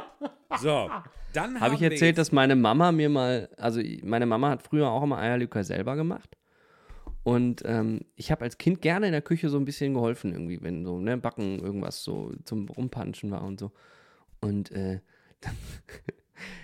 [0.61, 0.89] So,
[1.31, 4.89] dann Habe ich wir erzählt, dass meine Mama mir mal, also meine Mama hat früher
[4.89, 6.35] auch immer Eierlikör selber gemacht.
[7.21, 10.59] Und ähm, ich habe als Kind gerne in der Küche so ein bisschen geholfen, irgendwie,
[10.63, 13.71] wenn so, ne, Backen irgendwas so zum Rumpanschen war und so.
[14.41, 15.01] Und äh,
[15.41, 15.55] dann,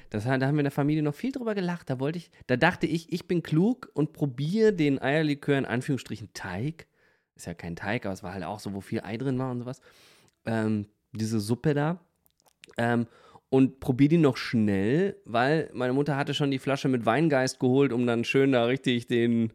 [0.09, 1.87] das, hat- da haben wir in der Familie noch viel drüber gelacht.
[1.91, 6.29] Da wollte ich, da dachte ich, ich bin klug und probiere den Eierlikör in Anführungsstrichen
[6.33, 6.87] Teig.
[7.35, 9.51] Ist ja kein Teig, aber es war halt auch so, wo viel Ei drin war
[9.51, 9.81] und sowas.
[10.45, 11.99] Ähm, diese Suppe da.
[12.77, 13.07] Ähm,
[13.49, 17.93] und probier die noch schnell, weil meine Mutter hatte schon die Flasche mit Weingeist geholt,
[17.93, 19.53] um dann schön da richtig den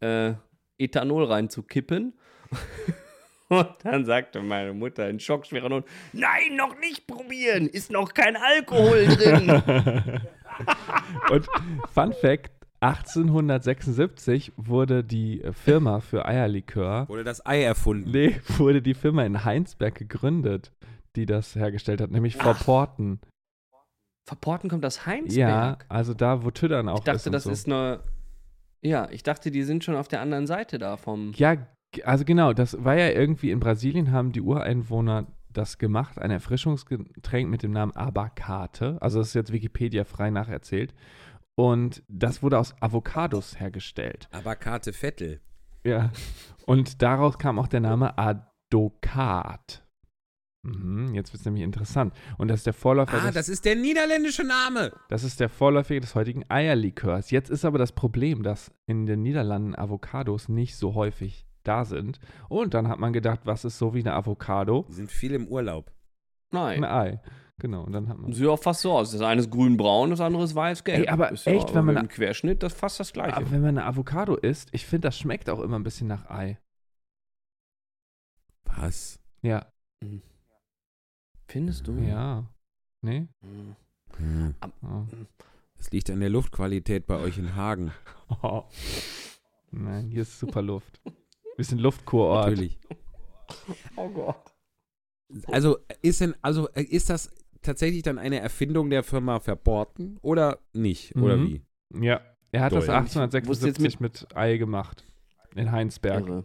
[0.00, 0.34] äh,
[0.78, 2.14] Ethanol reinzukippen.
[3.48, 8.36] Und dann sagte meine Mutter in schockschwerer Not, nein, noch nicht probieren, ist noch kein
[8.36, 9.50] Alkohol drin.
[11.30, 11.48] Und
[11.92, 18.10] Fun Fact: 1876 wurde die Firma für Eierlikör, Wurde das Ei erfunden.
[18.10, 20.72] nee, wurde die Firma in Heinsberg gegründet,
[21.16, 22.64] die das hergestellt hat, nämlich Frau Ach.
[22.64, 23.20] Porten.
[24.26, 25.86] Verporten kommt aus Ja, Heinsberg.
[25.88, 27.26] also da, wo Tüdern auch ich dachte, ist.
[27.26, 27.50] und das so.
[27.50, 28.00] ist eine.
[28.82, 31.32] Ja, ich dachte, die sind schon auf der anderen Seite da vom.
[31.34, 31.56] Ja,
[32.04, 37.50] also genau, das war ja irgendwie in Brasilien haben die Ureinwohner das gemacht, ein Erfrischungsgetränk
[37.50, 38.96] mit dem Namen Abacate.
[39.00, 40.94] Also das ist jetzt Wikipedia frei nacherzählt.
[41.60, 44.28] Und das wurde aus Avocados hergestellt.
[44.32, 45.40] Aber Karte Vettel.
[45.84, 46.10] Ja.
[46.64, 49.84] Und daraus kam auch der Name Adokat.
[50.62, 52.14] Mhm, jetzt wird es nämlich interessant.
[52.38, 54.92] Und das ist der Vorläufer Ah, des, das ist der niederländische Name.
[55.10, 57.30] das ist der Vorläufer des heutigen Eierlikörs.
[57.30, 62.20] Jetzt ist aber das Problem, dass in den Niederlanden Avocados nicht so häufig da sind.
[62.48, 64.86] Und dann hat man gedacht, was ist so wie eine Avocado?
[64.88, 65.92] Die sind viel im Urlaub.
[66.52, 66.84] Nein.
[66.84, 67.20] Ein Ei.
[67.60, 68.32] Genau, und dann hat man.
[68.32, 69.12] Sieht auch fast so aus.
[69.12, 71.00] Das eine ist grün-braun, das andere ist weiß-gelb.
[71.00, 73.36] Ey, aber ist echt, wenn man im Querschnitt, das ist fast das gleiche.
[73.36, 76.28] Aber wenn man eine Avocado isst, ich finde, das schmeckt auch immer ein bisschen nach
[76.30, 76.58] Ei.
[78.64, 79.20] Was?
[79.42, 79.66] Ja.
[81.48, 81.92] Findest du?
[81.98, 82.46] Ja.
[83.02, 83.28] Nee?
[83.42, 83.76] Hm.
[84.16, 84.54] Hm.
[84.82, 85.04] Oh.
[85.78, 87.92] Es liegt an der Luftqualität bei euch in Hagen.
[88.42, 88.62] Oh.
[89.72, 91.00] Nein, hier ist super Luft.
[91.56, 92.50] Wir sind Luftkurort.
[92.50, 92.78] Natürlich.
[93.96, 94.54] Oh Gott.
[95.48, 97.28] Also ist denn, also äh, ist das
[97.62, 101.14] tatsächlich dann eine Erfindung der Firma Verborten oder nicht?
[101.16, 101.46] Oder Mhm.
[101.90, 102.06] wie?
[102.06, 102.20] Ja,
[102.52, 105.04] er hat das wusste jetzt 1876 mit Ei gemacht.
[105.54, 106.26] In Heinsberg.
[106.26, 106.44] Irre.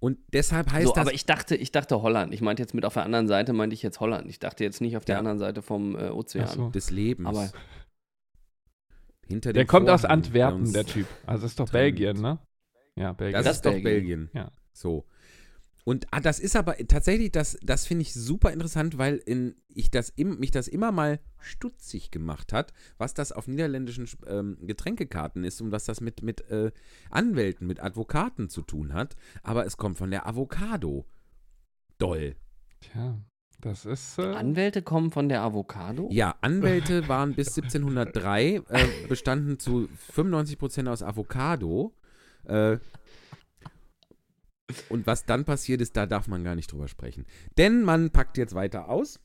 [0.00, 1.00] Und deshalb heißt So, das.
[1.02, 2.32] aber ich dachte, ich dachte Holland.
[2.32, 4.28] Ich meinte jetzt mit auf der anderen Seite, meinte ich jetzt Holland.
[4.30, 5.18] Ich dachte jetzt nicht auf der Ja.
[5.18, 6.46] anderen Seite vom äh, Ozean.
[6.46, 6.68] So.
[6.70, 7.28] des Lebens.
[7.28, 7.50] Aber
[9.26, 11.06] hinter Der dem kommt aus Vorhang, Antwerpen, uns der Typ.
[11.26, 11.96] Also ist doch trennt.
[11.96, 12.38] Belgien, ne?
[12.96, 13.34] Ja, Belgien.
[13.34, 13.72] Das, Das ist doch.
[13.82, 14.30] Belgien.
[14.34, 14.50] Ja.
[14.72, 15.04] So.
[15.88, 19.90] Und ah, das ist aber tatsächlich, das, das finde ich super interessant, weil in, ich
[19.90, 25.44] das im, mich das immer mal stutzig gemacht hat, was das auf niederländischen ähm, Getränkekarten
[25.44, 26.72] ist und was das mit, mit äh,
[27.08, 29.16] Anwälten, mit Advokaten zu tun hat.
[29.42, 31.06] Aber es kommt von der Avocado.
[31.96, 32.36] Doll.
[32.82, 33.18] Tja,
[33.62, 34.18] das ist.
[34.18, 36.10] Äh, Anwälte kommen von der Avocado?
[36.12, 38.62] Ja, Anwälte waren bis 1703, äh,
[39.08, 41.94] bestanden zu 95% aus Avocado.
[42.44, 42.76] Äh,
[44.88, 47.24] und was dann passiert ist, da darf man gar nicht drüber sprechen.
[47.56, 49.20] Denn man packt jetzt weiter aus.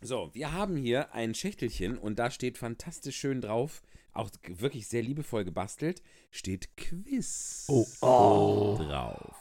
[0.00, 5.02] So, wir haben hier ein Schächtelchen und da steht fantastisch schön drauf, auch wirklich sehr
[5.02, 7.86] liebevoll gebastelt, steht Quiz Oh.
[8.00, 8.78] Oh.
[8.80, 9.36] drauf.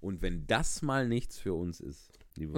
[0.00, 2.52] Und wenn das mal nichts für uns ist, liebe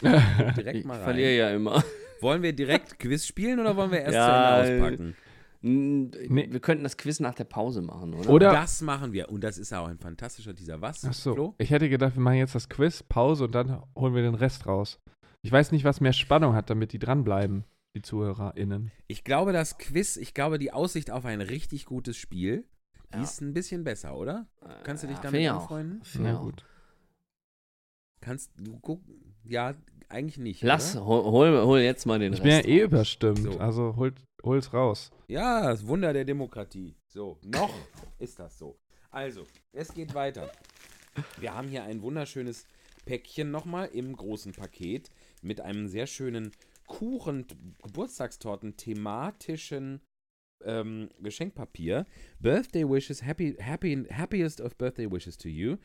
[0.00, 1.04] Freunde, direkt Ich mal rein.
[1.04, 1.82] verliere ja immer.
[2.20, 5.16] Wollen wir direkt Quiz spielen oder wollen wir erst Ja, zu Ende auspacken?
[5.64, 6.48] Nee.
[6.50, 8.30] Wir könnten das Quiz nach der Pause machen, oder?
[8.30, 8.52] Oder.
[8.52, 9.28] Das machen wir.
[9.30, 11.34] Und das ist auch ein fantastischer dieser was, Ach so.
[11.34, 11.54] Flo?
[11.58, 14.66] Ich hätte gedacht, wir machen jetzt das Quiz, Pause und dann holen wir den Rest
[14.66, 14.98] raus.
[15.42, 17.64] Ich weiß nicht, was mehr Spannung hat, damit die dranbleiben,
[17.96, 18.90] die ZuhörerInnen.
[19.06, 22.64] Ich glaube, das Quiz, ich glaube, die Aussicht auf ein richtig gutes Spiel,
[23.12, 23.22] die Ja.
[23.22, 24.46] ist ein bisschen besser, oder?
[24.84, 26.00] Kannst du dich Ja, damit ich anfreunden?
[26.04, 26.42] Ich auch.
[26.42, 26.64] gut.
[28.20, 29.34] Kannst du gucken?
[29.44, 29.74] Ja,
[30.08, 30.62] eigentlich nicht.
[30.62, 31.04] Lass, Oder?
[31.06, 32.68] hol, hol, hol jetzt mal den Ich bin ja Rest.
[32.68, 33.58] eh überstimmt, So.
[33.58, 35.10] also holt, hol's raus.
[35.28, 36.94] Ja, das Wunder der Demokratie.
[37.08, 37.74] So, noch
[38.18, 38.78] ist das so.
[39.10, 40.50] Also, es geht weiter.
[41.38, 42.66] Wir haben hier ein wunderschönes
[43.04, 45.10] Päckchen nochmal im großen Paket
[45.42, 46.52] mit einem sehr schönen
[46.86, 47.46] Kuchen,
[47.82, 50.00] Geburtstagstorten, thematischen
[50.64, 52.06] ähm, Geschenkpapier.
[52.40, 55.76] Birthday wishes, happy, happy, happiest of birthday wishes to you.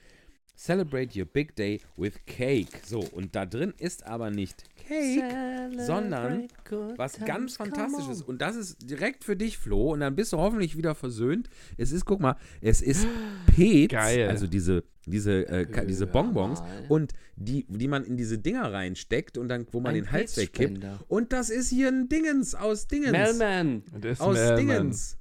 [0.58, 2.82] Celebrate your big day with cake.
[2.84, 6.48] So, und da drin ist aber nicht Cake, sondern
[6.96, 8.24] was ganz Fantastisches.
[8.24, 9.94] Und das ist direkt für dich, Flo.
[9.94, 11.48] Und dann bist du hoffentlich wieder versöhnt.
[11.78, 13.06] Es ist, guck mal, es ist
[13.56, 14.30] Pets, Geil.
[14.30, 16.60] also diese, diese, äh, diese Bonbons.
[16.62, 16.86] mal.
[16.90, 20.38] Und die, die man in diese Dinger reinsteckt und dann, wo man Ein den Hals
[20.38, 20.84] wegkippt.
[21.08, 23.12] Und das ist hier ein Dingens aus Dingens.
[23.12, 23.84] Melman.
[24.18, 24.58] Aus Melman.
[24.58, 25.18] Dingens.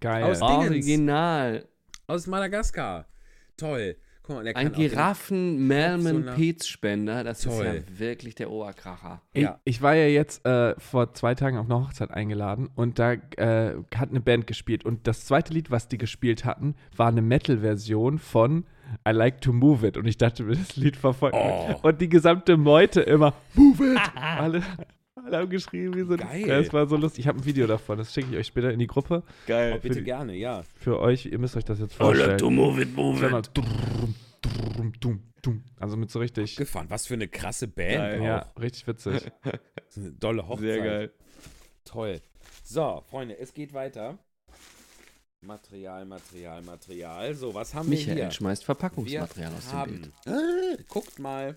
[0.00, 0.24] Geil.
[0.24, 0.70] Aus Dingens.
[0.70, 1.68] Original.
[2.06, 3.06] Aus Madagaskar.
[3.58, 3.96] Toll.
[4.26, 7.24] Guck mal, der Ein kann auch den- Giraffen Melman so einer- Petspender.
[7.24, 7.66] Das Toll.
[7.66, 9.20] ist ja wirklich der Oberkracher.
[9.34, 9.60] Ich, Ja.
[9.64, 13.74] ich war ja jetzt äh, vor zwei Tagen auf eine Hochzeit eingeladen und da äh,
[13.94, 14.84] hat eine Band gespielt.
[14.84, 18.64] Und das zweite Lied, was die gespielt hatten, war eine Metal-Version von
[19.06, 19.96] I Like to Move It.
[19.98, 21.44] Und ich dachte mir, das Lied verfolgt mich.
[21.82, 21.88] Oh.
[21.88, 24.00] Und die gesamte Meute immer Move It!
[24.14, 24.62] alle,
[25.24, 26.46] alle haben geschrieben, wie so Geil.
[26.46, 27.20] Ja, es war so lustig.
[27.20, 29.22] Ich habe ein Video davon, das schicke ich euch später in die Gruppe.
[29.46, 29.74] Geil.
[29.76, 30.62] Oh, bitte die- gerne, ja.
[30.78, 32.38] Für euch, ihr müsst euch das jetzt vorstellen.
[32.54, 33.24] move it, move
[35.42, 35.62] dum.
[35.78, 36.86] Also mit so richtig, Gefahren.
[36.90, 37.96] Was für eine krasse Band.
[37.96, 38.20] Geil.
[38.20, 38.24] auch.
[38.24, 39.30] ja, richtig witzig.
[39.86, 40.60] Das eine dolle Hochzeit.
[40.66, 41.12] Sehr geil.
[41.84, 42.20] Toll.
[42.64, 44.18] So, Freunde, es geht weiter.
[45.40, 47.34] Material, Material, Material.
[47.34, 48.30] So, was haben wir Michael hier?
[48.30, 50.12] schmeißt Verpackungsmaterial wir aus dem Bild.
[50.26, 51.56] Ah, guckt mal.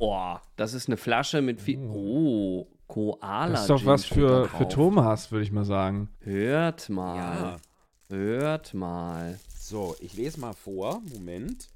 [0.00, 1.78] Oh, das ist eine Flasche mit viel.
[1.78, 3.48] Oh, Koala.
[3.48, 4.68] Das ist doch Gin was für, für.
[4.68, 6.08] Thomas, würde ich mal sagen.
[6.20, 7.16] Hört mal.
[7.16, 7.56] Ja.
[8.08, 9.38] Hört mal.
[9.58, 11.02] So, ich lese mal vor.
[11.12, 11.68] Moment.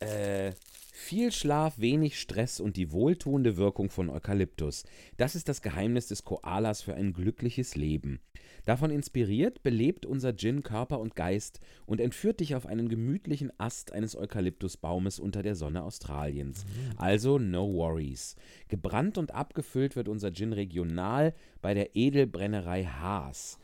[0.00, 0.52] Äh,
[0.92, 4.84] viel Schlaf, wenig Stress und die wohltuende Wirkung von Eukalyptus.
[5.18, 8.20] Das ist das Geheimnis des Koalas für ein glückliches Leben.
[8.66, 13.92] Davon inspiriert, belebt unser Gin Körper und Geist und entführt dich auf einen gemütlichen Ast
[13.92, 16.66] eines Eukalyptusbaumes unter der Sonne Australiens.
[16.96, 18.34] Also no worries.
[18.66, 23.60] Gebrannt und abgefüllt wird unser Gin regional bei der Edelbrennerei Haas.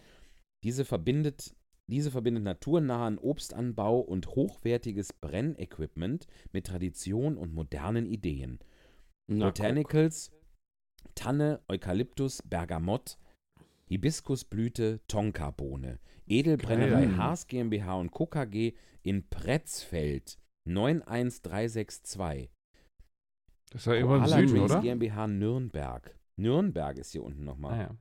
[0.63, 1.57] Diese verbindet,
[1.89, 8.61] diese verbindet naturnahen Obstanbau und hochwertiges Brennequipment mit Tradition und modernen Ideen.
[9.27, 10.31] Na, Botanicals,
[11.17, 13.19] Tanne, Eukalyptus, Bergamott,
[13.93, 15.99] Hibiskusblüte, Tonkabohne.
[16.27, 17.17] Edelbrennerei Geil.
[17.19, 18.25] Haas GmbH und Co.
[18.25, 18.73] KG
[19.03, 22.51] in Pretzfeld 91362.
[23.71, 24.81] Das ist ja irgendwo im Süden, Drinks oder?
[24.81, 26.19] GmbH Nürnberg.
[26.37, 27.75] Nürnberg ist hier unten nochmal.
[27.75, 27.97] Ah,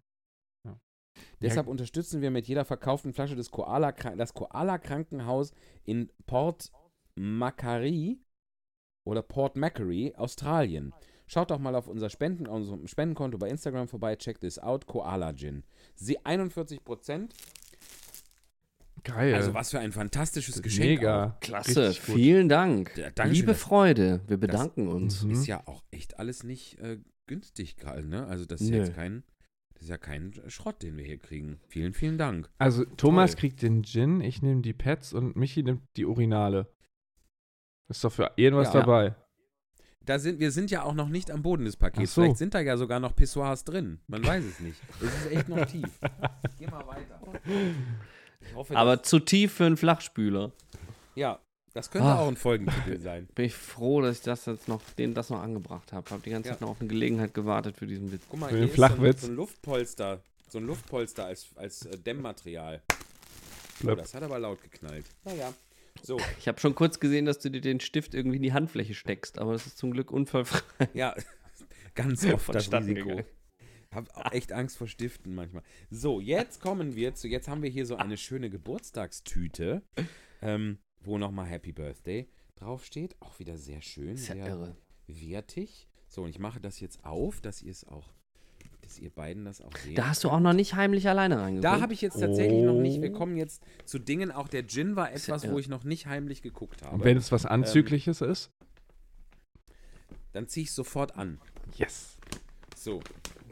[0.66, 0.80] ja.
[1.42, 5.52] Deshalb unterstützen wir mit jeder verkauften Flasche des Koala, das Koala-Krankenhaus
[5.84, 6.72] in Port
[7.16, 8.24] Macquarie
[9.06, 10.94] oder Port Macquarie, Australien.
[11.32, 14.18] Schaut doch mal auf unser Spenden, unserem Spendenkonto bei Instagram vorbei.
[14.18, 14.86] Check this out.
[14.86, 15.64] Koala Gin.
[15.96, 17.34] Sie 41 Prozent.
[19.04, 19.34] Geil.
[19.34, 20.90] Also was für ein fantastisches Geschenk.
[21.00, 21.38] Mega.
[21.40, 22.16] Klasse, Richtig gut.
[22.16, 22.98] vielen Dank.
[22.98, 25.22] Ja, Liebe das- Freude, wir bedanken uns.
[25.22, 25.26] auch.
[25.28, 25.32] Mhm.
[25.32, 28.28] Ist ja auch echt alles nicht äh, günstig gerade, ne?
[28.28, 28.78] Also das ist Nö.
[28.80, 29.24] jetzt kein,
[29.74, 31.62] das ist ja kein Schrott, den wir hier kriegen.
[31.68, 32.50] Vielen, vielen Dank.
[32.60, 33.40] Also Thomas Toll.
[33.40, 36.68] kriegt den Gin, ich nehme die Pets und Michi nimmt die Urinale.
[37.90, 38.82] Ist doch für irgendwas Ja.
[38.82, 39.16] dabei.
[40.06, 42.12] Da sind, wir sind ja auch noch nicht am Boden des Pakets.
[42.12, 42.22] Ach so.
[42.24, 44.00] Vielleicht sind da ja sogar noch Pissoirs drin.
[44.08, 44.80] Man weiß es nicht.
[45.00, 45.90] Es ist echt noch tief.
[46.60, 47.22] Geh mal weiter.
[48.56, 50.52] Hoffe, Aber zu tief für einen Flachspüler.
[51.16, 51.40] ja,
[51.74, 52.20] das könnte Ah.
[52.20, 53.28] auch ein Folgentitel sein.
[53.36, 56.10] Bin ich froh, dass ich das jetzt noch, den das noch angebracht habe.
[56.10, 56.56] Habe die ganze Ja.
[56.56, 58.24] Zeit noch auf eine Gelegenheit gewartet für diesen Witz.
[58.30, 59.22] Guck mal, Für hier den ist so ein, Flachwitz.
[59.22, 60.22] so ein Luftpolster.
[60.50, 62.82] So ein Luftpolster als, als äh, Dämmmaterial.
[63.86, 65.06] Oh, das hat aber laut geknallt.
[65.24, 65.54] Naja.
[66.02, 68.94] So, Ich habe schon kurz gesehen, dass du dir den Stift irgendwie in die Handfläche
[68.94, 70.90] steckst, aber das ist zum Glück unfallfrei.
[70.94, 71.16] ja,
[71.96, 73.22] ganz oft das Risiko.
[73.94, 75.64] Hab auch echt Angst vor Stiften manchmal.
[75.90, 79.84] So, jetzt kommen wir zu, jetzt haben wir hier so eine schöne Geburtstagstüte,
[80.42, 83.18] ähm, wo nochmal Happy Birthday draufsteht.
[83.20, 84.78] Auch wieder sehr schön, ja sehr irre.
[85.08, 85.90] wertig.
[86.08, 88.14] So, und ich mache das jetzt auf, dass ihr es auch,
[88.92, 89.98] dass ihr beiden das auch seht.
[89.98, 91.64] Da hast du auch noch nicht heimlich alleine reingeguckt.
[91.64, 93.02] Da habe ich jetzt tatsächlich noch nicht.
[93.02, 93.18] Wir Oh.
[93.18, 94.32] kommen jetzt zu Dingen.
[94.32, 95.54] Auch der Gin war ja etwas, irre.
[95.54, 96.96] wo ich noch nicht heimlich geguckt habe.
[96.96, 98.52] Und wenn es Ähm, was Anzügliches ist?
[100.34, 101.40] Dann ziehe ich sofort an.
[101.78, 102.18] Yes.
[102.76, 103.02] So.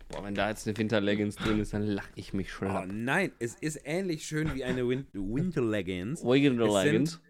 [0.09, 2.87] Boah, wenn da jetzt eine Winterleggings drin ist, dann lach ich mich Oh schlapp.
[2.91, 6.21] nein, es ist ähnlich schön wie eine Win Winter Leggings.
[6.23, 7.21] Winterleggings?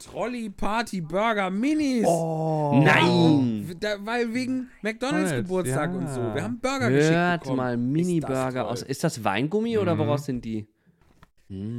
[0.00, 2.06] Trolley Party Burger Minis.
[2.06, 2.80] Oh.
[2.84, 3.76] Nein!
[3.78, 5.98] Da, weil wegen McDonalds McDonald's, Geburtstag ja.
[5.98, 6.20] und so.
[6.34, 7.56] Wir haben Burger geschickt Hört bekommen.
[7.56, 8.82] mal, Ist das Mini-Burger aus.
[8.82, 9.98] Ist das Weingummi oder Mhm.
[10.00, 10.66] woraus sind die?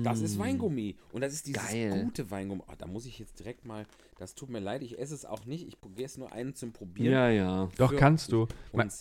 [0.04, 0.42] Das ist Mm.
[0.42, 0.98] Weingummi.
[1.14, 2.04] Und das ist dieses Geil.
[2.04, 2.62] gute Weingummi.
[2.68, 3.86] Oh, da muss ich jetzt direkt mal.
[4.20, 5.66] Das tut mir leid, ich esse es auch nicht.
[5.66, 7.14] Ich esse nur einen zum Probieren.
[7.14, 7.70] Ja, ja.
[7.78, 8.48] Doch, kannst du.
[8.74, 8.92] Man,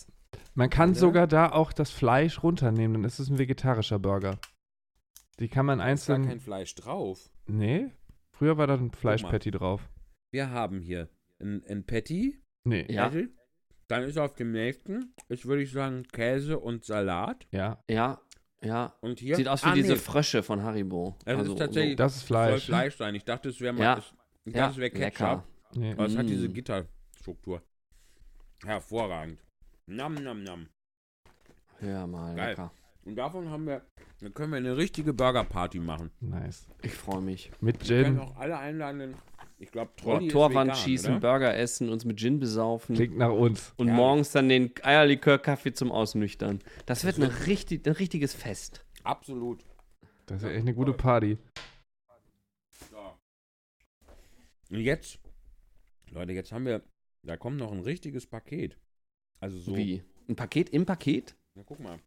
[0.55, 4.37] man kann sogar da auch das Fleisch runternehmen, dann ist es ein vegetarischer Burger.
[5.39, 6.29] Die kann man Da ist gar einzeln.
[6.29, 7.29] kein Fleisch drauf.
[7.47, 7.91] Nee?
[8.41, 9.87] Früher war da ein Fleischpatty drauf.
[10.31, 12.41] Wir haben hier ein, ein Patty.
[12.63, 12.87] Nee.
[12.91, 13.07] Ja.
[13.07, 13.29] Patty.
[13.87, 17.45] Dann ist auf dem nächsten, ist würde ich sagen, Käse und Salat.
[17.51, 17.83] Ja.
[17.87, 18.19] Ja,
[18.63, 18.95] ja.
[19.01, 19.35] Und hier.
[19.35, 21.15] Sieht aus wie Ah, diese nee, Frösche von Haribo.
[21.23, 22.65] Das ist Also, tatsächlich- Das ist soll Fleisch.
[22.65, 23.13] Fleisch sein.
[23.13, 23.83] Ich dachte, es wäre mal.
[23.83, 23.97] Ja.
[23.99, 24.15] Ich So.
[24.45, 25.43] dachte, Ja, es wäre Ketchup.
[25.75, 25.91] Nee.
[25.91, 26.53] Aber es hat diese Mm.
[26.53, 27.61] Gitterstruktur.
[28.65, 29.39] Hervorragend.
[29.85, 30.67] Nam, nam, nam.
[31.77, 32.49] Hör mal, Geil.
[32.49, 32.71] lecker.
[33.11, 33.81] Und davon haben wir,
[34.21, 36.11] dann können wir eine richtige Burger-Party machen.
[36.21, 36.65] Nice.
[36.81, 37.51] Ich freue mich.
[37.59, 38.25] Mit Wir können Gin.
[38.25, 39.15] auch alle einladen.
[39.59, 41.19] Ich glaube, Trolli Torwand vegan, schießen, oder?
[41.19, 43.73] Burger essen, uns mit Gin besaufen Klingt nach uns.
[43.75, 43.93] und Ja.
[43.95, 46.59] morgens dann den Eierlikör-Kaffee zum Ausnüchtern.
[46.85, 48.85] Das wird eine richtig, ein richtiges Fest.
[49.03, 49.65] Absolut.
[50.27, 51.37] Das ist ja echt eine gute Party.
[52.89, 52.95] So.
[54.69, 55.19] Und jetzt,
[56.11, 56.81] Leute, jetzt haben wir,
[57.23, 58.77] da kommt noch ein richtiges Paket.
[59.41, 59.75] Also so.
[59.75, 60.01] Wie?
[60.29, 61.35] Ein Paket im Paket?
[61.55, 61.99] Na, guck mal.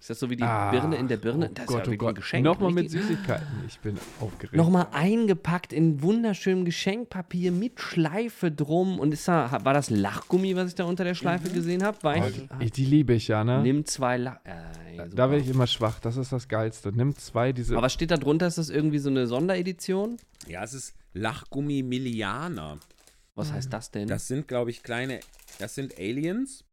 [0.00, 1.48] Ist das so wie die Ah, Birne in der Birne?
[1.50, 2.14] Oh das Gott, ist ja oh wirklich ein Gott.
[2.16, 2.44] Geschenk.
[2.44, 3.46] Nochmal mit Süßigkeiten.
[3.68, 4.56] Ich bin aufgeregt.
[4.56, 8.98] Nochmal eingepackt in wunderschönem Geschenkpapier mit Schleife drum.
[8.98, 11.98] Und ist da, war das Lachgummi, was ich da unter der Schleife gesehen habe?
[12.02, 13.60] Oh, ich, die, die liebe ich ja, ne?
[13.62, 14.38] Nimm zwei Lach.
[14.44, 16.00] Äh, Da werde ich immer schwach.
[16.00, 16.92] Das ist das Geilste.
[16.96, 17.74] Nimm zwei diese.
[17.74, 18.46] Aber was steht da drunter?
[18.46, 20.16] Ist das irgendwie so eine Sonderedition?
[20.48, 22.78] Ja, es ist Lachgummi Millianer.
[23.34, 24.08] Was heißt das denn?
[24.08, 25.20] Das sind, glaube ich, kleine,
[25.58, 26.64] das sind Aliens,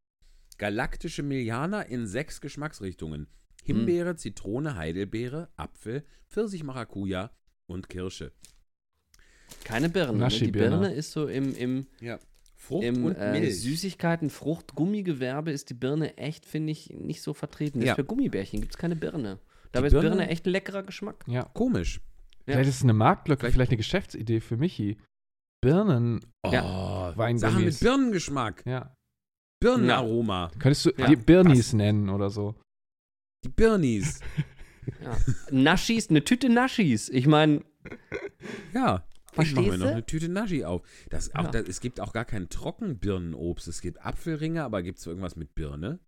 [0.57, 3.27] galaktische Millianer in sechs Geschmacksrichtungen.
[3.63, 7.31] Himbeere, Zitrone, Heidelbeere, Apfel, Pfirsich, Maracuja
[7.65, 8.31] und Kirsche.
[9.63, 10.17] Keine Birne.
[10.17, 10.27] Ne?
[10.27, 10.51] Die.
[10.51, 12.19] Birne ist so im, im, Ja.
[12.55, 13.61] Frucht im und äh, Milch.
[13.61, 17.81] Süßigkeiten, Frucht, Gummigewerbe ist die Birne echt, finde ich, nicht so vertreten.
[17.81, 17.95] Ja.
[17.95, 19.39] Für Gummibärchen gibt es keine Birne.
[19.71, 21.23] Dabei Die ist Birne Birne- echt ein leckerer Geschmack.
[21.27, 21.43] ja.
[21.53, 22.01] Komisch.
[22.45, 22.53] Ja.
[22.53, 24.97] Vielleicht ist es eine Marktlücke, Vielleicht- vielleicht eine Geschäftsidee für Michi.
[25.61, 26.21] Birnen.
[26.43, 27.41] Oh, Weingummis.
[27.41, 28.63] Sachen mit Birnengeschmack.
[28.65, 28.95] Ja.
[29.59, 30.51] Birnenaroma.
[30.59, 31.07] Könntest du Ja.
[31.07, 32.55] die Birnis nennen oder so?
[33.43, 34.19] Die Birnis.
[35.03, 35.17] Ja.
[35.51, 37.09] Naschis, eine Tüte Naschis.
[37.09, 37.61] Ich meine,
[38.73, 39.03] Ja.
[39.39, 40.81] Ich mache mir noch eine Tüte Naschi auf.
[41.09, 41.51] Das, auch, Ja.
[41.51, 43.67] das, es gibt auch gar kein Trockenbirnenobst.
[43.67, 45.99] Es gibt Apfelringe, aber gibt es irgendwas mit Birne?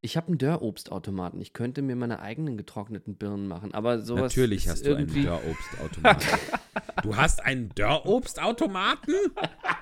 [0.00, 1.40] ich habe einen Dörrobstautomaten.
[1.40, 3.74] Ich könnte mir meine eigenen getrockneten Birnen machen.
[3.74, 5.24] Aber sowas Natürlich ist hast du einen irgendwie.
[5.24, 6.28] Dörrobstautomaten.
[7.02, 9.14] du hast einen Dörrobstautomaten?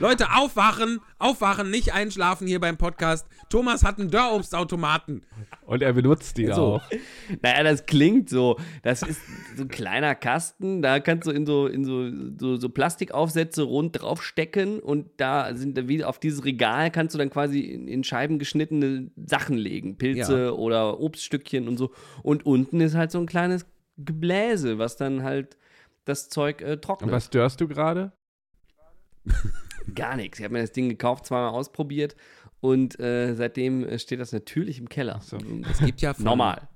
[0.00, 3.26] Leute, aufwachen, aufwachen, nicht einschlafen hier beim Podcast.
[3.50, 5.24] Thomas hat einen Dörrobstautomaten.
[5.66, 6.52] Und er benutzt die So.
[6.76, 6.82] auch.
[7.42, 8.58] Naja, das klingt so.
[8.82, 9.20] Das ist
[9.56, 14.00] so ein kleiner Kasten, da kannst du in so, in so, so, so Plastikaufsätze rund
[14.02, 18.04] draufstecken und da sind da wie auf dieses Regal kannst du dann quasi in, in
[18.04, 19.98] Scheiben geschnittene Sachen legen.
[19.98, 20.50] Pilze Ja.
[20.50, 21.92] oder Obststückchen und so.
[22.22, 23.66] Und unten ist halt so ein kleines
[23.98, 25.56] Gebläse, was dann halt
[26.04, 27.10] das Zeug äh, Und trocknet.
[27.12, 28.12] was störst du gerade?
[29.94, 30.38] Gar nichts.
[30.38, 32.16] Ich habe mir das Ding gekauft, zweimal ausprobiert
[32.60, 35.20] Und äh, seitdem steht das natürlich im Keller.
[35.22, 35.38] So.
[35.70, 36.68] Es gibt ja von, Normal.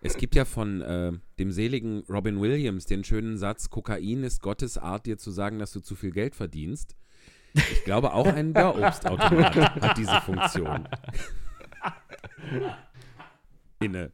[0.00, 4.78] Es gibt ja von äh, dem seligen Robin Williams den schönen Satz: Kokain ist Gottes
[4.78, 6.96] Art, dir zu sagen, dass du zu viel Geld verdienst.
[7.54, 10.88] Ich glaube, auch ein Börobstautomat hat diese Funktion.
[13.84, 14.12] Inne.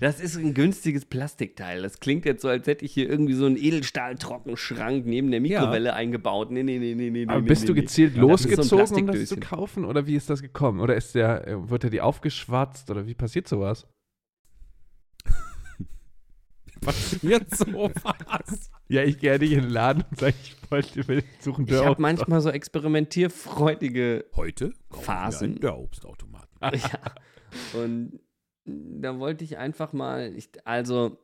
[0.00, 1.82] Das ist ein günstiges Plastikteil.
[1.82, 5.94] Das klingt jetzt so, als hätte ich hier irgendwie so einen Edelstahl-Trockenschrank neben der Mikrowelle
[5.94, 6.50] eingebaut.
[6.50, 7.26] Nee, nee, nee, nee, nee.
[7.26, 7.80] Aber nee, bist nee, du nee.
[7.82, 9.84] gezielt Ja, so ein losgezogen, um das zu kaufen?
[9.84, 10.80] Oder wie ist das gekommen?
[10.80, 12.90] Oder ist der, äh, wird er die aufgeschwatzt?
[12.90, 13.86] Oder wie passiert sowas?
[16.80, 18.70] Passiert sowas?
[18.88, 21.74] Ja, ich gehe ja nicht in den Laden und sage, ich wollte will suchen Ich
[21.74, 25.50] habe manchmal so experimentierfreudige Heute Phasen.
[25.50, 26.48] einen Börobstautomaten.
[26.62, 27.80] ja.
[27.80, 28.18] Und
[29.00, 31.18] da wollte ich einfach mal, ich, also,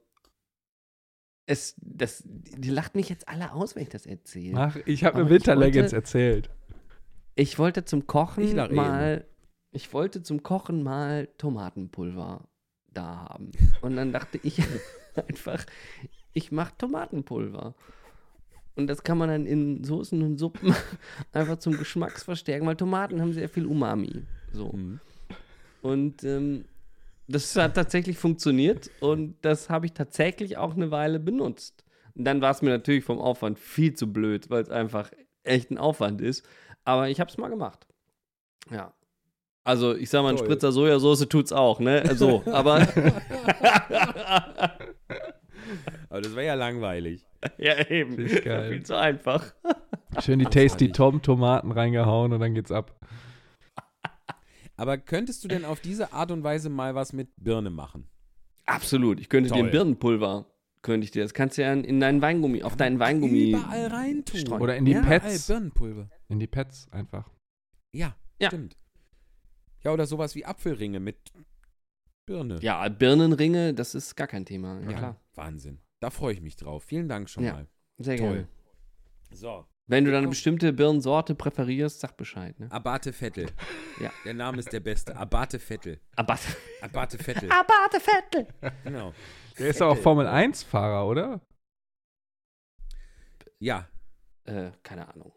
[1.46, 4.58] es, das, die lacht mich jetzt alle aus, wenn ich das erzähle.
[4.58, 6.50] Ach, ich habe mir Winterleggings erzählt.
[7.34, 9.24] Ich wollte zum Kochen Ich mal,
[9.70, 12.48] ich wollte zum Kochen mal Tomatenpulver
[12.92, 13.52] da haben.
[13.82, 14.60] Und dann dachte ich
[15.28, 15.64] einfach,
[16.32, 17.74] ich mache Tomatenpulver.
[18.74, 20.74] Und das kann man dann in Soßen und Suppen
[21.32, 24.24] einfach zum Geschmacksverstärken, weil Tomaten haben sehr viel Umami.
[24.52, 24.72] So.
[24.72, 25.00] Mhm.
[25.82, 26.64] Und ähm,
[27.28, 31.84] das hat tatsächlich funktioniert und das habe ich tatsächlich auch eine Weile benutzt.
[32.14, 35.10] Und dann war es mir natürlich vom Aufwand viel zu blöd, weil es einfach
[35.42, 36.46] echt ein Aufwand ist.
[36.84, 37.86] Aber ich habe es mal gemacht.
[38.70, 38.94] Ja.
[39.64, 40.46] Also, ich sag mal, ein Toll.
[40.46, 42.02] Spritzer Sojasauce tut's auch, ne?
[42.16, 42.86] So, aber.
[46.08, 47.26] Aber das wäre ja langweilig.
[47.58, 48.16] ja, eben.
[48.16, 49.52] Viel zu einfach.
[50.20, 52.98] Schön die Tasty Tom Tomaten reingehauen und dann geht's ab.
[54.76, 58.08] Aber könntest du denn auf diese Art und Weise mal was mit Birne machen?
[58.66, 59.20] Absolut.
[59.20, 59.64] Ich könnte dir Toll.
[59.66, 60.46] ein Birnenpulver,
[60.82, 61.22] könnte ich dir.
[61.22, 63.50] Das kannst du ja in, in deinen Weingummi, auf deinen Weingummi.
[63.50, 64.40] Überall reintun.
[64.40, 64.60] streuen.
[64.62, 65.46] Oder in die ja, Pads.
[65.46, 66.10] Birnenpulver.
[66.28, 67.30] In die Pads einfach.
[67.92, 68.48] Ja, Ja.
[68.48, 68.76] stimmt.
[69.82, 71.16] Ja, oder sowas wie Apfelringe mit
[72.26, 72.58] Birne.
[72.60, 74.80] Ja, Birnenringe, das ist gar kein Thema.
[74.80, 75.20] Ja, Ja, klar.
[75.34, 75.78] Wahnsinn.
[76.00, 76.82] Da freue ich mich drauf.
[76.84, 77.52] Vielen Dank schon Ja.
[77.54, 77.66] mal.
[77.98, 78.28] Sehr Toll.
[78.32, 78.48] gerne.
[79.30, 82.58] So, Wenn du dann eine bestimmte Birnensorte präferierst, sag Bescheid.
[82.58, 82.70] Ne?
[82.72, 83.46] Abate Vettel.
[84.00, 84.10] Ja.
[84.24, 85.14] Der Name ist der beste.
[85.16, 86.00] Abate Vettel.
[86.16, 86.36] Aber
[86.80, 87.48] Abate Vettel.
[87.50, 88.48] Abate Vettel.
[88.82, 89.12] genau.
[89.58, 91.40] Der ist doch auch Formel 1-Fahrer, oder?
[93.58, 93.88] Ja,
[94.44, 95.32] Äh, keine Ahnung.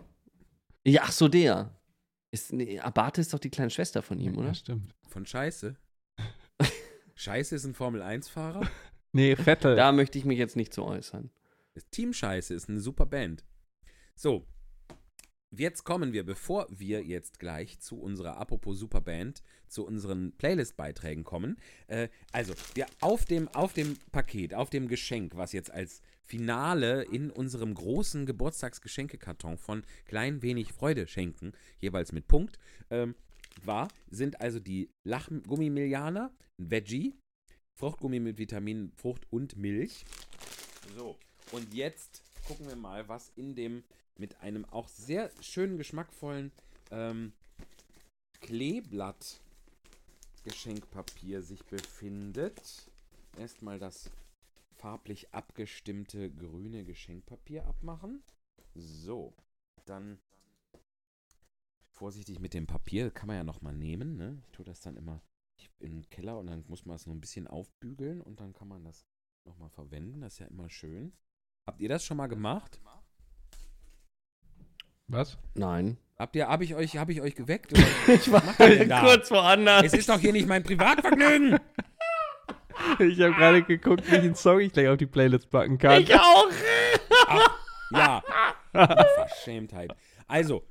[0.86, 1.76] Ja, ach so, der.
[2.32, 4.48] Ist, nee, Abate ist doch die kleine Schwester von ihm, oder?
[4.50, 4.94] Ja, stimmt.
[5.08, 5.76] von Scheiße.
[7.16, 8.68] Scheiße ist ein Formel-1-Fahrer.
[9.12, 9.76] Nee, Vettel.
[9.76, 11.32] Da möchte ich mich jetzt nicht zu äußern.
[11.74, 13.44] Das Team Scheiße ist eine super Band.
[14.22, 14.46] So,
[15.50, 21.56] jetzt kommen wir, bevor wir jetzt gleich zu unserer, apropos Superband, zu unseren Playlist-Beiträgen kommen.
[21.88, 27.04] Äh, also, wir auf dem, auf dem Paket, auf dem Geschenk, was jetzt als Finale
[27.04, 32.60] in unserem großen Geburtstagsgeschenkekarton von Klein Wenig Freude schenken, jeweils mit Punkt,
[32.90, 33.16] ähm,
[33.64, 37.16] war, sind also die Lachgummimillianer, Veggie,
[37.78, 40.04] Fruchtgummi mit Vitaminen, Frucht und Milch.
[40.98, 41.18] So,
[41.54, 43.84] und jetzt gucken wir mal, was in dem
[44.20, 46.52] mit einem auch sehr schönen, geschmackvollen
[46.92, 47.34] ähm,
[48.42, 49.42] Kleeblatt
[50.44, 52.90] Geschenkpapier sich befindet.
[53.38, 54.10] Erstmal das
[54.76, 58.24] farblich abgestimmte grüne Geschenkpapier abmachen.
[58.76, 59.34] So,
[59.86, 60.20] dann
[61.92, 64.16] vorsichtig mit dem Papier, kann man ja nochmal nehmen.
[64.16, 64.42] Ne?
[64.46, 65.22] Ich tue das dann immer
[65.82, 68.84] den Keller und dann muss man es nur ein bisschen aufbügeln und dann kann man
[68.84, 69.06] das
[69.46, 70.22] nochmal verwenden.
[70.22, 71.14] Das ist ja immer schön.
[71.68, 72.80] Habt ihr das schon mal gemacht?
[75.10, 75.38] Was?
[75.56, 75.98] Nein.
[76.20, 77.74] Habt ihr, habe ich euch, habe ich euch geweckt?
[78.08, 78.14] Oder?
[78.14, 78.42] Ich war
[79.02, 79.84] kurz woanders.
[79.86, 81.60] es ist doch hier nicht mein Privatvergnügen.
[82.98, 86.02] Ich habe gerade geguckt, welchen Song ich gleich auf die Playlist packen kann.
[86.02, 86.48] Ich auch.
[87.92, 88.24] Ja.
[88.72, 89.92] Verschämtheit.
[90.28, 90.64] Also,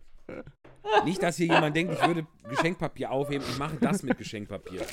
[1.04, 3.44] nicht, dass hier jemand denkt, ich würde Geschenkpapier aufheben.
[3.50, 4.86] Ich mache das mit Geschenkpapier.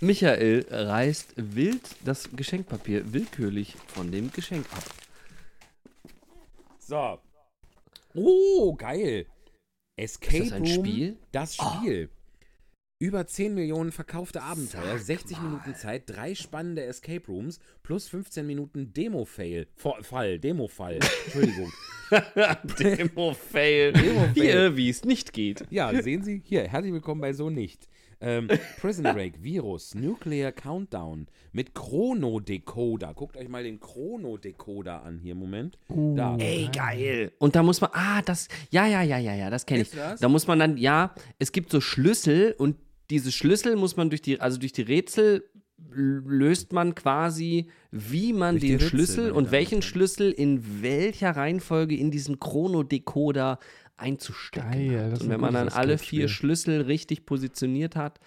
[0.00, 4.84] Michael reißt wild das Geschenkpapier willkürlich von dem Geschenk ab.
[6.92, 7.18] So.
[8.14, 9.24] Oh, geil.
[9.96, 11.16] Escape Ist das ein Room, Spiel?
[11.32, 12.10] Das Spiel.
[12.98, 15.44] Über 10 Millionen verkaufte Abenteuer, Sag 60 mal.
[15.44, 19.68] Minuten Zeit, drei spannende Escape Rooms plus 15 Minuten Demo-Fail.
[19.76, 20.98] Fall, Demo-Fall.
[21.24, 21.72] Entschuldigung.
[22.78, 23.94] Demo-Fail.
[23.94, 24.34] Demo-Fail.
[24.34, 25.64] Hier, wie es nicht geht.
[25.70, 27.88] Ja, sehen Sie, hier, herzlich willkommen bei So Nicht.
[28.22, 28.48] Ähm,
[28.80, 33.12] Prison Break, Virus, Nuclear Countdown mit Chrono-Decoder.
[33.14, 35.76] Guckt euch mal den Chrono-Decoder an hier, Moment.
[35.88, 36.36] Da.
[36.36, 37.32] Ey, geil.
[37.38, 39.90] Und da muss man, ah, das, ja, ja, ja, ja, ja, das kenne ich.
[39.90, 40.20] Das?
[40.20, 42.76] Da muss man dann, ja, es gibt so Schlüssel und
[43.10, 45.44] diese Schlüssel muss man durch die, also durch die Rätsel
[45.94, 49.82] löst man quasi, wie man den Rätsel, Schlüssel und welchen.
[49.82, 53.58] Schlüssel in welcher Reihenfolge in diesen Chronodecoder
[53.96, 55.22] einzustecken Geil, hat.
[55.22, 58.20] Und wenn man dann alle vier Schlüssel richtig positioniert hat,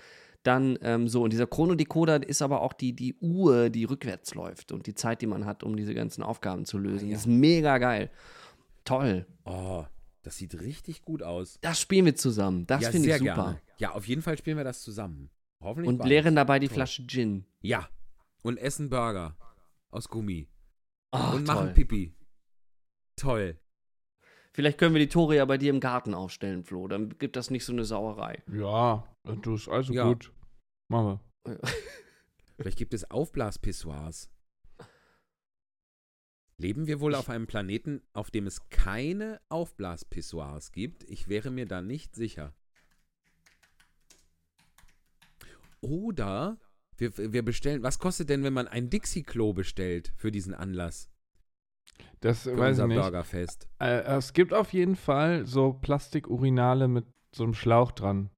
[0.43, 1.23] dann ähm, so.
[1.23, 5.21] Und dieser Chronodecoder ist aber auch die, die Uhr, die rückwärts läuft und die Zeit,
[5.21, 7.07] die man hat, um diese ganzen Aufgaben zu lösen.
[7.07, 7.13] Ah, ja.
[7.13, 8.09] Das ist mega geil.
[8.83, 9.25] Toll.
[9.45, 9.85] Oh,
[10.21, 11.57] das sieht richtig gut aus.
[11.61, 12.67] Das spielen wir zusammen.
[12.67, 13.33] Das ja, finde ich sehr super.
[13.33, 13.61] gerne.
[13.77, 15.29] Ja, auf jeden Fall spielen wir das zusammen.
[15.61, 16.75] Hoffentlich Und leeren dabei die Toll.
[16.75, 17.45] Flasche Gin.
[17.61, 17.89] Ja.
[18.43, 19.35] Und essen Burger
[19.89, 20.47] aus Gummi.
[21.11, 21.55] Ach, und toll.
[21.55, 22.13] machen Pipi.
[23.15, 23.57] Toll.
[24.55, 26.87] Vielleicht können wir die Tore ja bei dir im Garten aufstellen, Flo.
[26.87, 28.41] Dann gibt das nicht so eine Sauerei.
[28.49, 30.07] Ja, du ist also Ja.
[30.07, 30.31] gut.
[30.87, 31.59] Machen wir.
[32.57, 34.29] Vielleicht gibt es Aufblaspissoirs.
[36.57, 41.03] Leben wir wohl auf einem Planeten, auf dem es keine Aufblaspissoirs gibt?
[41.03, 42.53] Ich wäre mir da nicht sicher.
[45.81, 46.57] Oder
[46.95, 51.09] wir, wir bestellen, was kostet denn, wenn man ein Dixie-Klo bestellt für diesen Anlass?
[52.21, 53.01] Das Für weiß ich unser nicht.
[53.01, 53.67] Burgerfest.
[53.79, 58.29] Äh, es gibt auf jeden Fall so Plastikurinale mit so einem Schlauch dran.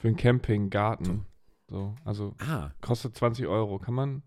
[0.00, 1.26] Für einen Campinggarten.
[1.68, 3.78] So, also Ah, kostet 20 Euro.
[3.78, 4.22] Kann man?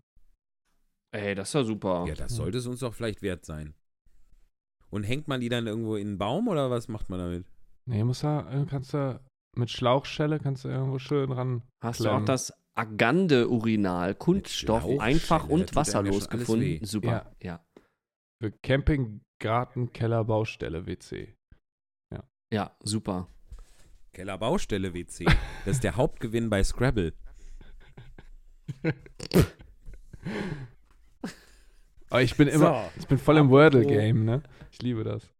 [1.14, 2.04] Ey, das ist ja super.
[2.06, 3.74] ja, das sollte es uns doch vielleicht wert sein.
[4.90, 7.46] Und hängt man die dann irgendwo in einen Baum oder was macht man damit?
[7.86, 9.20] Nee, muss da, äh, kannst du
[9.56, 11.62] mit Schlauchschelle kannst du irgendwo schön ran.
[11.82, 16.64] Hast du auch das Agande-Urinal, Kunststoff, Schlauchschelle, einfach tut und ja wasserlos gefunden?
[16.64, 16.80] weh.
[16.84, 17.64] Super, ja.
[18.40, 21.34] Für Campinggarten, Keller, Baustelle, WC.
[22.52, 23.28] Ja, super.
[24.12, 25.24] Kellerbaustelle WC.
[25.64, 27.14] Das ist der Hauptgewinn bei Scrabble.
[32.10, 34.42] Aber ich bin immer, ich bin voll im Wordle-Game, ne?
[34.70, 35.32] Ich liebe das.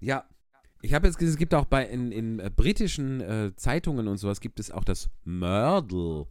[0.00, 0.28] Ja,
[0.84, 4.18] ich habe jetzt gesehen, es gibt auch bei in, in äh, britischen äh, Zeitungen und
[4.18, 6.26] sowas gibt es auch das Murdle.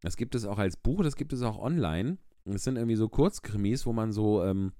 [0.00, 2.18] Das gibt es auch als Buch, das gibt es auch online.
[2.44, 4.72] Es sind irgendwie so Kurzkrimis, wo man so ähm,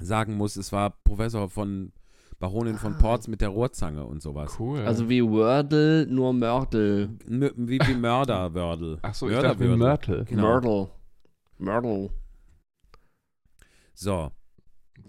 [0.00, 1.92] sagen muss, es war Professor von
[2.38, 2.98] Baronin von Ah.
[2.98, 4.56] Ports mit der Rohrzange und sowas.
[4.58, 4.80] Cool.
[4.80, 7.10] Also wie Wordle, nur Mördel.
[7.28, 8.98] Mö- Wie, wie Mörderwördel.
[9.02, 9.64] Ach so, ich dachte.
[9.76, 10.24] Mörtel.
[10.24, 10.42] Genau.
[10.42, 10.88] Myrtle.
[11.58, 12.10] Myrtle.
[13.94, 14.30] So,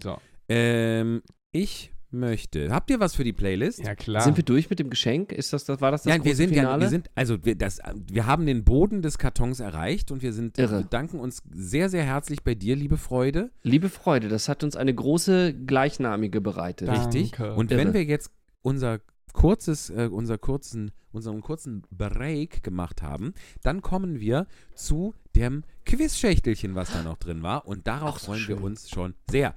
[0.02, 0.18] So,
[0.48, 1.22] ähm,
[1.52, 2.70] ich möchte.
[2.70, 3.78] Habt ihr was für die Playlist?
[3.80, 4.22] ja klar.
[4.22, 5.32] Sind wir durch mit dem Geschenk?
[5.32, 6.82] Ist das, das war das das Ja, wir sind, ja, Finale?
[6.82, 10.58] wir sind, also wir, das, wir haben den Boden des Kartons erreicht und wir sind,
[10.58, 10.78] Irre.
[10.78, 13.50] wir danken uns sehr, sehr herzlich bei dir, liebe Freude.
[13.62, 16.88] Liebe Freude, das hat uns eine große gleichnamige bereitet.
[16.88, 17.32] Da- Richtig.
[17.32, 17.54] Danke.
[17.54, 17.80] Und Irre.
[17.80, 18.30] wenn wir jetzt
[18.62, 19.00] unser
[19.32, 23.32] kurzes, äh, unser kurzen, unseren kurzen Break gemacht haben,
[23.62, 27.66] dann kommen wir zu dem Quizschächtelchen, was da noch drin war.
[27.66, 28.58] Und darauf Ach, so freuen schön.
[28.58, 29.54] wir uns schon sehr.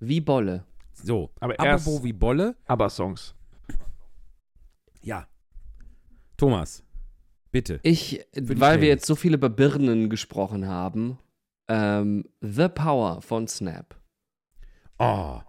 [0.00, 0.64] Wie Bolle.
[1.02, 3.34] So, Aber erst apropos wie Bolle, Aber-Songs.
[5.02, 5.26] ja.
[6.36, 6.84] Thomas,
[7.50, 7.80] bitte.
[7.82, 11.18] Ich, die weil wir jetzt so viel über Birnen gesprochen haben,
[11.68, 13.96] ähm, The Power von Snap.
[14.98, 15.40] Oh,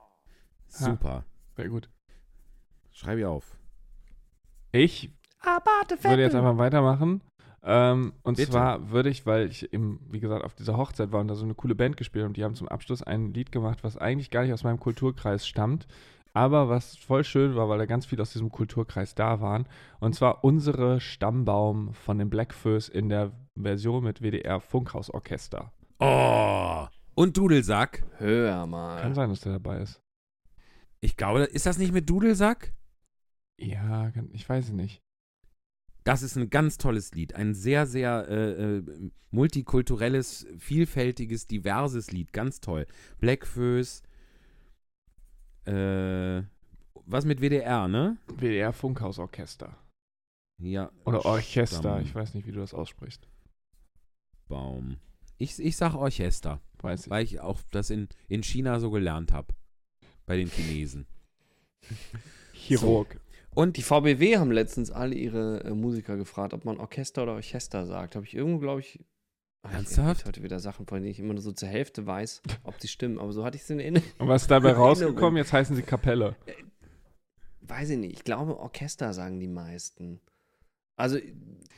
[0.68, 1.26] super.
[1.56, 1.90] Sehr gut.
[2.92, 3.58] Schreibe ich auf.
[4.72, 5.12] Ich
[6.02, 7.22] würde jetzt einfach weitermachen.
[7.64, 8.52] Ähm, und Bitte.
[8.52, 11.44] zwar würde ich, weil ich eben, wie gesagt, auf dieser Hochzeit war und da so
[11.44, 14.44] eine coole Band gespielt und die haben zum Abschluss ein Lied gemacht, was eigentlich gar
[14.44, 15.88] nicht aus meinem Kulturkreis stammt,
[16.34, 19.68] aber was voll schön war, weil da ganz viel aus diesem Kulturkreis da waren.
[20.00, 25.72] Und zwar unsere Stammbaum von den Blackfoes in der Version mit WDR Funkhausorchester.
[26.00, 28.04] Oh, und Dudelsack.
[28.18, 29.02] Hör mal.
[29.02, 30.02] Kann sein, dass der dabei ist.
[31.02, 32.74] Ich glaube, ist das nicht mit Dudelsack?
[33.58, 35.02] Ja, ich weiß es nicht.
[36.04, 37.36] Das ist ein ganz tolles Lied.
[37.36, 38.84] Ein sehr, sehr äh, äh,
[39.32, 42.34] multikulturelles, vielfältiges, diverses Lied.
[42.34, 42.88] Ganz toll.
[43.20, 44.04] Blackfoes.
[45.66, 46.44] Äh,
[47.06, 48.18] was mit WDR, ne?
[48.28, 49.76] WDR Funkhausorchester.
[50.60, 50.92] Ja.
[51.06, 52.02] Oder Orchester, Stammbaum.
[52.04, 53.28] ich weiß nicht, wie du das aussprichst.
[55.38, 57.10] Ich, ich sag Orchester, Weiß ich.
[57.10, 59.54] weil ich auch das in, in China so gelernt habe.
[60.26, 61.08] Bei den Chinesen.
[62.54, 63.20] Chirurg.
[63.54, 67.86] Und die VBW haben letztens alle ihre äh, Musiker gefragt, ob man Orchester oder Orchester
[67.86, 68.16] sagt.
[68.16, 69.00] Habe ich irgendwo, glaube ich.
[69.64, 70.22] Ernsthaft?
[70.22, 72.88] Ich heute wieder Sachen, von denen ich immer nur so zur Hälfte weiß, ob die
[72.88, 73.20] stimmen.
[73.20, 74.08] Aber so hatte ich es in Erinnerung.
[74.20, 75.38] Und was ist dabei rausgekommen?
[75.38, 76.36] Jetzt heißen sie Kapelle.
[77.62, 78.14] Weiß ich nicht.
[78.14, 80.22] Ich glaube, Orchester sagen die meisten.
[80.96, 81.18] Also,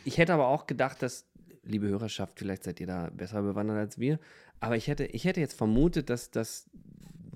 [0.06, 1.26] ich hätte aber auch gedacht, dass,
[1.64, 4.20] liebe Hörerschaft, vielleicht seid ihr da besser bewandert als wir,
[4.60, 6.70] aber ich hätte, ich hätte jetzt vermutet, dass, dass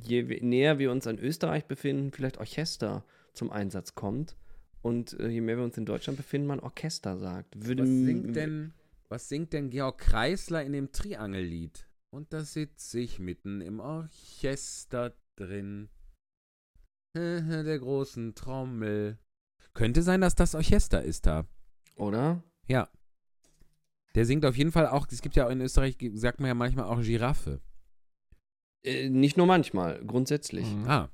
[0.04, 3.04] je näher wir uns an Österreich befinden, vielleicht Orchester
[3.36, 4.36] zum Einsatz kommt.
[4.82, 7.66] Und äh, je mehr wir uns in Deutschland befinden, man Orchester sagt.
[7.66, 8.74] Würde Was singt denn,
[9.10, 11.88] was singt denn Georg Kreisler in dem Triangellied?
[12.12, 15.90] Und da sitze ich mitten im Orchester drin.
[17.16, 19.18] Der großen Trommel.
[19.74, 21.46] Könnte sein, dass das Orchester ist da.
[21.96, 22.44] Oder?
[22.68, 22.90] Ja.
[24.16, 26.86] Der singt auf jeden Fall auch, es gibt ja in Österreich, sagt man ja manchmal
[26.86, 27.62] auch Giraffe.
[28.84, 30.70] Äh, nicht nur manchmal, grundsätzlich.
[30.72, 30.88] Mhm.
[30.88, 31.10] Ah,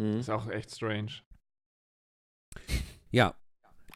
[0.00, 0.20] Mhm.
[0.20, 1.12] Ist auch echt strange.
[3.10, 3.34] Ja.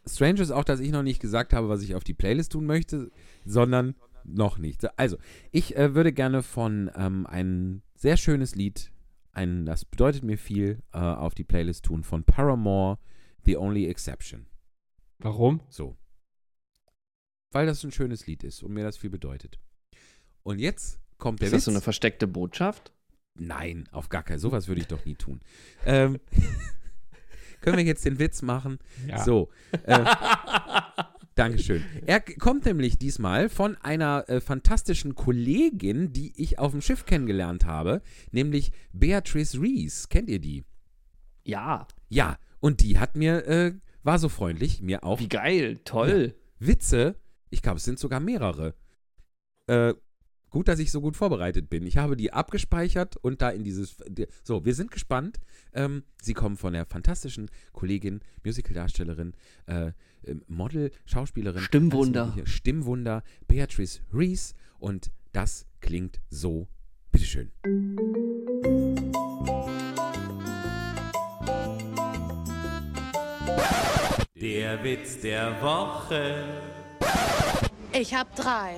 [0.06, 2.66] Strange ist auch, dass ich noch nicht gesagt habe, was ich auf die Playlist tun
[2.66, 3.10] möchte,
[3.46, 3.94] sondern
[4.24, 4.86] noch nicht.
[4.98, 5.16] Also,
[5.50, 8.92] ich äh, würde gerne von ähm, ein sehr schönes Lied,
[9.32, 12.98] ein, das bedeutet mir viel, äh, auf die Playlist tun, von Paramore,
[13.44, 14.46] The Only Exception.
[15.18, 15.60] Warum?
[15.68, 15.96] So.
[17.50, 19.58] Weil das ein schönes Lied ist und mir das viel bedeutet.
[20.42, 21.64] Und jetzt kommt der Ist das Witz.
[21.66, 22.92] so eine versteckte Botschaft?
[23.34, 24.38] Nein, auf gar keinen.
[24.38, 25.40] Sowas würde ich doch nie tun.
[25.84, 26.20] Ähm,
[27.64, 28.78] können wir jetzt den Witz machen?
[29.08, 29.24] Ja.
[29.24, 29.48] So.
[29.84, 30.04] Äh,
[31.34, 31.82] Dankeschön.
[32.06, 37.64] Er kommt nämlich diesmal von einer äh, fantastischen Kollegin, die ich auf dem Schiff kennengelernt
[37.64, 40.08] habe, nämlich Beatrice Rees.
[40.08, 40.64] Kennt ihr die?
[41.42, 41.88] Ja.
[42.08, 45.80] Ja, und die hat mir, äh, war so freundlich, mir auch Wie geil.
[45.84, 46.34] Toll.
[46.58, 47.16] Witze,
[47.50, 48.74] ich glaube, es sind sogar mehrere.
[49.66, 49.94] Äh,
[50.54, 51.84] gut, dass ich so gut vorbereitet bin.
[51.84, 53.96] Ich habe die abgespeichert und da in dieses.
[54.08, 55.40] die- So, wir sind gespannt.
[55.72, 59.34] Ähm, sie kommen von der fantastischen Kollegin, Musicaldarstellerin,
[59.66, 59.90] äh,
[60.24, 61.60] ähm, Model, Schauspielerin.
[61.60, 62.32] Stimmwunder.
[62.44, 64.54] Stimmwunder, Beatrice Rees.
[64.78, 66.68] Und das klingt so.
[67.10, 67.50] Bitteschön.
[74.40, 76.44] Der Witz der Woche.
[77.92, 78.76] Ich hab drei.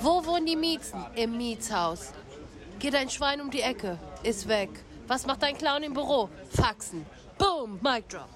[0.00, 1.04] Wo wohnen die Miezen?
[1.14, 2.12] Im Mietshaus.
[2.78, 4.70] Geht ein Schwein um die Ecke, ist weg.
[5.06, 6.28] Was macht ein Clown im Büro?
[6.50, 7.06] Faxen.
[7.38, 8.28] Boom, Mic drop.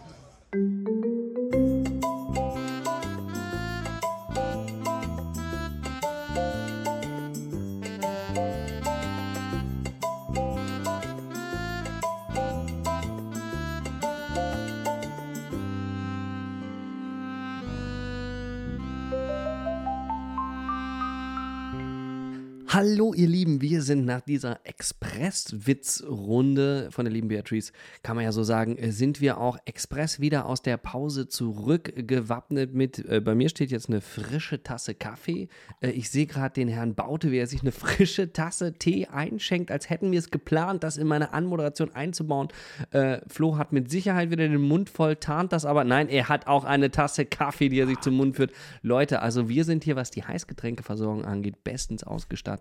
[22.73, 27.73] Hallo ihr Lieben, wir sind nach dieser Express-Witz-Runde von der lieben Beatrice,
[28.05, 32.73] kann man ja so sagen, äh, sind wir auch express wieder aus der Pause zurückgewappnet
[32.73, 35.49] mit, äh, bei mir steht jetzt eine frische Tasse Kaffee.
[35.81, 39.73] Äh, ich sehe gerade den Herrn Baute, wie er sich eine frische Tasse Tee einschenkt,
[39.73, 42.51] als hätten wir es geplant, das in meine Anmoderation einzubauen.
[42.93, 45.83] Äh, Flo hat mit Sicherheit wieder den Mund voll, tarnt das aber.
[45.83, 48.53] Nein, er hat auch eine Tasse Kaffee, die er sich zum Mund führt.
[48.83, 52.60] Leute, also wir sind hier, was die Heißgetränkeversorgung angeht, bestens ausgestattet.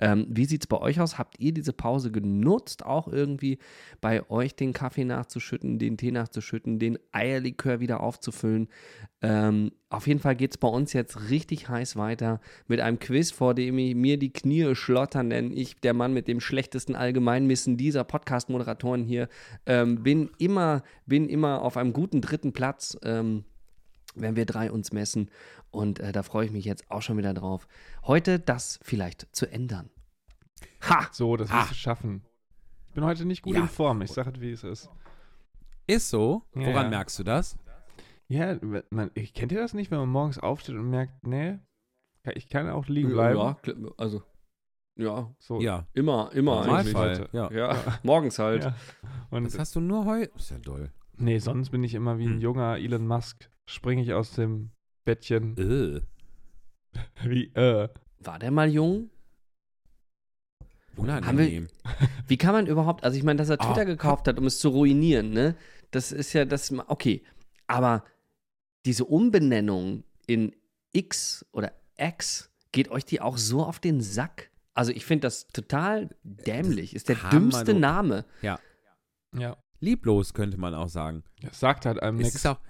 [0.00, 1.18] Ähm, wie sieht es bei euch aus?
[1.18, 3.58] Habt ihr diese Pause genutzt, auch irgendwie
[4.00, 8.68] bei euch den Kaffee nachzuschütten, den Tee nachzuschütten, den Eierlikör wieder aufzufüllen?
[9.20, 13.30] Ähm, auf jeden Fall geht es bei uns jetzt richtig heiß weiter mit einem Quiz,
[13.30, 17.76] vor dem ich mir die Knie schlottern, denn ich, der Mann mit dem schlechtesten Allgemeinwissen
[17.76, 19.28] dieser Podcast-Moderatoren hier,
[19.66, 22.98] ähm, bin, immer, bin immer auf einem guten dritten Platz.
[23.02, 23.44] Ähm,
[24.20, 25.30] wenn wir drei uns messen.
[25.70, 27.68] Und äh, da freue ich mich jetzt auch schon wieder drauf,
[28.06, 29.90] heute das vielleicht zu ändern.
[30.88, 31.08] Ha!
[31.12, 31.60] So, das Ah.
[31.62, 32.22] wirst du schaffen.
[32.86, 33.62] Ich bin heute nicht gut Ja.
[33.62, 34.00] in Form.
[34.02, 34.90] Ich sage es, wie es ist.
[35.86, 36.42] Ist so.
[36.54, 36.88] Ja, Woran ja.
[36.90, 37.56] merkst du das?
[38.28, 38.58] Ja,
[38.90, 41.58] man, ich, kennt ihr das nicht, wenn man morgens aufsteht und merkt, nee,
[42.34, 43.38] ich kann auch liegen bleiben?
[43.38, 43.56] Ja,
[43.96, 44.22] also,
[44.96, 45.86] ja, So, Ja.
[45.94, 47.10] immer, immer Normalfall.
[47.16, 47.32] eigentlich.
[47.32, 47.50] Ja.
[47.52, 48.64] Ja, morgens halt.
[48.64, 48.74] Ja.
[49.30, 50.30] Und Das hast du nur heute.
[50.36, 50.90] Ist ja doll.
[51.18, 52.40] Nee, sonst bin ich immer wie ein Hm.
[52.40, 53.50] junger Elon Musk.
[53.66, 54.70] Springe ich aus dem
[55.04, 55.56] Bettchen.
[55.56, 56.00] Äh.
[57.28, 57.88] Wie, äh.
[58.20, 59.10] War der mal jung?
[60.96, 61.68] Unangenehm.
[62.26, 64.58] Wie kann man überhaupt, also ich meine, dass er Twitter Ah, gekauft hat, um es
[64.58, 65.54] zu ruinieren, ne?
[65.92, 67.22] Das ist ja das, okay.
[67.68, 68.04] Aber
[68.84, 70.54] diese Umbenennung in
[70.92, 74.50] X oder X, geht euch die auch so auf den Sack?
[74.74, 76.94] Also ich finde das total dämlich.
[76.96, 77.78] Ist der Hammer, dümmste du.
[77.80, 78.24] Name.
[78.42, 78.58] Ja.
[79.80, 81.22] Lieblos könnte man auch sagen.
[81.40, 82.34] Das sagt halt einem nichts.
[82.34, 82.60] ist auch,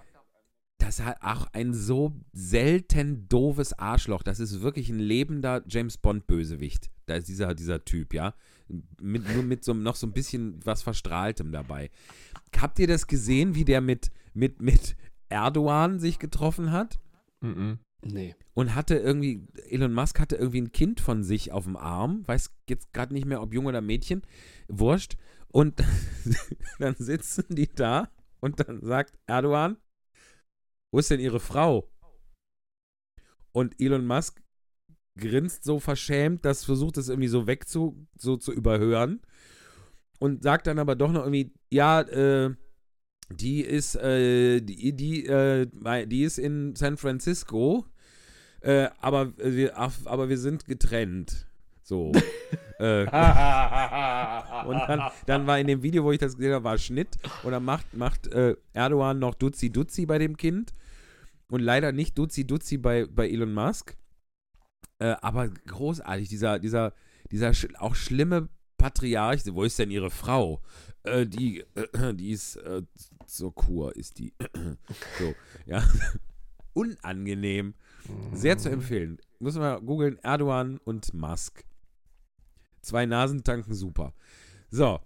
[0.79, 4.23] das hat auch ein so selten doofes Arschloch.
[4.23, 6.91] Das ist wirklich ein lebender James Bond Bösewicht.
[7.07, 8.35] Da ist dieser, dieser Typ, ja.
[9.01, 11.91] Mit, nur mit so noch so ein bisschen was Verstrahltem dabei.
[12.57, 14.97] Habt ihr das gesehen, wie der mit, mit, mit
[15.29, 17.01] Erdogan sich getroffen hat?
[17.41, 17.79] Mhm.
[18.03, 18.37] Nee.
[18.55, 22.51] Und hatte irgendwie, Elon Musk hatte irgendwie ein Kind von sich auf dem Arm, weiß
[22.69, 24.23] jetzt gerade nicht mehr, ob Junge oder Mädchen,
[24.69, 25.17] wurscht.
[25.53, 25.83] Und
[26.79, 28.11] dann sitzen die da
[28.41, 29.77] und dann sagt Erdogan,
[30.93, 31.91] wo ist denn ihre Frau?
[33.53, 34.43] Und Elon Musk
[35.17, 39.21] grinst so verschämt, dass versucht es irgendwie so weg zu, so zu überhören
[40.19, 42.55] und sagt dann aber doch noch irgendwie, ja, äh,
[43.31, 45.67] die ist, äh, die, die, äh,
[46.07, 47.85] die ist in San Francisco,
[48.61, 51.48] äh, aber wir, aber wir sind getrennt.
[51.89, 52.13] So.
[52.81, 57.17] äh, und dann, dann war in dem Video, wo ich das gesehen habe, war Schnitt
[57.45, 60.75] und dann macht, macht äh, Erdogan noch Duzi Duzi bei dem Kind
[61.49, 63.97] und leider nicht Duzi Duzi bei, bei Elon Musk.
[64.99, 66.93] Äh, aber großartig, dieser, dieser,
[67.31, 70.61] dieser sch auch schlimme Patriarch, wo ist denn ihre Frau?
[71.05, 72.83] Äh, die, äh, die ist äh,
[73.25, 74.35] zur Kur, ist die.
[75.19, 75.35] so,
[75.65, 75.83] ja.
[76.75, 77.73] Unangenehm.
[78.35, 79.19] Sehr zu empfehlen.
[79.39, 81.65] Muss man googeln, Erdogan und Musk.
[82.83, 84.15] Zwei Nasen tanken super.
[84.71, 85.01] So,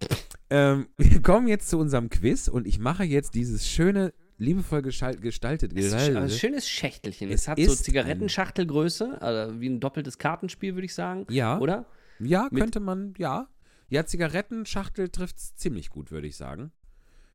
[0.50, 5.16] ähm, wir kommen jetzt zu unserem Quiz und ich mache jetzt dieses schöne, liebevoll geschal-
[5.18, 5.74] gestaltete.
[5.78, 7.30] Es ist ein schönes Schächtelchen.
[7.30, 11.26] Es Es, hat so Zigarettenschachtelgröße, also wie ein doppeltes Kartenspiel, würde ich sagen.
[11.30, 11.58] Ja.
[11.58, 11.86] Oder?
[12.18, 13.48] Ja, Mit- könnte man, ja.
[13.88, 16.72] Ja, Zigarettenschachtel trifft es ziemlich gut, würde ich sagen.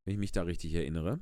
[0.05, 1.19] Wenn ich mich da richtig erinnere.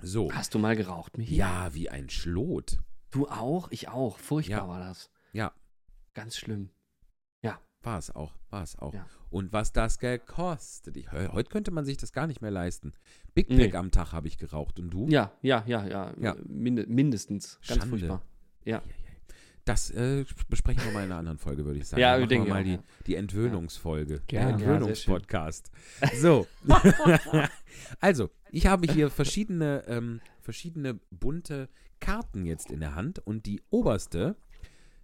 [0.00, 0.32] So.
[0.32, 1.34] Hast du mal geraucht, Michi?
[1.34, 2.78] Ja, wie ein Schlot.
[3.10, 3.68] Du auch?
[3.72, 4.18] Ich auch.
[4.18, 4.68] Furchtbar Ja.
[4.68, 5.10] war das.
[5.32, 5.52] Ja,
[6.14, 6.70] Ganz schlimm.
[7.82, 8.94] War es auch, war es auch.
[8.94, 9.06] Ja.
[9.30, 10.96] Und was das gekostet.
[10.96, 12.92] Ich, he- heute könnte man sich das gar nicht mehr leisten.
[13.34, 13.66] Big Nee.
[13.66, 14.78] Mac am Tag habe ich geraucht.
[14.80, 15.06] Und du?
[15.08, 16.12] Ja, ja, ja, ja.
[16.20, 16.36] Ja.
[16.46, 17.58] Minde, mindestens.
[17.66, 17.86] Ganz Schande.
[17.88, 18.22] furchtbar.
[18.64, 18.82] Ja.
[19.64, 22.00] Das äh, besprechen wir mal in einer anderen Folge, würde ich sagen.
[22.00, 24.20] Ja, wir mal auch, die, die Entwöhnungsfolge.
[24.30, 25.70] Der Ja, Entwöhnungspodcast.
[26.20, 26.46] so.
[28.00, 31.68] also, ich habe hier verschiedene, ähm, verschiedene bunte
[32.00, 34.36] Karten jetzt in der Hand und die oberste,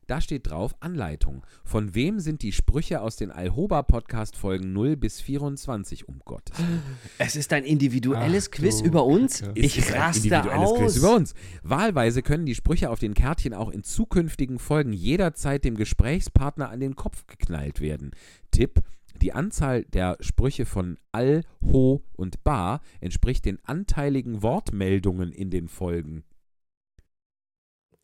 [0.07, 1.45] da steht drauf Anleitung.
[1.65, 6.09] Von wem sind die Sprüche aus den Alhoba-Podcast-Folgen 0 bis 24?
[6.09, 6.83] Um Gottes Willen.
[7.19, 9.41] Es ist ein individuelles Ach Quiz du über uns.
[9.41, 9.59] Kacke.
[9.59, 10.79] Ich ist ein raste individuelles aus.
[10.79, 11.35] Quiz über uns.
[11.63, 16.81] Wahlweise können die Sprüche auf den Kärtchen auch in zukünftigen Folgen jederzeit dem Gesprächspartner an
[16.81, 18.13] den Kopf geknallt werden.
[18.51, 18.81] Tipp:
[19.23, 25.69] Die Anzahl der Sprüche von Al, Ho und Ba entspricht den anteiligen Wortmeldungen in den
[25.69, 26.25] Folgen.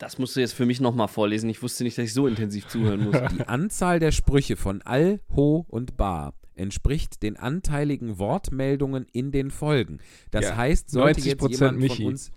[0.01, 1.47] Das musst du jetzt für mich nochmal vorlesen.
[1.49, 3.17] Ich wusste nicht, dass ich so intensiv zuhören muss.
[3.33, 9.51] Die Anzahl der Sprüche von Al, Ho und Ba entspricht den anteiligen Wortmeldungen in den
[9.51, 9.99] Folgen.
[10.31, 11.95] Das Ja, heißt, sollte jetzt 90% jemand Michi.
[11.97, 12.31] von uns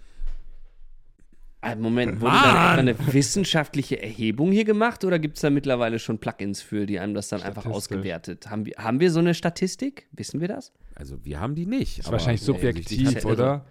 [1.78, 6.60] Moment, wurde etwa eine wissenschaftliche Erhebung hier gemacht oder gibt es da mittlerweile schon Plugins
[6.60, 8.50] für, die einem das dann einfach ausgewertet?
[8.50, 10.06] Haben wir, haben wir so eine Statistik?
[10.12, 10.74] Wissen wir das?
[10.94, 11.98] Also wir haben die nicht.
[12.00, 13.64] Ist aber wahrscheinlich subjektiv, hat oder?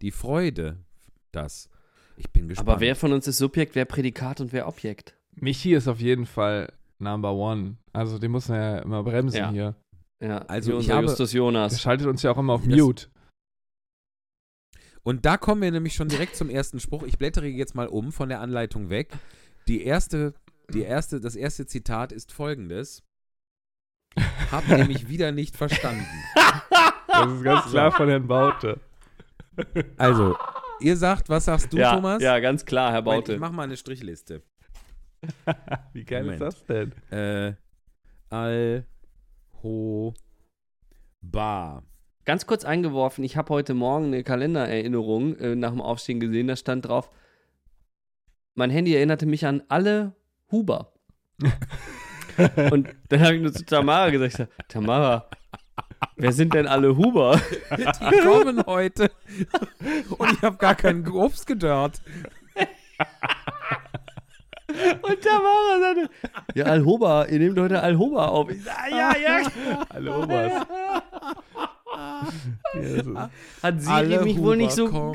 [0.00, 0.78] Die Freude,
[1.32, 1.68] das.
[2.16, 2.68] Ich bin gespannt.
[2.68, 5.14] Aber wer von uns ist Subjekt, wer Prädikat und wer Objekt?
[5.34, 7.76] Michi ist auf jeden Fall Number One.
[7.92, 9.50] Also den muss man ja immer bremsen Ja.
[9.50, 9.74] hier.
[10.20, 11.80] Ja, Also ich habe- Justus Der Jonas.
[11.80, 13.08] schaltet uns ja auch immer auf Das- Mute.
[15.02, 17.02] Und da kommen wir nämlich schon direkt zum ersten Spruch.
[17.04, 19.12] Ich blättere jetzt mal um von der Anleitung weg.
[19.68, 20.34] Die erste,
[20.72, 23.02] die erste, das erste Zitat ist folgendes.
[24.50, 26.06] Hab nämlich wieder nicht verstanden.
[27.08, 28.80] Das ist ganz klar von Herrn Baute.
[29.96, 30.36] Also,
[30.80, 32.22] ihr sagt, was sagst du, ja, Thomas?
[32.22, 33.34] ja, ganz klar, Herr Moment, Baute.
[33.34, 34.42] Ich mach mal eine Strichliste.
[35.92, 36.42] Wie geil Moment.
[36.42, 36.92] ist das denn?
[37.10, 37.54] Äh,
[38.28, 38.86] Al,
[39.62, 40.14] Ho,
[41.20, 41.82] Ba.
[42.24, 46.56] Ganz kurz eingeworfen, ich habe heute Morgen eine Kalendererinnerung äh, nach dem Aufstehen gesehen, da
[46.56, 47.10] stand drauf,
[48.54, 50.14] mein Handy erinnerte mich an alle
[50.50, 50.92] Huber.
[52.70, 55.28] Und dann habe ich nur zu Tamara gesagt, Tamara,
[56.16, 57.40] wer sind denn alle Huber?
[57.76, 59.10] Die kommen heute.
[60.18, 62.00] Und ich habe gar keinen Obst gedörrt.
[64.68, 66.10] Und Tamara sagte,
[66.54, 68.50] ja, Alhoba, ihr nehmt heute Alhoba auf.
[68.50, 69.42] Ich sag, ja, ja.
[69.92, 70.52] Hallo, Obers.
[72.74, 73.30] Ja,
[73.62, 75.14] Hat Siri mich wohl nicht so,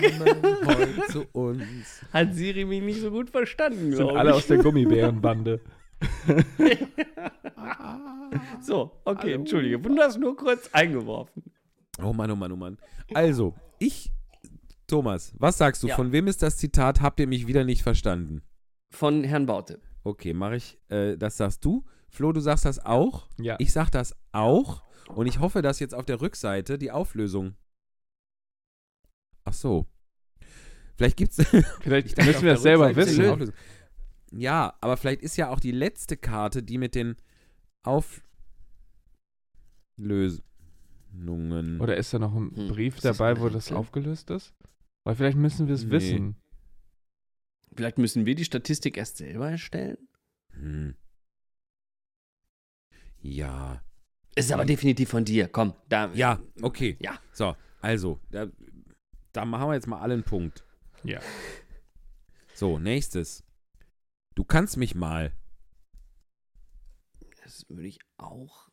[2.11, 4.35] hat Siri mich nicht so gut verstanden, sind alle ich.
[4.37, 5.59] aus der Gummibärenbande.
[8.61, 9.41] So, okay, Hallo.
[9.41, 11.43] entschuldige, du hast nur kurz eingeworfen.
[12.01, 12.77] Oh Mann, oh Mann, oh Mann.
[13.13, 14.11] Also, ich,
[14.87, 15.87] Thomas, was sagst du?
[15.87, 15.95] Ja.
[15.95, 17.01] Von wem ist das Zitat?
[17.01, 18.41] Habt ihr mich wieder nicht verstanden?
[18.89, 19.79] Von Herrn Baute.
[20.03, 20.79] Okay, mache ich.
[20.89, 21.85] Äh, das sagst du.
[22.09, 23.27] Flo, du sagst das auch.
[23.39, 23.55] Ja.
[23.59, 24.83] Ich sag das auch.
[25.07, 27.55] Und ich hoffe, dass jetzt auf der Rückseite die Auflösung.
[29.43, 29.87] Ach so.
[30.97, 31.37] Vielleicht gibt's.
[31.81, 33.53] Vielleicht müssen wir das selber ist wissen.
[34.31, 37.15] Ja, aber vielleicht ist ja auch die letzte Karte, die mit den
[37.83, 38.21] Auflösungen.
[41.79, 44.53] Oder ist da noch ein Hm, Brief dabei, wo das aufgelöst ist?
[45.03, 45.91] Weil vielleicht müssen wir es Nee.
[45.91, 46.35] wissen.
[47.75, 49.97] Vielleicht müssen wir die Statistik erst selber erstellen.
[50.53, 50.95] Hm.
[53.21, 53.81] Ja.
[54.35, 55.47] Ist aber definitiv von dir.
[55.47, 56.11] Komm, da.
[56.13, 56.97] Ja, okay.
[56.99, 57.19] Ja.
[57.33, 58.47] So, also, da,
[59.33, 60.63] da machen wir jetzt mal alle einen Punkt.
[61.03, 61.19] Ja.
[62.53, 63.43] So, nächstes.
[64.35, 65.31] Du kannst mich mal.
[67.43, 68.69] Das würde ich auch.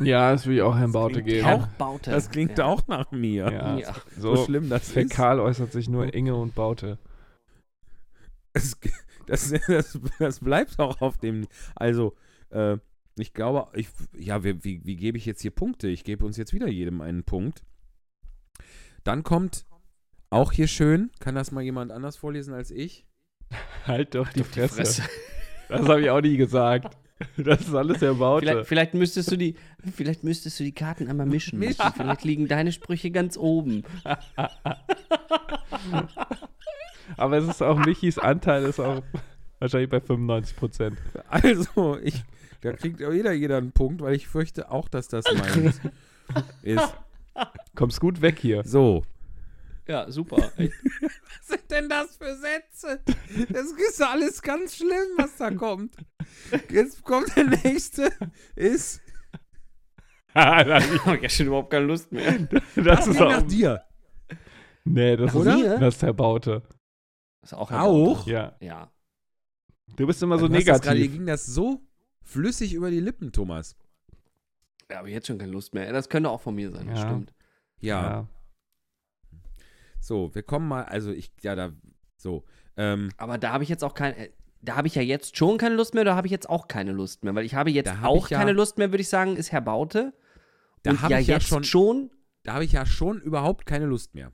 [0.00, 1.46] Ja, das will ich auch Herrn Baute klingt geben.
[1.48, 2.10] auch- Baute.
[2.12, 2.66] Das klingt ja.
[2.66, 3.50] auch nach mir.
[3.50, 3.94] Ja, Ja.
[4.16, 4.92] So, so schlimm das ist.
[4.92, 6.98] fäkal äußert sich nur Inge und Baute.
[8.52, 8.78] Es,
[9.26, 11.46] das, das, das bleibt auch auf dem.
[11.74, 12.14] Also,
[12.50, 12.76] äh,
[13.18, 15.88] ich glaube, ich, ja, wie, wie, wie gebe ich jetzt hier Punkte?
[15.88, 17.64] Ich gebe uns jetzt wieder jedem einen Punkt.
[19.04, 19.66] Dann kommt
[20.30, 23.04] auch hier schön, kann das mal jemand anders vorlesen als ich?
[23.86, 24.74] Halt doch die, Die Fresse.
[24.76, 25.02] Fresse.
[25.68, 26.98] Das habe ich auch nie gesagt.
[27.38, 28.46] Das ist alles der Baute.
[28.46, 29.54] Vielleicht, vielleicht, müsstest du die,
[29.94, 31.58] vielleicht müsstest du die Karten einmal mischen.
[31.60, 31.82] Mischen.
[31.96, 33.82] Vielleicht liegen deine Sprüche ganz oben.
[37.16, 39.02] Aber es ist auch, Michis Anteil ist auch
[39.60, 40.98] wahrscheinlich bei 95 Prozent.
[41.28, 42.22] Also, ich,
[42.60, 45.80] da kriegt jeder jeder einen Punkt, weil ich fürchte auch, dass das meins
[46.62, 46.94] ist.
[47.74, 48.62] Kommst gut weg hier.
[48.64, 49.04] So.
[49.88, 50.36] Ja, super.
[50.56, 53.00] Was sind denn das für Sätze?
[53.50, 55.96] Das ist alles ganz schlimm, was da kommt.
[56.70, 58.12] Jetzt kommt der nächste.
[58.54, 59.00] Ist.
[60.34, 62.34] das Ich habe ja schon überhaupt keine Lust mehr.
[62.50, 63.30] ist Klingt auch.
[63.30, 63.82] nach dir.
[64.84, 65.56] Nee, das Oder?
[65.74, 66.62] ist, das ist der Baute.
[67.42, 68.26] Ist auch Auch?
[68.26, 68.56] Ja.
[68.60, 68.90] Ja.
[69.96, 71.18] Du bist immer so Du hast das gerade- Dir negativ.
[71.18, 71.82] ging das so
[72.22, 73.76] flüssig über die Lippen, Thomas.
[74.90, 75.92] Ja, aber jetzt schon keine Lust mehr.
[75.92, 77.06] Das könnte auch von mir sein, das Ja.
[77.08, 77.34] stimmt.
[77.80, 78.28] Ja.
[80.02, 80.82] So, wir kommen mal.
[80.84, 81.30] Also, ich.
[81.42, 81.72] Ja, da.
[82.16, 82.44] So.
[82.76, 84.16] Ähm, Aber da habe ich jetzt auch keine.
[84.16, 84.30] äh,
[84.64, 86.92] Da habe ich ja jetzt schon keine Lust mehr, da habe ich jetzt auch keine
[86.92, 87.34] Lust mehr.
[87.34, 90.12] Weil ich habe jetzt auch ja- keine Lust mehr, würde ich sagen, ist Herr Baute.
[90.84, 92.10] Da Und hab ja ich ja jetzt schon- schon.
[92.44, 94.32] da habe ich ja schon überhaupt keine Lust mehr.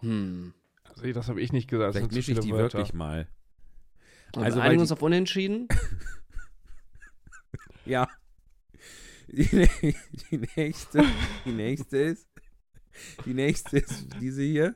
[0.00, 0.52] Hm.
[0.84, 1.94] Also, das habe ich nicht gesagt.
[1.94, 2.78] das Vielleicht mische ich die Wörter.
[2.78, 3.28] wirklich mal.
[4.34, 5.68] Also, Also, wir einigen uns auf Unentschieden.
[7.86, 8.08] Ja.
[9.28, 9.42] Die,
[10.30, 11.04] die nächste.
[11.44, 12.28] Die nächste ist.
[13.24, 14.74] Die nächste ist diese hier.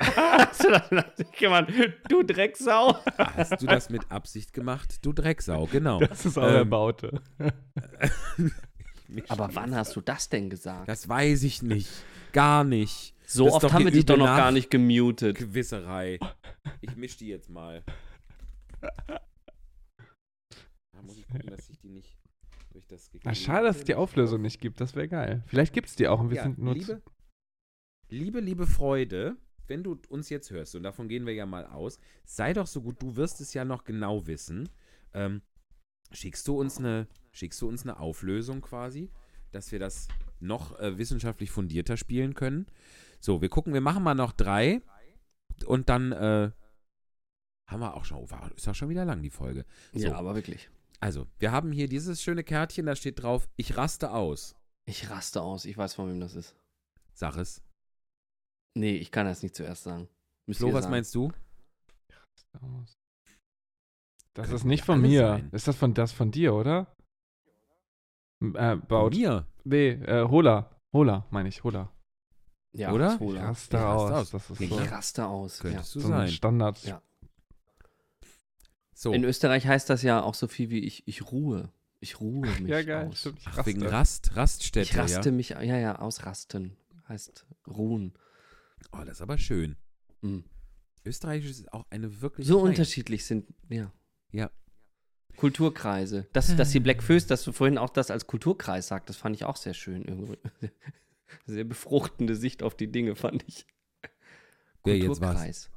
[0.00, 0.88] Hast du das
[1.38, 1.68] gemacht?
[2.08, 2.96] Du Drecksau.
[3.18, 5.04] Hast du das mit Absicht gemacht?
[5.04, 6.00] Du Drecksau, genau.
[6.00, 7.20] Das ist auch Ähm, Baute.
[9.28, 10.88] Aber wann hast du das denn gesagt?
[10.88, 11.90] Das weiß ich nicht.
[12.32, 13.14] Gar nicht.
[13.26, 15.36] so das oft haben wir dich doch noch gar nicht gemutet.
[15.36, 16.18] Gewisserei.
[16.80, 17.84] Ich misch die jetzt mal.
[18.80, 19.20] Da
[21.02, 22.19] muss ich gucken, dass ich die nicht
[22.70, 24.80] durch das Na, schade, dass es die Auflösung nicht gibt.
[24.80, 25.42] Das wäre geil.
[25.46, 26.74] Vielleicht gibt es die auch und wir Ja, sind nur.
[26.74, 27.02] liebe,
[28.08, 29.36] liebe, liebe Freude,
[29.66, 32.82] wenn du uns jetzt hörst, und davon gehen wir ja mal aus, sei doch so
[32.82, 34.68] gut, du wirst es ja noch genau wissen.
[35.14, 35.42] Ähm,
[36.12, 39.10] schickst du uns eine, schickst du uns eine Auflösung quasi,
[39.52, 40.08] dass wir das
[40.40, 42.66] noch äh, wissenschaftlich fundierter spielen können?
[43.20, 44.80] So, wir gucken, wir machen mal noch drei
[45.66, 46.50] und dann äh,
[47.66, 49.64] haben wir auch schon, oh, ist auch schon wieder lang die Folge.
[49.92, 50.08] So.
[50.08, 50.70] Ja, aber wirklich.
[51.02, 54.54] Also, wir haben hier dieses schöne Kärtchen, da steht drauf, ich raste aus.
[54.86, 55.64] Ich raste aus.
[55.64, 56.54] Ich weiß, von wem das ist.
[57.14, 57.62] Sag es.
[58.76, 60.08] Nee, ich kann das nicht zuerst sagen.
[60.46, 60.90] Müsst Flo, was sagen.
[60.92, 61.32] meinst du?
[64.34, 65.20] Das Könnten ist nicht ja von mir.
[65.28, 65.48] sein.
[65.52, 66.86] Ist das von das von dir, oder?
[68.42, 69.14] Äh, Von Baut.
[69.14, 69.46] mir.
[69.64, 70.76] Nee, äh, Hola.
[70.94, 71.92] Hola, meine ich, Hola.
[72.72, 73.18] Ja, Oder?
[73.20, 73.46] Ich ja.
[73.48, 74.10] raste Ich raste aus.
[74.12, 74.30] aus.
[74.30, 75.58] Das ist Ja, so, Ich raste aus.
[75.58, 75.62] Ja.
[75.70, 76.28] Könntest du so ein sein.
[76.28, 76.82] Standard.
[76.84, 77.02] Ja.
[79.02, 81.72] So, In Österreich heißt das ja auch so viel wie ich, ich ruhe.
[82.00, 83.06] Ich ruhe mich Ja, geil.
[83.08, 83.20] aus.
[83.20, 83.82] Stimmt, ich ach, wegen.
[83.86, 85.34] Rast, Raststätte, Ich raste ja.
[85.34, 86.76] mich, ja, ja, ausrasten.
[87.08, 88.12] Heißt ruhen.
[88.92, 89.76] Oh, das ist aber schön.
[90.20, 90.44] Mhm.
[91.02, 92.72] Österreich ist auch eine wirklich So Nein.
[92.72, 93.90] unterschiedlich sind, ja.
[94.32, 94.50] Ja.
[95.38, 96.26] Kulturkreise.
[96.34, 99.34] Dass, dass die Black Föß, dass du vorhin auch das als Kulturkreis sagt, das fand
[99.34, 100.04] ich auch sehr schön.
[100.04, 100.36] Irgendwie.
[101.46, 103.64] Sehr befruchtende Sicht auf die Dinge, fand ich.
[104.82, 105.70] Kulturkreis.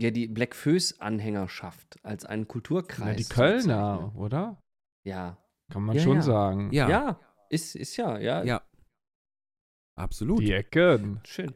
[0.00, 3.06] Ja, die Black Föß-Anhängerschaft als einen Kulturkreis.
[3.08, 4.62] Na, die Kölner, oder?
[5.04, 5.38] Ja.
[5.72, 6.22] Kann man Ja, schon ja.
[6.22, 6.72] sagen.
[6.72, 7.20] Ja, Ja,
[7.50, 8.44] ist, ist ja, ja.
[8.44, 8.62] Ja.
[9.96, 10.38] absolut.
[10.40, 11.20] Die Ecke.
[11.24, 11.54] Schön.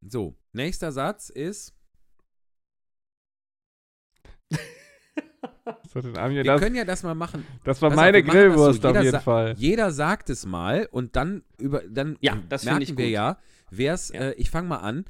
[0.00, 1.74] So, nächster Satz ist,
[5.92, 7.46] wir das, können ja das mal machen.
[7.64, 8.40] das war meine machen das so.
[8.40, 9.54] Grillwurst auf jeden Fall.
[9.58, 13.12] Jeder sagt es mal und dann über dann Ja, das merken ich wir gut.
[13.12, 13.38] ja,
[13.70, 14.20] wer es, Ja.
[14.20, 15.04] äh, ich fange mal an.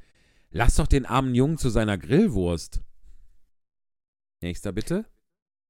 [0.52, 2.82] Lass doch den armen Jungen zu seiner Grillwurst.
[4.42, 5.04] Nächster bitte.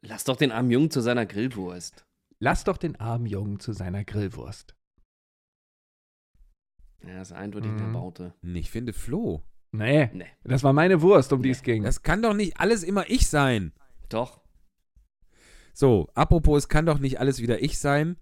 [0.03, 2.07] Lass doch den armen Jungen zu seiner Grillwurst.
[2.39, 4.75] Lass doch den armen Jungen zu seiner Grillwurst.
[7.03, 7.79] Ja, das ist eindeutig Mhm.
[7.79, 8.35] der Baute.
[8.43, 9.43] Ich finde Flo.
[9.73, 10.27] Nee, Nee.
[10.45, 11.53] das war meine Wurst, um die Nee.
[11.55, 11.83] es ging.
[11.83, 13.73] Das kann doch nicht alles immer ich sein.
[14.09, 14.41] Doch.
[15.73, 18.17] So, apropos, es kann doch nicht alles wieder ich sein.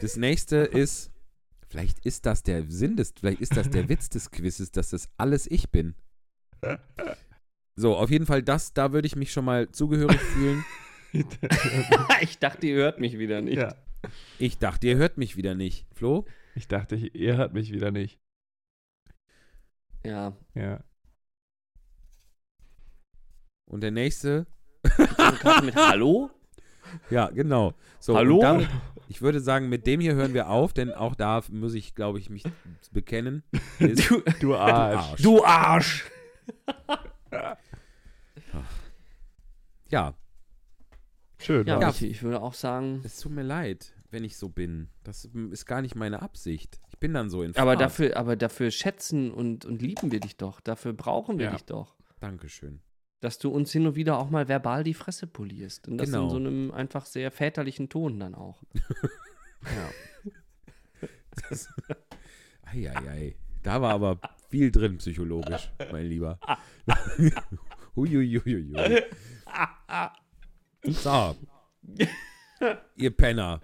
[0.00, 1.12] Das nächste ist,
[1.70, 5.08] vielleicht ist das der Sinn des, vielleicht ist das der Witz des Quizzes, dass das
[5.16, 5.94] alles ich bin.
[7.76, 10.64] So, auf jeden Fall das, da würde ich mich schon mal zugehörig fühlen.
[12.20, 13.58] ich dachte, ihr hört mich wieder nicht.
[13.58, 13.74] ja.
[14.38, 15.86] Ich dachte, ihr hört mich wieder nicht.
[15.94, 16.26] Flo?
[16.54, 18.18] Ich dachte, ihr hört mich wieder nicht.
[20.04, 20.36] Ja.
[20.54, 20.82] Ja.
[23.66, 24.46] Und der nächste?
[25.62, 26.30] Mit Hallo?
[27.10, 27.74] Ja, genau.
[28.00, 28.36] So, Hallo?
[28.36, 28.68] und Damit,
[29.10, 32.18] ich würde sagen, mit dem hier hören wir auf, denn auch da muss ich, glaube
[32.20, 32.44] ich, mich
[32.92, 33.42] bekennen.
[33.80, 35.20] Ist, Du, Du Arsch.
[35.20, 36.04] du Arsch!
[39.90, 40.14] Ja,
[41.38, 41.66] Schön.
[41.66, 41.88] Ja, Ja.
[41.90, 44.88] Ich, ich würde auch sagen, es tut mir leid, wenn ich so bin.
[45.02, 46.78] Das ist gar nicht meine Absicht.
[46.90, 47.80] Ich bin dann so in aber Fahrt.
[47.80, 50.60] dafür, aber dafür schätzen und, und lieben wir dich doch.
[50.60, 51.52] Dafür brauchen wir Ja.
[51.52, 51.96] dich doch.
[52.20, 52.80] Dankeschön.
[53.20, 55.88] Dass du uns hin und wieder auch mal verbal die Fresse polierst.
[55.88, 56.24] Und das Genau.
[56.24, 58.62] in so einem einfach sehr väterlichen Ton dann auch.
[62.64, 63.36] Eieiei.
[63.62, 66.38] Da war aber viel drin psychologisch, mein Lieber.
[67.96, 69.02] Huiuiuiui.
[70.84, 71.36] So.
[72.96, 73.60] Ihr Penner.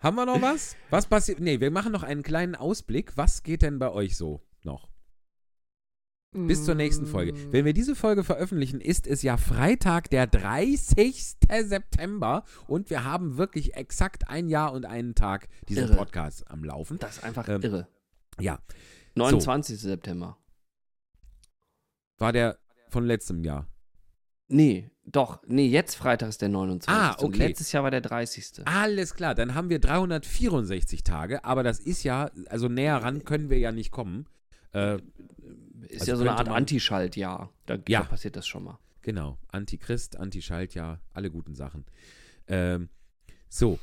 [0.00, 0.76] Haben wir noch was?
[0.90, 1.40] Was passiert?
[1.40, 3.16] Nee, wir machen noch einen kleinen Ausblick.
[3.16, 4.88] Was geht denn bei euch so noch?
[6.34, 7.34] Bis zur nächsten Folge.
[7.52, 11.36] Wenn wir diese Folge veröffentlichen, ist es ja Freitag, der 30.
[11.60, 12.44] September.
[12.66, 15.96] Und wir haben wirklich exakt ein Jahr und einen Tag diesen Irre.
[15.96, 16.98] Podcast am Laufen.
[16.98, 17.86] Das ist einfach Ähm, irre.
[18.40, 18.58] Ja,
[19.14, 19.78] 29.
[19.78, 20.38] September.
[22.16, 23.66] war der von letztem Jahr.
[24.48, 25.42] Nee, doch.
[25.46, 26.88] Nee, jetzt Freitag ist der 29.
[26.88, 27.48] Ah, Und okay.
[27.48, 28.66] letztes Jahr war der 30.
[28.66, 33.50] Alles klar, dann haben wir 364 Tage, aber das ist ja, also näher ran können
[33.50, 34.26] wir ja nicht kommen.
[34.72, 34.98] Äh,
[35.88, 37.52] Ist Also ja so eine Art Antischaltjahr.
[37.66, 38.00] Da, Ja.
[38.00, 38.78] da passiert das schon mal.
[39.02, 41.84] genau, Antichrist, Antischaltjahr, alle guten Sachen.
[42.46, 42.88] Ähm,
[43.48, 43.78] so.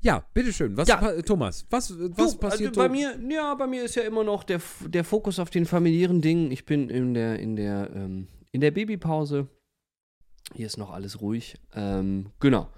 [0.00, 0.76] Ja, bitteschön.
[0.76, 1.22] Was, Ja.
[1.22, 4.42] Thomas, was, was Du, passiert also bei mir, ja, bei mir ist ja immer noch
[4.44, 6.50] der, der Fokus auf den familiären Dingen.
[6.50, 9.48] Ich bin in der, in der, ähm, in der Babypause.
[10.54, 11.56] Hier ist noch alles ruhig.
[11.74, 12.68] Ähm, genau.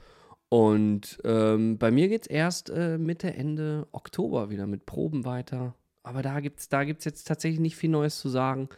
[0.51, 5.75] Und ähm, bei mir geht es erst äh, Mitte, Ende Oktober wieder mit Proben weiter.
[6.09, 8.69] Aber da gibt es da gibt's jetzt tatsächlich nicht viel Neues zu sagen.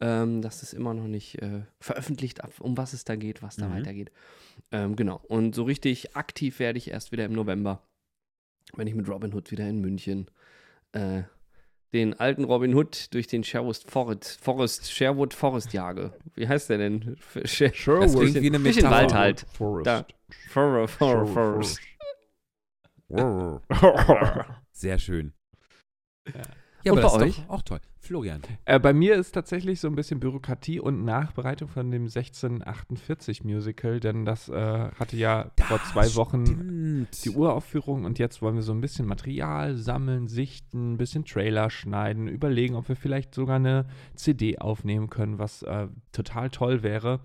[0.00, 3.68] Ähm, das ist immer noch nicht äh, veröffentlicht, um was es da geht, was da
[3.68, 3.74] Mhm.
[3.74, 4.10] weitergeht.
[4.72, 5.20] Ähm, genau.
[5.28, 7.82] Und so richtig aktiv werde ich erst wieder im November,
[8.76, 10.30] wenn ich mit Robin Hood wieder in München
[10.92, 11.24] äh,
[11.92, 16.14] den alten Robin Hood durch den Sherwood Forest, Forest, Sherwood Forest jage.
[16.34, 17.18] Wie heißt der denn?
[17.44, 18.90] Sher Das klingt wie eine Metapher.
[18.90, 19.46] Wald halt.
[19.52, 19.86] Forest.
[19.86, 20.06] Da.
[20.48, 21.78] For, for, Forest.
[24.72, 25.34] Sehr schön.
[26.32, 26.42] Ja.
[26.84, 27.44] Ja, Und aber das bei ist euch?
[27.46, 27.80] doch auch toll.
[28.02, 28.40] Florian.
[28.64, 34.00] Äh, bei mir ist tatsächlich so ein bisschen Bürokratie und Nachbereitung von dem 1648 Musical,
[34.00, 37.24] denn das äh, hatte ja vor zwei Wochen Stimmt.
[37.24, 41.68] die Uraufführung und jetzt wollen wir so ein bisschen Material sammeln, sichten, ein bisschen Trailer
[41.70, 47.20] schneiden, überlegen, ob wir vielleicht sogar eine CD aufnehmen können, was äh, total toll wäre.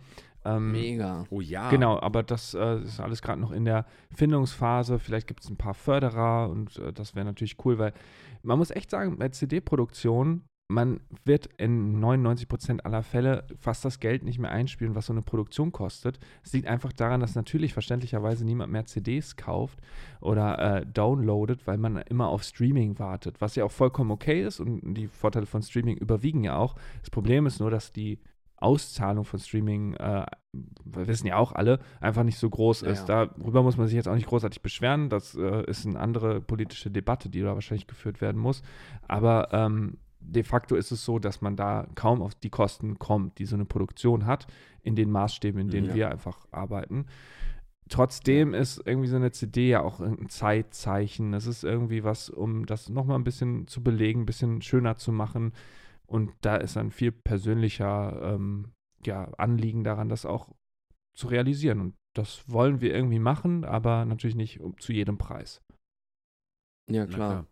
[0.46, 1.26] Ähm, Mega.
[1.32, 1.70] Oh ja.
[1.70, 5.00] Genau, aber das äh, ist alles gerade noch in der Findungsphase.
[5.00, 7.94] Vielleicht gibt es ein paar Förderer und äh, das wäre natürlich cool, weil
[8.46, 14.24] man muss echt sagen, bei CD-Produktion, man wird in 99% aller Fälle fast das Geld
[14.24, 16.20] nicht mehr einspielen, was so eine Produktion kostet.
[16.44, 19.80] Es liegt einfach daran, dass natürlich verständlicherweise niemand mehr CDs kauft
[20.22, 24.60] oder äh, downloadet, weil man immer auf Streaming wartet, was ja auch vollkommen okay ist
[24.60, 26.76] und die Vorteile von Streaming überwiegen ja auch.
[27.02, 28.20] Das Problem ist nur, dass die
[28.58, 30.26] Auszahlung von Streaming, äh,
[30.86, 33.10] wir wissen ja auch alle, einfach nicht so groß Ja, ist.
[33.10, 33.26] ja.
[33.26, 35.10] Darüber muss man sich jetzt auch nicht großartig beschweren.
[35.10, 38.62] Das äh, ist eine andere politische Debatte, die da wahrscheinlich geführt werden muss.
[39.08, 43.38] Aber ähm, de facto ist es so, dass man da kaum auf die Kosten kommt,
[43.38, 44.48] die so eine Produktion hat,
[44.82, 45.96] in den Maßstäben, in denen Ja.
[45.96, 47.06] wir einfach arbeiten.
[47.88, 51.36] Trotzdem ist irgendwie so eine CD ja auch ein Zeitzeichen.
[51.36, 55.12] Es ist irgendwie was, um das nochmal ein bisschen zu belegen, ein bisschen schöner zu
[55.12, 55.54] machen.
[56.08, 58.74] Und da ist ein viel persönlicher ähm,
[59.04, 60.54] ja, Anliegen daran, das auch
[61.14, 61.80] zu realisieren.
[61.80, 65.62] Und das wollen wir irgendwie machen, aber natürlich nicht um, zu jedem Preis.
[66.90, 67.48] Ja, Na klar.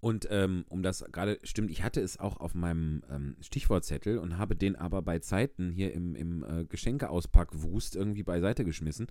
[0.00, 4.36] Und ähm, um das gerade stimmt, ich hatte es auch auf meinem ähm, Stichwortzettel und
[4.36, 9.06] habe den aber bei Zeiten hier im, im äh, Geschenkeauspack-Wust irgendwie beiseite geschmissen.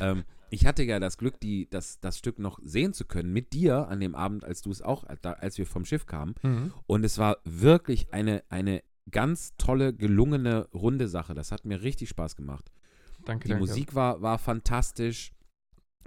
[0.00, 3.52] Ähm, ich hatte ja das Glück, die, das, das Stück noch sehen zu können mit
[3.52, 6.34] dir an dem Abend, als du es auch, als wir vom Schiff kamen.
[6.86, 11.34] Und es war wirklich eine, eine ganz tolle, gelungene, runde Sache.
[11.34, 12.70] Das hat mir richtig Spaß gemacht.
[13.24, 13.66] Danke, Die danke.
[13.66, 15.32] Musik war, war fantastisch.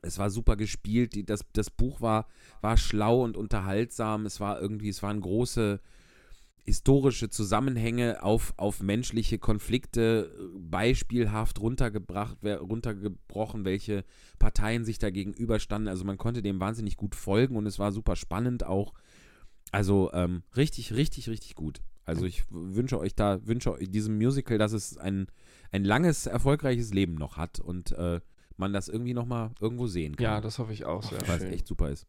[0.01, 1.13] Es war super gespielt.
[1.13, 2.27] Die, das, das Buch war,
[2.61, 4.25] war schlau und unterhaltsam.
[4.25, 5.79] Es war irgendwie, es waren große
[6.63, 14.05] historische Zusammenhänge auf, auf menschliche Konflikte äh, beispielhaft runtergebracht, runtergebrochen, welche
[14.39, 15.87] Parteien sich da gegenüberstanden.
[15.87, 18.93] Also man konnte dem wahnsinnig gut folgen und es war super spannend auch.
[19.71, 21.81] Also ähm, richtig, richtig, richtig gut.
[22.05, 25.27] Also ich wünsche euch da, wünsche euch diesem Musical, dass es ein,
[25.71, 28.19] ein langes, erfolgreiches Leben noch hat und äh,
[28.57, 30.23] man das irgendwie nochmal irgendwo sehen kann.
[30.23, 31.19] Ja, das hoffe ich auch sehr.
[31.27, 32.05] Weil es echt super ist.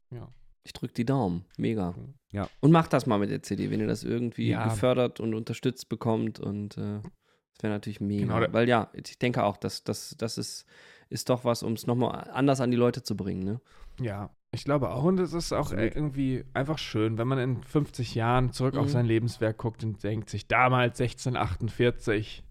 [0.64, 1.44] Ich drücke die Daumen.
[1.56, 1.94] Mega.
[2.30, 2.48] Ja.
[2.60, 4.64] Und macht das mal mit der CD, wenn ihr das irgendwie Ja.
[4.68, 6.38] gefördert und unterstützt bekommt.
[6.40, 8.38] Und äh, das wäre natürlich mega.
[8.40, 10.66] Genau, Weil ja, ich denke auch, dass das, das ist,
[11.10, 13.42] ist doch was, um es nochmal anders an die Leute zu bringen.
[13.42, 13.60] Ne?
[14.00, 15.02] Ja, ich glaube auch.
[15.04, 15.96] Und es ist auch Absolut.
[15.96, 18.90] irgendwie einfach schön, wenn man in 50 Jahren zurück auf Mhm.
[18.90, 22.44] sein Lebenswerk guckt und denkt sich, damals 1648.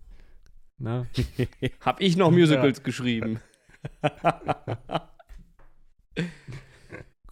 [0.79, 1.07] Ne?
[1.79, 3.39] Hab ich noch Musicals geschrieben.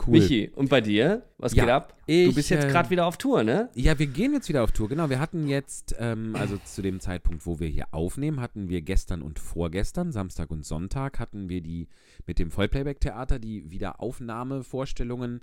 [0.10, 0.20] cool.
[0.20, 1.24] Michi, und bei dir?
[1.38, 1.96] Was Ja, geht ab?
[2.08, 3.70] Du ich, bist jetzt äh, gerade wieder auf Tour, ne?
[3.76, 4.90] Ja, wir gehen jetzt wieder auf Tour.
[4.90, 8.82] Genau, wir hatten jetzt, ähm, also zu dem Zeitpunkt, wo wir hier aufnehmen, hatten wir
[8.82, 11.88] gestern und vorgestern, Samstag und Sonntag, hatten wir die
[12.26, 15.42] mit dem Vollplayback-Theater die Wiederaufnahmevorstellungen.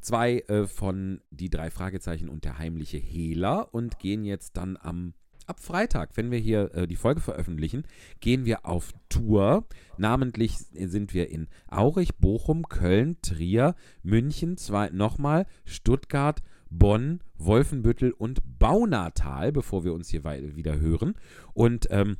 [0.00, 5.14] Zwei äh, von Die drei Fragezeichen und der heimliche Hehler und gehen jetzt dann am
[5.46, 7.84] ab Freitag, wenn wir hier äh, die Folge veröffentlichen,
[8.20, 9.66] gehen wir auf Tour.
[9.98, 18.40] Namentlich sind wir in Aurich, Bochum, Köln, Trier, München, zwei, nochmal, Stuttgart, Bonn, Wolfenbüttel und
[18.58, 21.14] Baunatal, bevor wir uns hier wieder hören.
[21.52, 22.16] Und ähm,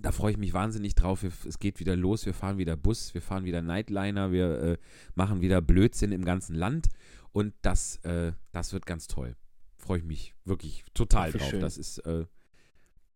[0.00, 1.24] da freue ich mich wahnsinnig drauf.
[1.24, 2.26] Es geht wieder los.
[2.26, 4.78] Wir fahren wieder Bus, wir fahren wieder Nightliner, wir äh,
[5.14, 6.88] machen wieder Blödsinn im ganzen Land.
[7.32, 9.36] Und das, äh, das wird ganz toll.
[9.76, 11.48] Freue ich mich wirklich total Ach, drauf.
[11.48, 11.60] schön.
[11.60, 12.26] Das ist äh,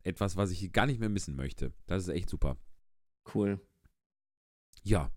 [0.05, 1.73] etwas, was ich gar nicht mehr missen möchte.
[1.87, 2.57] Das ist echt super.
[3.35, 3.61] Cool.
[4.83, 5.11] Ja.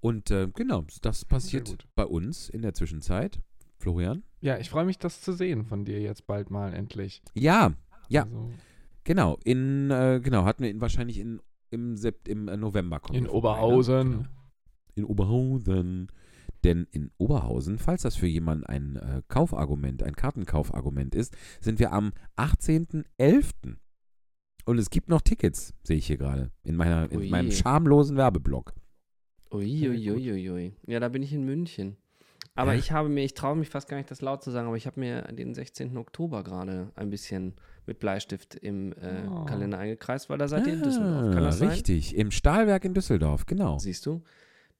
[0.00, 3.42] Und äh, genau, das passiert bei uns in der Zwischenzeit.
[3.76, 4.22] Florian?
[4.40, 7.22] Ja, ich freue mich, das zu sehen von dir jetzt bald mal endlich.
[7.34, 7.72] Ja,
[8.08, 8.22] ja.
[8.22, 8.52] Also
[9.04, 9.38] genau.
[9.44, 11.40] In, äh, genau, hatten wir ihn wahrscheinlich in,
[11.70, 13.18] im, Sept im äh, November kommen.
[13.18, 13.30] in ne?
[13.30, 14.10] Oberhausen.
[14.10, 14.28] Genau.
[14.94, 16.08] In Oberhausen.
[16.62, 21.92] Denn in Oberhausen, falls das für jemanden ein äh, Kaufargument, ein Kartenkaufargument ist, sind wir
[21.92, 23.76] am 18.11.
[24.64, 27.28] Und es gibt noch Tickets, sehe ich hier gerade, in, meiner, in Ui.
[27.30, 28.74] meinem schamlosen Werbeblock.
[29.52, 30.72] Uiuiuiui.
[30.86, 31.96] Ja, da bin ich in München.
[32.54, 32.78] Aber Ja.
[32.78, 34.86] ich habe mir, ich traue mich fast gar nicht, das laut zu sagen, aber ich
[34.86, 35.96] habe mir den 16.
[35.96, 37.54] Oktober gerade ein bisschen
[37.86, 39.44] mit Bleistift im äh, Oh.
[39.44, 41.32] Kalender eingekreist, weil da seid ihr in Düsseldorf.
[41.34, 41.68] Kann das sein?
[41.68, 43.78] Ah, richtig, im Stahlwerk in Düsseldorf, genau.
[43.78, 44.22] Siehst du?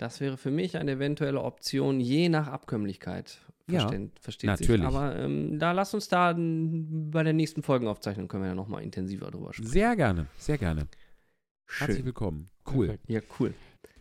[0.01, 3.37] Das wäre für mich eine eventuelle Option, je nach Abkömmlichkeit.
[3.71, 3.87] Ja,
[4.19, 4.81] Versteht, natürlich.
[4.81, 4.83] Sich.
[4.83, 9.31] Aber ähm, da lass uns da bei der nächsten Folgenaufzeichnung können wir ja nochmal intensiver
[9.31, 9.69] drüber sprechen.
[9.71, 10.89] Sehr gerne, sehr gerne.
[11.77, 12.07] Herzlich Schön.
[12.07, 12.49] willkommen.
[12.67, 12.87] Cool.
[12.87, 13.11] Perfekt.
[13.11, 13.53] Ja, cool.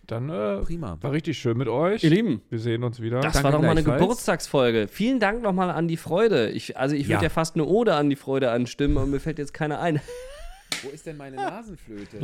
[0.08, 0.98] Dann äh, Prima.
[1.02, 2.02] war richtig schön mit euch.
[2.02, 3.20] Ihr Lieben, Wir sehen uns wieder.
[3.20, 3.84] das Danke war doch mal eine.
[3.84, 4.88] Geburtstagsfolge.
[4.88, 6.50] Vielen Dank nochmal an die Freude.
[6.50, 7.22] Ich, also ich würde Ja.
[7.24, 7.30] ja.
[7.30, 10.00] fast eine Ode an die Freude anstimmen, aber mir fällt jetzt keine ein.
[10.82, 12.22] Wo ist denn meine Nasenflöte?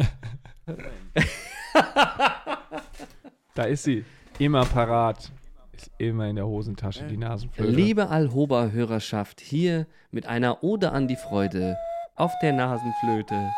[3.56, 4.04] Da ist sie.
[4.38, 5.32] Immer parat.
[5.72, 7.72] Ist immer in der Hosentasche, die Nasenflöte.
[7.72, 11.78] Liebe Alhoba-Hörerschaft, hier mit einer Ode an die Freude
[12.16, 13.50] auf der Nasenflöte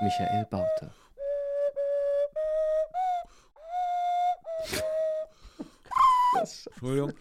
[0.00, 0.92] Michael Baute.
[6.40, 7.12] Entschuldigung.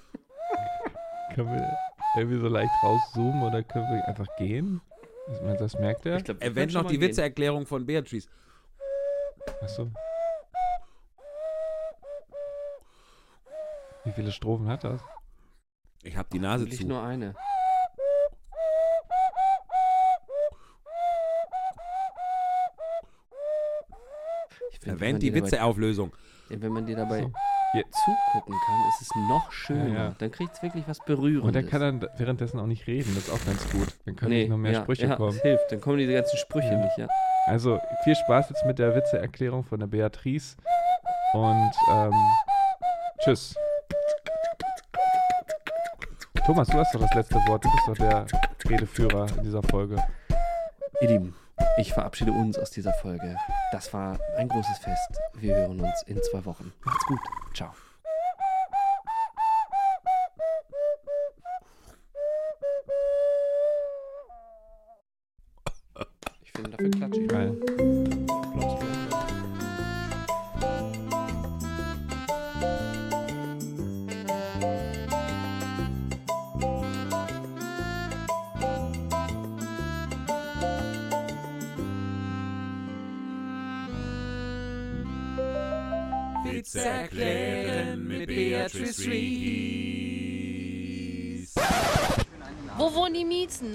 [1.34, 1.78] Können wir
[2.18, 4.80] irgendwie so leicht rauszoomen oder können wir einfach gehen?
[5.58, 6.18] Das merkt er?
[6.18, 7.10] Ich glaub, wir Erwähnt schon noch die gehen.
[7.10, 8.28] Witzeerklärung von Beatrice.
[9.62, 9.92] Achso.
[14.10, 15.02] Wie viele Strophen hat das?
[16.02, 16.88] Ich habe die Nase zu.
[16.88, 17.36] nur eine.
[24.72, 26.12] Ich find, Erwähnt die Witzeauflösung.
[26.50, 27.32] Wenn man dir dabei So.
[27.76, 27.84] Ja.
[27.84, 29.88] zugucken kann, ist es noch schöner.
[29.88, 30.16] Ja, ja.
[30.18, 31.44] Dann kriegt es wirklich was Berührendes.
[31.44, 33.90] Und er kann dann währenddessen auch nicht reden, das ist auch ganz gut.
[34.06, 35.34] Dann können nicht noch mehr ja, Sprüche ja, kommen.
[35.34, 36.84] Das hilft, dann kommen diese ganzen Sprüche Ja.
[36.84, 37.08] nicht, ja.
[37.46, 40.58] Also viel Spaß jetzt mit der Witzeerklärung von der Beatrice.
[41.34, 42.14] Und ähm,
[43.20, 43.54] tschüss.
[46.50, 47.64] Thomas, du hast doch das letzte Wort.
[47.64, 48.26] Du bist doch der
[48.68, 50.04] Redeführer in dieser Folge.
[51.00, 51.36] Ihr Lieben,
[51.78, 53.36] ich verabschiede uns aus dieser Folge.
[53.72, 55.20] Das war ein großes Fest.
[55.36, 56.74] Wir hören uns in zwei Wochen.
[56.84, 57.20] Macht's gut.
[57.54, 57.70] Ciao.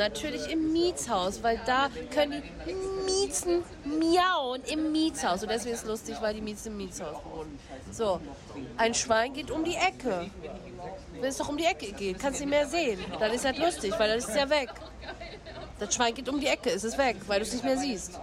[0.05, 2.74] Natürlich im Mietshaus, weil da können die
[3.10, 5.43] Miezen miauen im Mietshaus.
[5.43, 7.59] Und deswegen ist es lustig, weil die Miezen im Mietshaus wohnen.
[7.90, 8.20] So,
[8.76, 10.31] ein Schwein geht um die Ecke.
[11.14, 13.02] Wenn es doch um die Ecke geht, kannst du nicht mehr sehen.
[13.18, 14.68] Dann ist das lustig, weil dann ist es ja weg.
[15.78, 18.20] Das Schwein geht um die Ecke, ist es weg, weil du es nicht mehr siehst.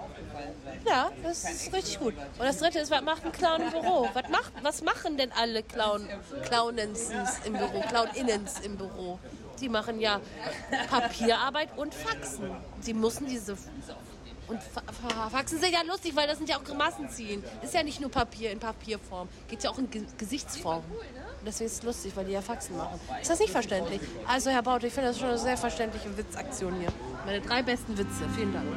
[0.88, 2.14] Ja, das ist richtig gut.
[2.38, 4.08] Und das dritte ist, was macht ein Clown im Büro?
[4.14, 6.08] Was, macht, was machen denn alle Clown,
[6.44, 9.18] Clownensens im Büro, Clowninnens im Büro?
[9.62, 10.20] Die machen ja
[10.90, 12.50] Papierarbeit und Faxen.
[12.82, 13.56] Sie müssen diese.
[14.48, 17.44] Und Fa Fa Faxen sind ja lustig, weil das sind ja auch Grimassen ziehen.
[17.62, 20.84] Ist ja nicht nur Papier in Papierform, geht ja auch in Ge Gesichtsform.
[21.42, 23.00] Und deswegen ist es lustig, weil die ja Faxen machen.
[23.22, 24.02] Ist das nicht verständlich?
[24.28, 26.90] Also, Herr Baut, ich finde das schon eine sehr verständliche Witzaktion hier.
[27.26, 28.28] Meine drei besten Witze.
[28.36, 28.68] Vielen Dank.